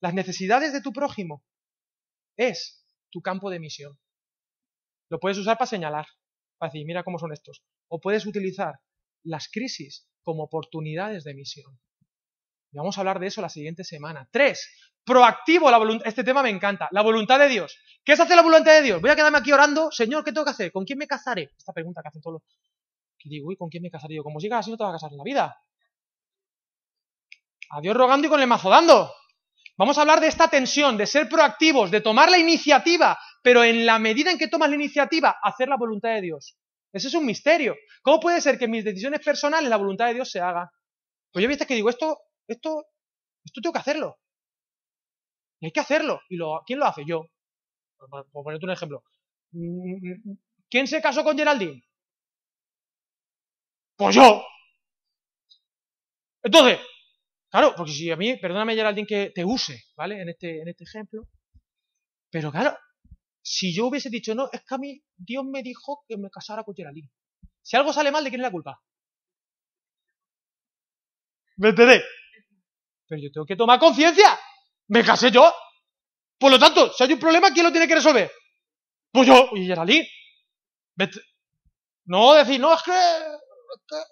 Las 0.00 0.14
necesidades 0.14 0.72
de 0.72 0.80
tu 0.80 0.94
prójimo 0.94 1.44
es 2.34 2.86
tu 3.10 3.20
campo 3.20 3.50
de 3.50 3.60
misión. 3.60 4.00
Lo 5.10 5.20
puedes 5.20 5.36
usar 5.36 5.58
para 5.58 5.68
señalar, 5.68 6.06
para 6.56 6.72
decir, 6.72 6.86
mira 6.86 7.04
cómo 7.04 7.18
son 7.18 7.34
estos. 7.34 7.62
O 7.88 8.00
puedes 8.00 8.24
utilizar 8.24 8.80
las 9.24 9.50
crisis 9.50 10.08
como 10.22 10.44
oportunidades 10.44 11.22
de 11.24 11.34
misión. 11.34 11.78
Y 12.70 12.76
vamos 12.76 12.96
a 12.96 13.00
hablar 13.00 13.18
de 13.18 13.26
eso 13.28 13.40
la 13.40 13.48
siguiente 13.48 13.84
semana. 13.84 14.28
Tres, 14.30 14.68
proactivo 15.04 15.70
la 15.70 15.78
voluntad. 15.78 16.06
Este 16.06 16.24
tema 16.24 16.42
me 16.42 16.50
encanta. 16.50 16.88
La 16.90 17.02
voluntad 17.02 17.38
de 17.38 17.48
Dios. 17.48 17.78
¿Qué 18.04 18.12
es 18.12 18.20
hacer 18.20 18.36
la 18.36 18.42
voluntad 18.42 18.72
de 18.72 18.82
Dios? 18.82 19.00
Voy 19.00 19.10
a 19.10 19.16
quedarme 19.16 19.38
aquí 19.38 19.52
orando. 19.52 19.90
Señor, 19.90 20.24
¿qué 20.24 20.32
tengo 20.32 20.44
que 20.44 20.50
hacer? 20.50 20.72
¿Con 20.72 20.84
quién 20.84 20.98
me 20.98 21.06
casaré? 21.06 21.50
Esta 21.56 21.72
pregunta 21.72 22.02
que 22.02 22.08
hacen 22.08 22.20
todos 22.22 22.34
los... 22.34 22.42
Que 23.18 23.28
digo, 23.28 23.48
uy, 23.48 23.56
¿con 23.56 23.68
quién 23.68 23.82
me 23.82 23.90
casaré 23.90 24.14
yo? 24.14 24.22
Como 24.22 24.38
sigas 24.38 24.60
así 24.60 24.70
no 24.70 24.76
te 24.76 24.84
vas 24.84 24.92
a 24.92 24.96
casar 24.96 25.10
en 25.12 25.18
la 25.18 25.24
vida. 25.24 25.56
A 27.70 27.80
Dios 27.80 27.96
rogando 27.96 28.26
y 28.26 28.30
con 28.30 28.40
el 28.40 28.46
mazo 28.46 28.70
dando. 28.70 29.12
Vamos 29.76 29.96
a 29.96 30.00
hablar 30.00 30.20
de 30.20 30.26
esta 30.26 30.48
tensión, 30.48 30.96
de 30.96 31.06
ser 31.06 31.28
proactivos, 31.28 31.90
de 31.90 32.00
tomar 32.00 32.30
la 32.30 32.38
iniciativa, 32.38 33.18
pero 33.42 33.62
en 33.62 33.86
la 33.86 33.98
medida 33.98 34.30
en 34.30 34.38
que 34.38 34.48
tomas 34.48 34.68
la 34.68 34.74
iniciativa, 34.74 35.36
hacer 35.42 35.68
la 35.68 35.76
voluntad 35.76 36.10
de 36.10 36.22
Dios. 36.22 36.56
Ese 36.92 37.08
es 37.08 37.14
un 37.14 37.24
misterio. 37.24 37.76
¿Cómo 38.02 38.18
puede 38.18 38.40
ser 38.40 38.58
que 38.58 38.64
en 38.64 38.72
mis 38.72 38.84
decisiones 38.84 39.20
personales 39.20 39.68
la 39.68 39.76
voluntad 39.76 40.06
de 40.06 40.14
Dios 40.14 40.30
se 40.30 40.40
haga? 40.40 40.70
Pues 41.32 41.42
yo 41.42 41.48
veces 41.48 41.66
que 41.66 41.74
digo, 41.74 41.90
esto, 41.90 42.18
esto, 42.48 42.86
esto 43.44 43.60
tengo 43.60 43.72
que 43.72 43.78
hacerlo. 43.78 44.18
Y 45.60 45.66
hay 45.66 45.72
que 45.72 45.80
hacerlo. 45.80 46.20
¿Y 46.28 46.36
lo, 46.36 46.62
quién 46.66 46.78
lo 46.78 46.86
hace? 46.86 47.04
Yo. 47.06 47.26
Por, 47.98 48.28
ponerte 48.30 48.66
un 48.66 48.72
ejemplo. 48.72 49.04
¿Quién 50.70 50.86
se 50.86 51.00
casó 51.00 51.24
con 51.24 51.36
Geraldine? 51.36 51.82
Pues 53.96 54.14
yo. 54.14 54.44
Entonces, 56.42 56.78
Claro, 57.50 57.74
porque 57.76 57.92
si 57.92 58.10
a 58.10 58.16
mí, 58.16 58.36
perdóname 58.36 58.78
alguien 58.80 59.06
que 59.06 59.30
te 59.34 59.44
use, 59.44 59.84
¿vale? 59.96 60.20
En 60.20 60.28
este, 60.28 60.60
en 60.60 60.68
este 60.68 60.84
ejemplo. 60.84 61.28
Pero 62.30 62.52
claro, 62.52 62.76
si 63.42 63.74
yo 63.74 63.86
hubiese 63.86 64.10
dicho, 64.10 64.34
no, 64.34 64.50
es 64.52 64.62
que 64.64 64.74
a 64.74 64.78
mí 64.78 65.02
Dios 65.16 65.44
me 65.46 65.62
dijo 65.62 66.04
que 66.06 66.18
me 66.18 66.30
casara 66.30 66.62
con 66.62 66.74
Geraldine. 66.74 67.10
Si 67.62 67.76
algo 67.76 67.92
sale 67.92 68.12
mal, 68.12 68.22
¿de 68.22 68.30
quién 68.30 68.40
es 68.40 68.46
la 68.46 68.50
culpa? 68.50 68.82
¿Me 71.56 71.70
entendés? 71.70 72.02
Pero 73.08 73.20
yo 73.20 73.30
tengo 73.32 73.46
que 73.46 73.56
tomar 73.56 73.78
conciencia. 73.78 74.38
Me 74.88 75.02
casé 75.02 75.30
yo. 75.30 75.52
Por 76.38 76.50
lo 76.50 76.58
tanto, 76.58 76.92
si 76.92 77.02
hay 77.04 77.12
un 77.12 77.18
problema, 77.18 77.50
¿quién 77.50 77.64
lo 77.64 77.72
tiene 77.72 77.88
que 77.88 77.96
resolver? 77.96 78.30
Pues 79.10 79.26
yo 79.26 79.50
y 79.54 79.66
Geraldine. 79.66 80.08
No 82.04 82.34
decir, 82.34 82.60
no, 82.60 82.74
es 82.74 82.82
que... 82.82 82.92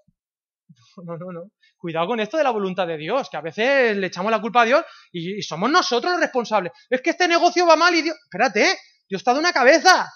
No, 1.04 1.14
no, 1.18 1.30
no 1.30 1.50
cuidado 1.86 2.08
con 2.08 2.18
esto 2.18 2.36
de 2.36 2.42
la 2.42 2.50
voluntad 2.50 2.84
de 2.84 2.96
Dios, 2.96 3.30
que 3.30 3.36
a 3.36 3.40
veces 3.40 3.96
le 3.96 4.08
echamos 4.08 4.32
la 4.32 4.40
culpa 4.40 4.62
a 4.62 4.64
Dios 4.64 4.84
y, 5.12 5.40
somos 5.42 5.70
nosotros 5.70 6.10
los 6.12 6.20
responsables. 6.20 6.72
Es 6.90 7.00
que 7.00 7.10
este 7.10 7.28
negocio 7.28 7.64
va 7.64 7.76
mal 7.76 7.94
y 7.94 8.02
Dios... 8.02 8.16
Espérate, 8.24 8.76
Dios 9.08 9.20
está 9.20 9.32
de 9.32 9.38
una 9.38 9.52
cabeza. 9.52 10.10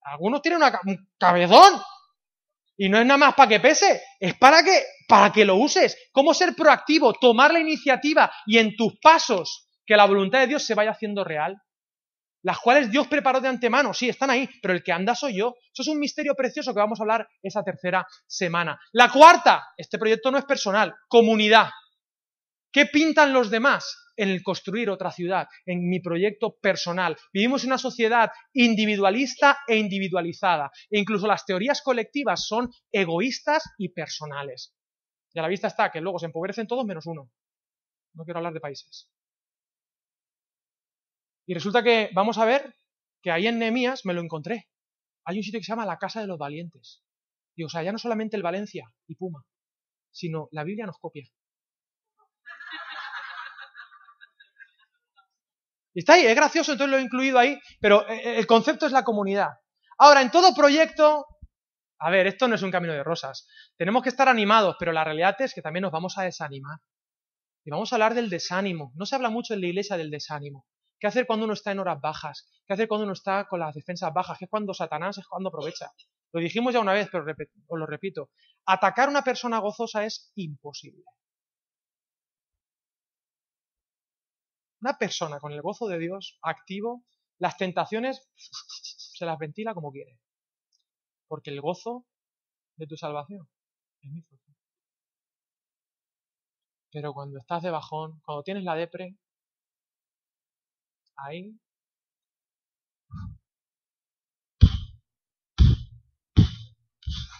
Algunos 0.00 0.40
tienen 0.40 0.62
una, 0.62 0.80
un 0.86 1.08
cabezón. 1.18 1.80
Y 2.76 2.88
no 2.88 2.98
es 2.98 3.06
nada 3.06 3.18
más 3.18 3.34
para 3.34 3.48
que 3.48 3.60
pese, 3.60 4.02
es 4.18 4.34
para 4.36 4.62
que, 4.62 4.82
para 5.06 5.32
que 5.32 5.44
lo 5.44 5.56
uses. 5.56 5.96
¿Cómo 6.12 6.34
ser 6.34 6.54
proactivo? 6.54 7.12
Tomar 7.12 7.52
la 7.52 7.60
iniciativa 7.60 8.32
y 8.46 8.58
en 8.58 8.74
tus 8.76 8.98
pasos 9.00 9.68
que 9.86 9.96
la 9.96 10.06
voluntad 10.06 10.40
de 10.40 10.48
Dios 10.48 10.64
se 10.64 10.74
vaya 10.74 10.90
haciendo 10.90 11.24
real 11.24 11.56
las 12.44 12.58
cuales 12.58 12.90
Dios 12.90 13.08
preparó 13.08 13.40
de 13.40 13.48
antemano, 13.48 13.94
sí, 13.94 14.10
están 14.10 14.28
ahí, 14.28 14.46
pero 14.60 14.74
el 14.74 14.82
que 14.82 14.92
anda 14.92 15.14
soy 15.14 15.38
yo. 15.38 15.54
Eso 15.72 15.80
es 15.80 15.88
un 15.88 15.98
misterio 15.98 16.34
precioso 16.34 16.74
que 16.74 16.78
vamos 16.78 17.00
a 17.00 17.02
hablar 17.02 17.26
esa 17.42 17.62
tercera 17.62 18.06
semana. 18.26 18.78
La 18.92 19.10
cuarta, 19.10 19.68
este 19.78 19.98
proyecto 19.98 20.30
no 20.30 20.36
es 20.36 20.44
personal, 20.44 20.94
comunidad. 21.08 21.70
¿Qué 22.70 22.84
pintan 22.84 23.32
los 23.32 23.50
demás 23.50 23.96
en 24.16 24.28
el 24.28 24.42
construir 24.42 24.90
otra 24.90 25.10
ciudad, 25.10 25.46
en 25.66 25.88
mi 25.88 26.00
proyecto 26.00 26.56
personal? 26.60 27.16
Vivimos 27.32 27.64
en 27.64 27.70
una 27.70 27.78
sociedad 27.78 28.30
individualista 28.52 29.58
e 29.66 29.76
individualizada, 29.76 30.70
e 30.90 30.98
incluso 30.98 31.26
las 31.26 31.44
teorías 31.44 31.82
colectivas 31.82 32.46
son 32.46 32.70
egoístas 32.92 33.64
y 33.78 33.90
personales. 33.90 34.74
Y 35.32 35.38
a 35.38 35.42
la 35.42 35.48
vista 35.48 35.66
está 35.66 35.90
que 35.90 36.00
luego 36.00 36.18
se 36.18 36.26
empobrecen 36.26 36.66
todos 36.66 36.84
menos 36.86 37.06
uno. 37.06 37.30
No 38.14 38.24
quiero 38.24 38.38
hablar 38.38 38.54
de 38.54 38.60
países. 38.60 39.10
Y 41.46 41.54
resulta 41.54 41.82
que 41.82 42.10
vamos 42.14 42.38
a 42.38 42.44
ver 42.44 42.74
que 43.22 43.30
ahí 43.30 43.46
en 43.46 43.58
Nehemías 43.58 44.06
me 44.06 44.14
lo 44.14 44.20
encontré. 44.20 44.68
Hay 45.24 45.38
un 45.38 45.42
sitio 45.42 45.58
que 45.58 45.64
se 45.64 45.72
llama 45.72 45.86
la 45.86 45.98
Casa 45.98 46.20
de 46.20 46.26
los 46.26 46.38
Valientes. 46.38 47.02
Y 47.56 47.64
o 47.64 47.68
sea, 47.68 47.82
ya 47.82 47.92
no 47.92 47.98
solamente 47.98 48.36
el 48.36 48.42
Valencia 48.42 48.92
y 49.06 49.16
Puma, 49.16 49.44
sino 50.10 50.48
la 50.52 50.64
Biblia 50.64 50.86
nos 50.86 50.98
copia. 50.98 51.28
Y 55.94 56.00
está 56.00 56.14
ahí, 56.14 56.26
es 56.26 56.34
gracioso, 56.34 56.72
entonces 56.72 56.90
lo 56.90 56.98
he 56.98 57.02
incluido 57.02 57.38
ahí, 57.38 57.58
pero 57.80 58.06
eh, 58.08 58.16
eh, 58.16 58.38
el 58.38 58.46
concepto 58.46 58.84
es 58.86 58.92
la 58.92 59.04
comunidad. 59.04 59.50
Ahora, 59.96 60.22
en 60.22 60.30
todo 60.30 60.52
proyecto, 60.52 61.24
a 62.00 62.10
ver, 62.10 62.26
esto 62.26 62.48
no 62.48 62.56
es 62.56 62.62
un 62.62 62.72
camino 62.72 62.92
de 62.92 63.04
rosas. 63.04 63.46
Tenemos 63.76 64.02
que 64.02 64.08
estar 64.08 64.28
animados, 64.28 64.74
pero 64.78 64.92
la 64.92 65.04
realidad 65.04 65.36
es 65.40 65.54
que 65.54 65.62
también 65.62 65.82
nos 65.82 65.92
vamos 65.92 66.18
a 66.18 66.22
desanimar. 66.22 66.80
Y 67.64 67.70
vamos 67.70 67.92
a 67.92 67.96
hablar 67.96 68.14
del 68.14 68.28
desánimo. 68.28 68.92
No 68.96 69.06
se 69.06 69.14
habla 69.14 69.30
mucho 69.30 69.54
en 69.54 69.60
la 69.60 69.68
iglesia 69.68 69.96
del 69.96 70.10
desánimo. 70.10 70.66
¿Qué 70.98 71.06
hacer 71.06 71.26
cuando 71.26 71.44
uno 71.44 71.54
está 71.54 71.70
en 71.70 71.78
horas 71.78 72.00
bajas? 72.00 72.46
¿Qué 72.66 72.74
hacer 72.74 72.88
cuando 72.88 73.04
uno 73.04 73.12
está 73.12 73.46
con 73.46 73.60
las 73.60 73.74
defensas 73.74 74.12
bajas? 74.12 74.36
¿Qué 74.38 74.46
es 74.46 74.50
cuando 74.50 74.74
Satanás 74.74 75.16
es 75.18 75.26
cuando 75.26 75.48
aprovecha? 75.48 75.90
Lo 76.32 76.40
dijimos 76.40 76.74
ya 76.74 76.80
una 76.80 76.92
vez, 76.92 77.08
pero 77.10 77.24
os 77.24 77.78
lo 77.78 77.86
repito. 77.86 78.30
Atacar 78.66 79.08
a 79.08 79.10
una 79.10 79.22
persona 79.22 79.58
gozosa 79.58 80.04
es 80.04 80.32
imposible. 80.34 81.04
Una 84.84 84.98
persona 84.98 85.40
con 85.40 85.50
el 85.50 85.62
gozo 85.62 85.88
de 85.88 85.98
Dios 85.98 86.38
activo, 86.42 87.06
las 87.38 87.56
tentaciones 87.56 88.28
se 88.36 89.24
las 89.24 89.38
ventila 89.38 89.72
como 89.72 89.90
quiere. 89.90 90.18
Porque 91.26 91.48
el 91.48 91.62
gozo 91.62 92.04
de 92.76 92.86
tu 92.86 92.98
salvación 92.98 93.48
es 94.02 94.10
mi 94.12 94.20
fuerza. 94.20 94.52
Pero 96.92 97.14
cuando 97.14 97.38
estás 97.38 97.62
de 97.62 97.70
bajón, 97.70 98.20
cuando 98.26 98.42
tienes 98.42 98.62
la 98.62 98.74
depre, 98.74 99.16
ahí 101.16 101.58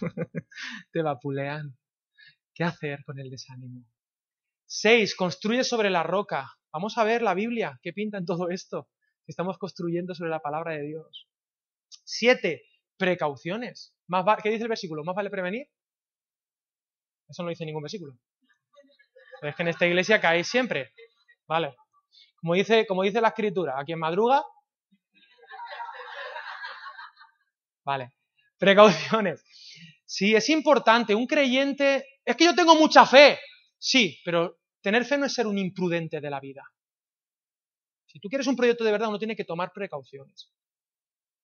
te 0.91 1.03
vapulean. 1.03 1.77
¿Qué 2.55 2.63
hacer 2.63 3.03
con 3.05 3.19
el 3.19 3.29
desánimo? 3.29 3.85
6. 4.65 5.15
Construye 5.15 5.63
sobre 5.63 5.91
la 5.91 6.01
roca. 6.01 6.57
Vamos 6.75 6.97
a 6.97 7.05
ver 7.05 7.21
la 7.21 7.33
Biblia, 7.33 7.79
qué 7.81 7.93
pinta 7.93 8.17
en 8.17 8.25
todo 8.25 8.49
esto. 8.49 8.89
Estamos 9.27 9.57
construyendo 9.57 10.13
sobre 10.13 10.29
la 10.29 10.41
palabra 10.41 10.73
de 10.73 10.81
Dios. 10.81 11.25
Siete, 11.87 12.63
precauciones. 12.97 13.95
Más 14.07 14.25
¿Qué 14.43 14.49
dice 14.49 14.63
el 14.63 14.67
versículo? 14.67 15.01
¿Más 15.05 15.15
vale 15.15 15.29
prevenir? 15.29 15.67
Eso 17.29 17.43
no 17.43 17.49
dice 17.49 17.65
ningún 17.65 17.81
versículo. 17.81 18.19
es 19.41 19.55
que 19.55 19.61
en 19.61 19.69
esta 19.69 19.87
iglesia 19.87 20.19
caéis 20.19 20.49
siempre. 20.49 20.91
Vale. 21.47 21.77
Como 22.41 22.55
dice, 22.55 22.85
como 22.85 23.03
dice 23.03 23.21
la 23.21 23.29
escritura, 23.29 23.79
a 23.79 23.85
quien 23.85 23.99
madruga. 23.99 24.43
Vale. 27.85 28.11
Precauciones. 28.57 29.41
Sí, 30.03 30.35
es 30.35 30.49
importante. 30.49 31.15
Un 31.15 31.25
creyente. 31.25 32.05
Es 32.25 32.35
que 32.35 32.43
yo 32.43 32.53
tengo 32.53 32.75
mucha 32.75 33.05
fe. 33.05 33.39
Sí, 33.77 34.19
pero 34.25 34.57
Tener 34.85 35.03
fe 35.03 35.17
no 35.17 35.25
es 35.25 35.33
ser 35.33 35.47
un 35.47 35.57
imprudente 35.57 36.21
de 36.21 36.29
la 36.29 36.39
vida. 36.39 36.61
Si 38.05 38.19
tú 38.19 38.29
quieres 38.29 38.45
un 38.45 38.55
proyecto 38.55 38.83
de 38.83 38.91
verdad, 38.91 39.09
uno 39.09 39.17
tiene 39.17 39.35
que 39.35 39.43
tomar 39.43 39.71
precauciones. 39.73 40.53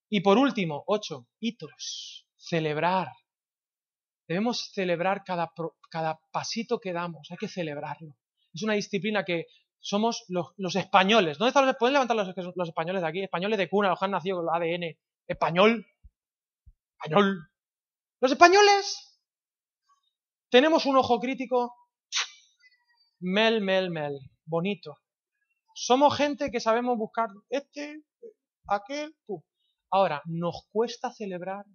Y 0.10 0.22
por 0.22 0.38
último, 0.38 0.84
ocho, 0.86 1.26
hitos. 1.40 2.28
Celebrar. 2.36 3.08
Debemos 4.28 4.70
celebrar 4.72 5.24
cada, 5.24 5.52
cada 5.90 6.20
pasito 6.32 6.80
que 6.80 6.94
damos, 6.94 7.32
hay 7.32 7.38
que 7.38 7.48
celebrarlo. 7.48 8.16
Es 8.54 8.62
una 8.62 8.74
disciplina 8.74 9.26
que 9.26 9.48
somos 9.80 10.24
los, 10.28 10.76
españoles. 10.76 11.40
¿Dónde 11.40 11.50
están 11.50 11.66
los 11.66 11.78
¿Pueden 11.78 11.94
levantar 11.94 12.18
los, 12.18 12.68
españoles 12.68 13.02
de 13.02 13.08
aquí? 13.08 13.24
Españoles 13.24 13.58
de 13.58 13.70
cuna, 13.70 13.90
los 13.90 14.04
han 14.04 14.12
nacido 14.12 14.38
con 14.38 14.46
el 14.46 14.54
ADN. 14.54 15.00
Español. 15.26 15.88
Español. 16.92 17.50
Los 18.20 18.32
españoles 18.34 19.20
tenemos 20.52 20.86
un 20.86 20.98
ojo 20.98 21.20
crítico 21.20 21.74
mel, 23.22 23.62
mel, 23.62 23.92
mel, 23.92 24.20
bonito. 24.46 24.98
Somos 25.74 26.18
gente 26.18 26.52
que 26.52 26.60
sabemos 26.60 26.98
buscar 26.98 27.30
este, 27.50 28.04
aquel, 28.68 29.16
Ahora, 29.94 30.22
nos 30.26 30.68
cuesta 30.72 31.12
celebrar, 31.12 31.66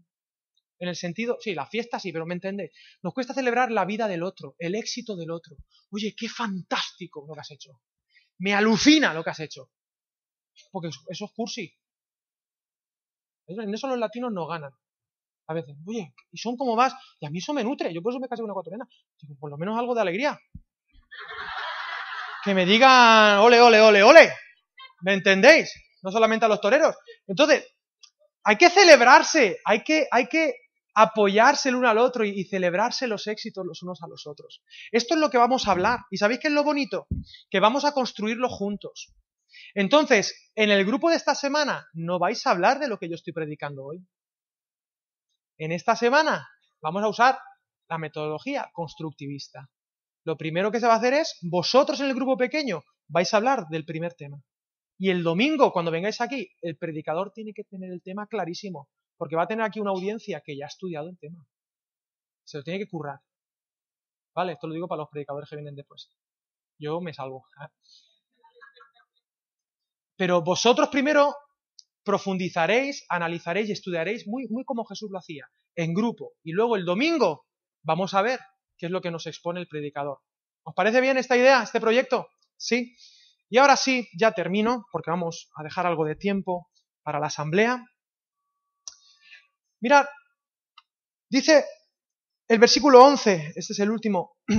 en 0.78 0.88
el 0.88 0.96
sentido, 0.96 1.36
sí, 1.40 1.54
la 1.54 1.66
fiesta 1.66 1.98
sí, 1.98 2.12
pero 2.12 2.24
me 2.24 2.34
entendéis, 2.34 2.70
nos 3.02 3.12
cuesta 3.12 3.34
celebrar 3.34 3.70
la 3.70 3.84
vida 3.84 4.08
del 4.08 4.22
otro, 4.22 4.54
el 4.58 4.74
éxito 4.74 5.16
del 5.16 5.30
otro. 5.30 5.56
Oye, 5.90 6.14
qué 6.16 6.28
fantástico 6.28 7.26
lo 7.28 7.34
que 7.34 7.40
has 7.40 7.50
hecho. 7.50 7.72
Me 8.38 8.54
alucina 8.54 9.12
lo 9.12 9.22
que 9.22 9.30
has 9.30 9.40
hecho. 9.40 9.70
Porque 10.72 10.88
eso 10.88 11.24
es 11.26 11.32
cursi. 11.34 11.74
En 13.48 13.72
eso 13.74 13.86
los 13.86 13.98
latinos 13.98 14.32
no 14.32 14.46
ganan. 14.46 14.72
A 15.48 15.54
veces, 15.54 15.76
oye, 15.86 16.14
y 16.32 16.38
son 16.38 16.56
como 16.56 16.74
más, 16.74 16.94
y 17.20 17.26
a 17.26 17.30
mí 17.30 17.38
eso 17.38 17.52
me 17.52 17.62
nutre, 17.62 17.92
yo 17.92 18.02
por 18.02 18.12
eso 18.12 18.18
me 18.18 18.28
casé 18.28 18.40
con 18.40 18.46
una 18.46 18.52
ecuatoriana. 18.52 18.88
Por 19.38 19.50
lo 19.50 19.58
menos 19.58 19.78
algo 19.78 19.94
de 19.94 20.00
alegría 20.00 20.40
que 22.46 22.54
me 22.54 22.64
digan 22.64 23.38
ole, 23.38 23.60
ole, 23.60 23.80
ole, 23.80 24.02
ole. 24.02 24.32
¿Me 25.02 25.14
entendéis? 25.14 25.72
No 26.02 26.12
solamente 26.12 26.44
a 26.46 26.48
los 26.48 26.60
toreros. 26.60 26.94
Entonces, 27.26 27.66
hay 28.44 28.56
que 28.56 28.70
celebrarse, 28.70 29.58
hay 29.64 29.82
que, 29.82 30.06
hay 30.10 30.28
que 30.28 30.54
apoyarse 30.94 31.68
el 31.68 31.74
uno 31.74 31.88
al 31.88 31.98
otro 31.98 32.24
y, 32.24 32.44
celebrarse 32.44 33.08
los 33.08 33.26
éxitos 33.26 33.66
los 33.66 33.82
unos 33.82 34.00
a 34.02 34.06
los 34.06 34.28
otros. 34.28 34.62
Esto 34.92 35.14
es 35.14 35.20
lo 35.20 35.28
que 35.28 35.38
vamos 35.38 35.66
a 35.66 35.72
hablar. 35.72 36.00
¿Y 36.10 36.18
sabéis 36.18 36.38
qué 36.40 36.46
es 36.46 36.54
lo 36.54 36.62
bonito? 36.62 37.08
Que 37.50 37.58
vamos 37.58 37.84
a 37.84 37.92
construirlo 37.92 38.48
juntos. 38.48 39.12
Entonces, 39.74 40.52
en 40.54 40.70
el 40.70 40.86
grupo 40.86 41.10
de 41.10 41.16
esta 41.16 41.34
semana 41.34 41.88
no 41.94 42.20
vais 42.20 42.46
a 42.46 42.52
hablar 42.52 42.78
de 42.78 42.86
lo 42.88 42.98
que 42.98 43.08
yo 43.08 43.16
estoy 43.16 43.32
predicando 43.32 43.84
hoy. 43.84 44.06
En 45.58 45.72
esta 45.72 45.96
semana 45.96 46.48
vamos 46.80 47.02
a 47.02 47.08
usar 47.08 47.38
la 47.88 47.98
metodología 47.98 48.70
constructivista 48.72 49.68
lo 50.26 50.36
primero 50.36 50.72
que 50.72 50.80
se 50.80 50.88
va 50.88 50.94
a 50.94 50.96
hacer 50.96 51.14
es, 51.14 51.38
vosotros 51.40 52.00
en 52.00 52.06
el 52.06 52.14
grupo 52.14 52.36
pequeño 52.36 52.82
vais 53.06 53.32
a 53.32 53.36
hablar 53.36 53.68
del 53.68 53.84
primer 53.84 54.14
tema. 54.14 54.42
Y 54.98 55.10
el 55.10 55.22
domingo, 55.22 55.72
cuando 55.72 55.92
vengáis 55.92 56.20
aquí, 56.20 56.50
el 56.62 56.76
predicador 56.76 57.30
tiene 57.32 57.52
que 57.52 57.62
tener 57.62 57.92
el 57.92 58.02
tema 58.02 58.26
clarísimo, 58.26 58.88
porque 59.16 59.36
va 59.36 59.44
a 59.44 59.46
tener 59.46 59.64
aquí 59.64 59.78
una 59.78 59.92
audiencia 59.92 60.42
que 60.44 60.56
ya 60.56 60.64
ha 60.64 60.68
estudiado 60.68 61.08
el 61.08 61.16
tema. 61.16 61.46
Se 62.42 62.58
lo 62.58 62.64
tiene 62.64 62.80
que 62.80 62.88
currar. 62.88 63.20
¿Vale? 64.34 64.54
Esto 64.54 64.66
lo 64.66 64.74
digo 64.74 64.88
para 64.88 65.02
los 65.02 65.10
predicadores 65.10 65.48
que 65.48 65.56
vienen 65.56 65.76
después. 65.76 66.10
Yo 66.76 67.00
me 67.00 67.14
salvo. 67.14 67.44
Pero 70.16 70.42
vosotros 70.42 70.88
primero 70.88 71.36
profundizaréis, 72.02 73.06
analizaréis 73.08 73.68
y 73.68 73.72
estudiaréis 73.72 74.26
muy, 74.26 74.48
muy 74.48 74.64
como 74.64 74.84
Jesús 74.86 75.08
lo 75.12 75.18
hacía, 75.18 75.46
en 75.76 75.94
grupo. 75.94 76.32
Y 76.42 76.50
luego 76.50 76.74
el 76.74 76.84
domingo 76.84 77.46
vamos 77.84 78.12
a 78.14 78.22
ver 78.22 78.40
que 78.76 78.86
es 78.86 78.92
lo 78.92 79.00
que 79.00 79.10
nos 79.10 79.26
expone 79.26 79.60
el 79.60 79.68
predicador. 79.68 80.20
¿Os 80.62 80.74
parece 80.74 81.00
bien 81.00 81.16
esta 81.16 81.36
idea, 81.36 81.62
este 81.62 81.80
proyecto? 81.80 82.28
Sí. 82.56 82.96
Y 83.48 83.58
ahora 83.58 83.76
sí, 83.76 84.08
ya 84.18 84.32
termino, 84.32 84.86
porque 84.90 85.10
vamos 85.10 85.50
a 85.56 85.62
dejar 85.62 85.86
algo 85.86 86.04
de 86.04 86.16
tiempo 86.16 86.68
para 87.02 87.20
la 87.20 87.28
asamblea. 87.28 87.84
Mirad, 89.80 90.06
dice 91.28 91.64
el 92.48 92.58
versículo 92.58 93.04
11, 93.04 93.52
este 93.54 93.72
es 93.72 93.78
el 93.78 93.90
último. 93.90 94.36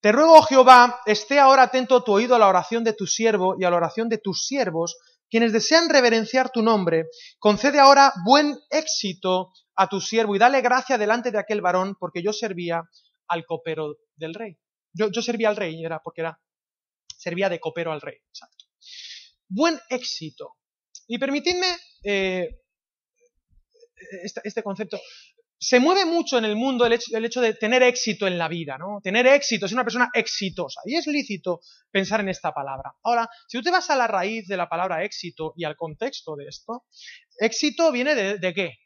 Te 0.00 0.12
ruego, 0.12 0.42
Jehová, 0.42 1.00
esté 1.06 1.38
ahora 1.38 1.62
atento 1.62 2.04
tu 2.04 2.12
oído 2.12 2.34
a 2.34 2.38
la 2.38 2.48
oración 2.48 2.84
de 2.84 2.92
tu 2.92 3.06
siervo 3.06 3.56
y 3.58 3.64
a 3.64 3.70
la 3.70 3.76
oración 3.76 4.10
de 4.10 4.18
tus 4.18 4.46
siervos, 4.46 4.98
quienes 5.30 5.52
desean 5.52 5.88
reverenciar 5.88 6.50
tu 6.50 6.62
nombre. 6.62 7.06
Concede 7.38 7.80
ahora 7.80 8.12
buen 8.26 8.58
éxito 8.68 9.52
a 9.76 9.88
tu 9.88 10.00
siervo 10.00 10.36
y 10.36 10.38
dale 10.38 10.60
gracia 10.60 10.98
delante 10.98 11.30
de 11.30 11.38
aquel 11.38 11.60
varón, 11.60 11.96
porque 11.98 12.22
yo 12.22 12.32
servía 12.32 12.82
al 13.28 13.44
copero 13.44 13.96
del 14.16 14.34
rey. 14.34 14.56
Yo, 14.92 15.10
servía 15.22 15.48
al 15.48 15.56
rey, 15.56 15.84
era 15.84 16.00
porque 16.00 16.20
era, 16.20 16.40
servía 17.16 17.48
de 17.48 17.58
copero 17.58 17.92
al 17.92 18.00
rey. 18.00 18.16
Exacto. 18.28 18.66
Buen 19.48 19.78
éxito. 19.88 20.56
Y 21.08 21.18
permitidme 21.18 21.66
eh, 22.04 22.60
este, 24.22 24.62
concepto. 24.62 25.00
Se 25.58 25.80
mueve 25.80 26.04
mucho 26.04 26.38
en 26.38 26.44
el 26.44 26.56
mundo 26.56 26.86
el 26.86 26.92
hecho, 26.92 27.16
el 27.16 27.24
hecho, 27.24 27.40
de 27.40 27.54
tener 27.54 27.82
éxito 27.82 28.26
en 28.26 28.38
la 28.38 28.48
vida, 28.48 28.76
¿no? 28.78 29.00
Tener 29.02 29.26
éxito, 29.26 29.66
ser 29.66 29.76
una 29.76 29.84
persona 29.84 30.10
exitosa. 30.12 30.80
Y 30.84 30.94
es 30.94 31.06
lícito 31.06 31.60
pensar 31.90 32.20
en 32.20 32.28
esta 32.28 32.52
palabra. 32.52 32.94
Ahora, 33.02 33.28
si 33.48 33.58
tú 33.58 33.64
te 33.64 33.70
vas 33.70 33.88
a 33.90 33.96
la 33.96 34.06
raíz 34.06 34.46
de 34.46 34.56
la 34.56 34.68
palabra 34.68 35.04
éxito 35.04 35.54
y 35.56 35.64
al 35.64 35.76
contexto 35.76 36.36
de 36.36 36.46
esto, 36.46 36.84
éxito 37.38 37.90
viene 37.90 38.14
de 38.14 38.54
qué? 38.54 38.83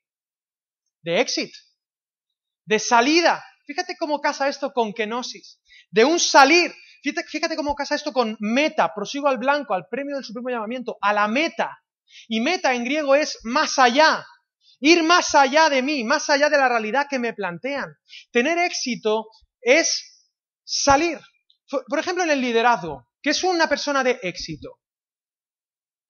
De 1.02 1.20
exit, 1.20 1.52
de 2.64 2.78
salida. 2.78 3.44
Fíjate 3.66 3.96
cómo 3.98 4.20
casa 4.20 4.48
esto 4.48 4.72
con 4.72 4.92
kenosis, 4.92 5.60
de 5.90 6.04
un 6.04 6.18
salir. 6.18 6.74
Fíjate, 7.02 7.56
cómo 7.56 7.74
casa 7.74 7.94
esto 7.94 8.12
con 8.12 8.36
meta, 8.40 8.92
prosigo 8.94 9.28
al 9.28 9.38
blanco, 9.38 9.72
al 9.72 9.86
premio 9.88 10.16
del 10.16 10.24
supremo 10.24 10.50
llamamiento, 10.50 10.98
a 11.00 11.12
la 11.12 11.28
meta. 11.28 11.78
Y 12.26 12.40
meta 12.40 12.74
en 12.74 12.84
griego 12.84 13.14
es 13.14 13.38
más 13.44 13.78
allá, 13.78 14.26
ir 14.80 15.02
más 15.02 15.34
allá 15.34 15.68
de 15.68 15.82
mí, 15.82 16.04
más 16.04 16.28
allá 16.28 16.50
de 16.50 16.58
la 16.58 16.68
realidad 16.68 17.06
que 17.08 17.18
me 17.18 17.34
plantean. 17.34 17.94
Tener 18.32 18.58
éxito 18.58 19.26
es 19.60 20.30
salir. 20.64 21.20
Por 21.88 21.98
ejemplo, 21.98 22.24
en 22.24 22.30
el 22.30 22.40
liderazgo, 22.40 23.08
¿qué 23.22 23.30
es 23.30 23.44
una 23.44 23.68
persona 23.68 24.02
de 24.02 24.18
éxito? 24.22 24.80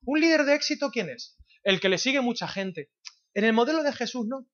¿Un 0.03 0.21
líder 0.21 0.45
de 0.45 0.55
éxito 0.55 0.91
quién 0.91 1.11
es? 1.11 1.37
El 1.65 1.81
que 1.81 1.89
le 1.89 1.99
sigue 1.99 2.21
mucha 2.21 2.49
gente. 2.49 2.91
En 3.35 3.45
el 3.45 3.53
modelo 3.53 3.83
de 3.83 3.93
Jesús 3.93 4.27
no. 4.27 4.47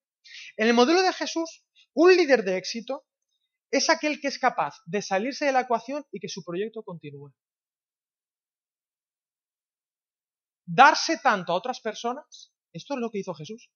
En 0.57 0.69
el 0.69 0.75
modelo 0.75 1.03
de 1.03 1.13
Jesús, 1.13 1.65
un 1.95 2.17
líder 2.17 2.45
de 2.45 2.57
éxito 2.57 3.05
es 3.71 3.91
aquel 3.91 4.21
que 4.21 4.29
es 4.29 4.39
capaz 4.39 4.77
de 4.87 5.03
salirse 5.03 5.47
de 5.47 5.53
la 5.53 5.63
ecuación 5.63 6.05
y 6.13 6.21
que 6.21 6.29
su 6.29 6.45
proyecto 6.45 6.83
continúe. 6.83 7.33
darse 10.67 11.19
tanto 11.19 11.53
a 11.53 11.57
otras 11.57 11.81
personas, 11.81 12.53
esto 12.73 12.95
es 12.95 13.01
lo 13.01 13.11
que 13.11 13.19
hizo 13.19 13.35
Jesús, 13.35 13.71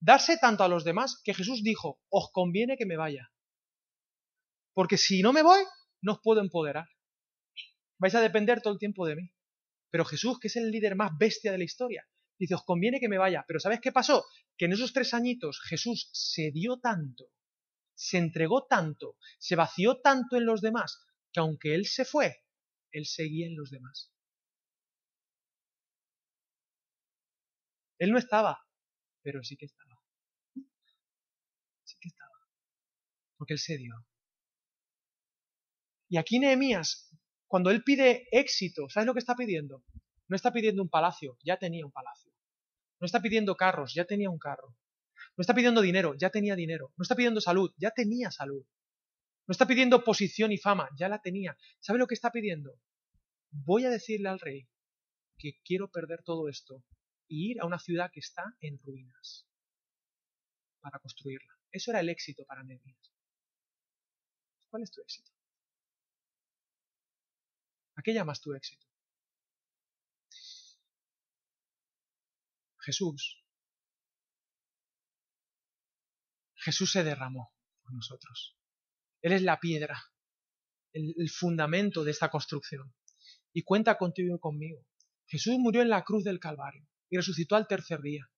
darse 0.00 0.36
tanto 0.38 0.64
a 0.64 0.68
los 0.68 0.84
demás 0.84 1.20
que 1.24 1.34
Jesús 1.34 1.62
dijo, 1.62 2.00
os 2.10 2.30
conviene 2.32 2.76
que 2.76 2.86
me 2.86 2.96
vaya. 2.96 3.30
Porque 4.74 4.96
si 4.96 5.22
no 5.22 5.32
me 5.32 5.42
voy, 5.42 5.62
no 6.00 6.12
os 6.12 6.20
puedo 6.22 6.40
empoderar. 6.40 6.88
Vais 7.98 8.14
a 8.14 8.20
depender 8.20 8.60
todo 8.60 8.72
el 8.72 8.78
tiempo 8.78 9.06
de 9.06 9.16
mí. 9.16 9.32
Pero 9.90 10.04
Jesús, 10.04 10.40
que 10.40 10.48
es 10.48 10.56
el 10.56 10.70
líder 10.70 10.96
más 10.96 11.10
bestia 11.18 11.52
de 11.52 11.58
la 11.58 11.64
historia, 11.64 12.06
dice, 12.42 12.54
os 12.54 12.64
conviene 12.64 12.98
que 12.98 13.08
me 13.08 13.18
vaya. 13.18 13.44
Pero 13.46 13.60
¿sabes 13.60 13.80
qué 13.80 13.92
pasó? 13.92 14.24
Que 14.56 14.66
en 14.66 14.72
esos 14.72 14.92
tres 14.92 15.14
añitos 15.14 15.60
Jesús 15.60 16.10
se 16.12 16.50
dio 16.50 16.80
tanto, 16.80 17.30
se 17.94 18.18
entregó 18.18 18.66
tanto, 18.66 19.16
se 19.38 19.56
vació 19.56 20.00
tanto 20.00 20.36
en 20.36 20.46
los 20.46 20.60
demás, 20.60 21.06
que 21.32 21.40
aunque 21.40 21.74
Él 21.74 21.86
se 21.86 22.04
fue, 22.04 22.44
Él 22.90 23.06
seguía 23.06 23.46
en 23.46 23.56
los 23.56 23.70
demás. 23.70 24.12
Él 27.98 28.10
no 28.10 28.18
estaba, 28.18 28.58
pero 29.22 29.44
sí 29.44 29.56
que 29.56 29.66
estaba. 29.66 30.02
Sí 31.84 31.96
que 32.00 32.08
estaba. 32.08 32.32
Porque 33.36 33.52
Él 33.54 33.60
se 33.60 33.78
dio. 33.78 33.94
Y 36.08 36.16
aquí 36.16 36.40
Nehemías, 36.40 37.08
cuando 37.46 37.70
él 37.70 37.84
pide 37.84 38.26
éxito, 38.32 38.88
¿sabes 38.88 39.06
lo 39.06 39.14
que 39.14 39.20
está 39.20 39.36
pidiendo? 39.36 39.84
No 40.28 40.36
está 40.36 40.52
pidiendo 40.52 40.82
un 40.82 40.88
palacio, 40.88 41.38
ya 41.44 41.58
tenía 41.58 41.86
un 41.86 41.92
palacio. 41.92 42.31
No 43.02 43.06
está 43.06 43.20
pidiendo 43.20 43.56
carros, 43.56 43.94
ya 43.94 44.04
tenía 44.04 44.30
un 44.30 44.38
carro. 44.38 44.76
No 45.36 45.42
está 45.42 45.54
pidiendo 45.54 45.80
dinero, 45.80 46.14
ya 46.14 46.30
tenía 46.30 46.54
dinero. 46.54 46.92
No 46.96 47.02
está 47.02 47.16
pidiendo 47.16 47.40
salud, 47.40 47.74
ya 47.76 47.90
tenía 47.90 48.30
salud. 48.30 48.64
No 49.48 49.50
está 49.50 49.66
pidiendo 49.66 50.04
posición 50.04 50.52
y 50.52 50.56
fama, 50.56 50.88
ya 50.96 51.08
la 51.08 51.20
tenía. 51.20 51.58
¿Sabe 51.80 51.98
lo 51.98 52.06
que 52.06 52.14
está 52.14 52.30
pidiendo? 52.30 52.78
Voy 53.50 53.86
a 53.86 53.90
decirle 53.90 54.28
al 54.28 54.38
rey 54.38 54.68
que 55.36 55.58
quiero 55.64 55.90
perder 55.90 56.22
todo 56.22 56.48
esto 56.48 56.84
y 57.26 57.50
ir 57.50 57.60
a 57.60 57.66
una 57.66 57.80
ciudad 57.80 58.12
que 58.12 58.20
está 58.20 58.44
en 58.60 58.78
ruinas 58.78 59.48
para 60.80 61.00
construirla. 61.00 61.58
Eso 61.72 61.90
era 61.90 61.98
el 61.98 62.08
éxito 62.08 62.44
para 62.44 62.62
Nehemías. 62.62 63.10
¿Cuál 64.70 64.84
es 64.84 64.92
tu 64.92 65.00
éxito? 65.00 65.32
¿A 67.96 68.02
qué 68.02 68.14
llamas 68.14 68.40
tu 68.40 68.54
éxito? 68.54 68.91
Jesús. 72.82 73.42
Jesús 76.56 76.92
se 76.92 77.04
derramó 77.04 77.52
por 77.82 77.92
nosotros. 77.92 78.56
Él 79.20 79.32
es 79.32 79.42
la 79.42 79.58
piedra, 79.58 80.00
el, 80.92 81.30
fundamento 81.30 82.04
de 82.04 82.10
esta 82.10 82.30
construcción. 82.30 82.94
Y 83.52 83.62
cuenta 83.62 83.98
contigo 83.98 84.36
y 84.36 84.40
conmigo. 84.40 84.86
Jesús 85.26 85.56
murió 85.58 85.82
en 85.82 85.88
la 85.88 86.04
cruz 86.04 86.24
del 86.24 86.40
Calvario 86.40 86.86
y 87.10 87.16
resucitó 87.16 87.56
al 87.56 87.66
tercer 87.66 88.00
día. 88.00 88.28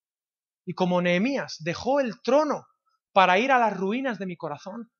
Y 0.67 0.75
como 0.75 1.01
Nehemías 1.01 1.57
dejó 1.61 2.01
el 2.01 2.21
trono 2.23 2.67
para 3.13 3.39
ir 3.39 3.53
a 3.53 3.59
las 3.59 3.77
ruinas 3.77 4.19
de 4.19 4.27
mi 4.27 4.37
corazón, 4.37 4.91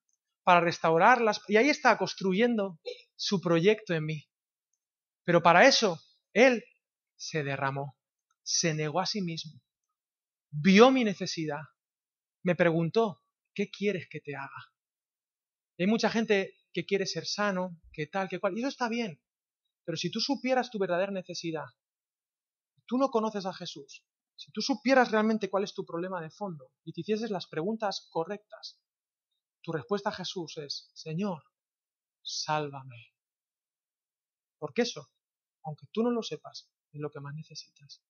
para 0.45 0.61
restaurarlas, 0.61 1.41
y 1.49 1.57
ahí 1.57 1.71
está 1.71 1.97
construyendo 1.97 2.79
su 3.17 3.41
proyecto 3.41 3.95
en 3.95 4.05
mí. 4.05 4.29
Pero 5.25 5.43
para 5.43 5.67
eso, 5.67 5.99
Él 6.33 6.63
se 7.17 7.43
derramó, 7.43 7.97
se 8.45 8.75
negó 8.75 9.01
a 9.01 9.07
sí 9.07 9.23
mismo, 9.23 9.61
vio 10.51 10.91
mi 10.91 11.03
necesidad, 11.03 11.63
me 12.45 12.55
preguntó, 12.55 13.23
¿qué 13.55 13.71
quieres 13.71 14.07
que 14.09 14.21
te 14.21 14.37
haga? 14.37 14.73
Hay 15.79 15.87
mucha 15.87 16.11
gente 16.11 16.55
que 16.73 16.85
quiere 16.85 17.07
ser 17.07 17.27
sano, 17.27 17.81
que 17.93 18.07
tal, 18.07 18.29
que 18.29 18.39
cual, 18.39 18.57
y 18.57 18.61
eso 18.61 18.69
está 18.69 18.89
bien. 18.89 19.21
Pero 19.85 19.97
si 19.97 20.11
tú 20.11 20.21
supieras 20.21 20.71
tu 20.71 20.79
verdadera 20.79 21.11
necesidad, 21.11 21.67
tú 22.87 22.99
no 22.99 23.09
conoces 23.09 23.47
a 23.47 23.55
Jesús, 23.55 24.05
si 24.37 24.53
tú 24.53 24.61
supieras 24.61 25.11
realmente 25.11 25.49
cuál 25.49 25.65
es 25.65 25.75
tu 25.75 25.85
problema 25.85 26.21
de 26.21 26.31
fondo 26.31 26.73
y 26.85 26.93
te 26.93 27.01
hicieses 27.01 27.31
las 27.31 27.47
preguntas 27.47 28.09
correctas, 28.11 28.81
tu 29.63 29.73
respuesta 29.73 30.11
a 30.11 30.15
Jesús 30.15 30.59
es, 30.59 30.91
Señor, 30.93 31.43
sálvame. 32.23 33.15
Porque 34.59 34.83
eso, 34.83 35.09
aunque 35.63 35.87
tú 35.93 36.03
no 36.03 36.11
lo 36.11 36.23
sepas, 36.23 36.71
es 36.93 37.01
lo 37.01 37.11
que 37.11 37.21
más 37.21 37.35
necesitas. 37.35 38.03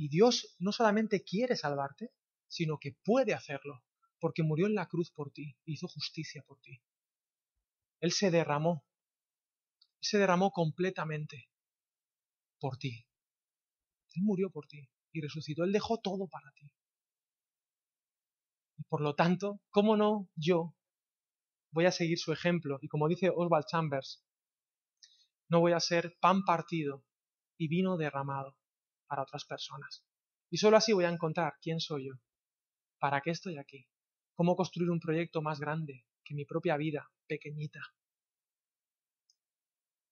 Y 0.00 0.08
Dios 0.08 0.56
no 0.58 0.72
solamente 0.72 1.22
quiere 1.24 1.56
salvarte, 1.56 2.10
sino 2.48 2.78
que 2.78 2.96
puede 3.04 3.34
hacerlo, 3.34 3.84
porque 4.18 4.42
murió 4.42 4.66
en 4.66 4.74
la 4.74 4.86
cruz 4.86 5.10
por 5.10 5.30
ti, 5.30 5.58
hizo 5.66 5.88
justicia 5.88 6.42
por 6.46 6.58
ti. 6.60 6.80
Él 8.00 8.10
se 8.10 8.30
derramó, 8.30 8.82
se 10.00 10.16
derramó 10.16 10.52
completamente 10.52 11.50
por 12.58 12.78
ti. 12.78 13.06
Él 14.14 14.22
murió 14.22 14.48
por 14.48 14.66
ti 14.66 14.88
y 15.12 15.20
resucitó. 15.20 15.64
Él 15.64 15.72
dejó 15.72 16.00
todo 16.00 16.28
para 16.28 16.50
ti. 16.52 16.72
Y 18.78 18.84
por 18.84 19.02
lo 19.02 19.14
tanto, 19.14 19.60
¿cómo 19.68 19.98
no 19.98 20.30
yo 20.34 20.74
voy 21.72 21.84
a 21.84 21.92
seguir 21.92 22.18
su 22.18 22.32
ejemplo? 22.32 22.78
Y 22.80 22.88
como 22.88 23.06
dice 23.06 23.28
Oswald 23.28 23.66
Chambers, 23.66 24.24
no 25.50 25.60
voy 25.60 25.72
a 25.72 25.80
ser 25.80 26.16
pan 26.22 26.42
partido 26.46 27.04
y 27.58 27.68
vino 27.68 27.98
derramado 27.98 28.56
para 29.10 29.22
otras 29.22 29.44
personas. 29.44 30.04
Y 30.50 30.58
solo 30.58 30.76
así 30.76 30.92
voy 30.92 31.04
a 31.04 31.10
encontrar 31.10 31.54
quién 31.60 31.80
soy 31.80 32.06
yo, 32.08 32.14
para 33.00 33.20
qué 33.20 33.30
estoy 33.30 33.58
aquí, 33.58 33.88
cómo 34.34 34.54
construir 34.54 34.90
un 34.90 35.00
proyecto 35.00 35.42
más 35.42 35.58
grande 35.58 36.06
que 36.24 36.34
mi 36.34 36.44
propia 36.44 36.76
vida 36.76 37.10
pequeñita, 37.26 37.80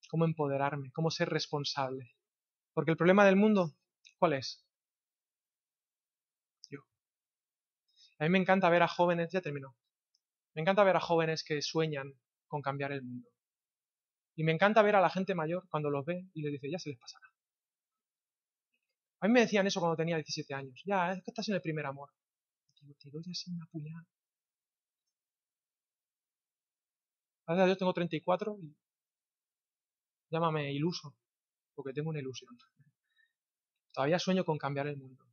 cómo 0.09 0.25
empoderarme, 0.25 0.91
cómo 0.91 1.13
ser 1.13 1.29
responsable. 1.29 2.17
Porque 2.73 2.91
el 2.91 2.97
problema 2.97 3.25
del 3.25 3.37
mundo 3.37 3.79
¿Cuál 4.19 4.33
es? 4.33 4.65
Yo. 6.69 6.81
A 8.19 8.25
mí 8.25 8.31
me 8.31 8.39
encanta 8.39 8.69
ver 8.69 8.83
a 8.83 8.89
jóvenes, 8.89 9.31
ya 9.31 9.41
terminó, 9.41 9.77
me 10.55 10.63
encanta 10.63 10.83
ver 10.83 10.97
a 10.97 11.01
jóvenes 11.01 11.45
que 11.45 11.63
sueñan 11.63 12.15
con 12.49 12.61
cambiar 12.61 12.93
el 12.93 13.03
mundo. 13.03 13.29
Y 14.35 14.45
me 14.45 14.53
encanta 14.53 14.83
ver 14.83 14.97
a 14.97 15.01
la 15.01 15.11
gente 15.11 15.35
mayor 15.35 15.69
cuando 15.69 15.91
los 15.91 16.05
ve 16.05 16.27
y 16.35 16.43
les 16.43 16.53
dice, 16.53 16.71
ya 16.71 16.79
se 16.79 16.91
les 16.91 16.99
pasará. 16.99 17.28
A 19.21 19.27
mí 19.27 19.33
me 19.33 19.41
decían 19.41 19.67
eso 19.67 19.81
cuando 19.81 19.97
tenía 19.97 20.17
17 20.17 20.55
años. 20.55 20.81
Ya, 20.85 21.13
es 21.13 21.23
que 21.25 21.31
estás 21.31 21.49
en 21.49 21.57
el 21.57 21.61
primer 21.61 21.87
amor. 21.87 22.11
Digo, 22.81 22.95
te 23.01 23.11
doy 23.11 23.25
así 23.31 23.51
una 23.51 23.67
puñada. 23.67 24.07
Gracias 27.47 27.63
a 27.63 27.67
Dios 27.67 27.79
tengo 27.79 27.95
34 27.95 28.59
y 28.61 28.77
llámame 30.31 30.73
iluso, 30.73 31.17
porque 31.75 31.93
tengo 31.93 32.11
una 32.11 32.21
ilusión. 32.21 32.57
Todavía 33.93 34.19
sueño 34.19 34.45
con 34.45 34.59
cambiar 34.59 34.87
el 34.87 34.99
mundo. 34.99 35.25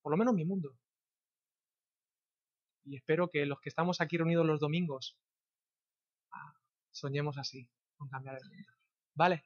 Por 0.00 0.12
lo 0.12 0.16
menos 0.16 0.34
mi 0.34 0.44
mundo. 0.44 0.78
Y 2.84 2.96
espero 2.96 3.28
que 3.28 3.44
los 3.44 3.60
que 3.60 3.68
estamos 3.68 4.00
aquí 4.00 4.16
reunidos 4.16 4.46
los 4.46 4.60
domingos 4.60 5.18
ah, 6.30 6.54
soñemos 6.92 7.36
así, 7.38 7.68
con 7.96 8.08
cambiar 8.08 8.38
el 8.40 8.48
mundo. 8.48 8.72
¿Vale? 9.14 9.44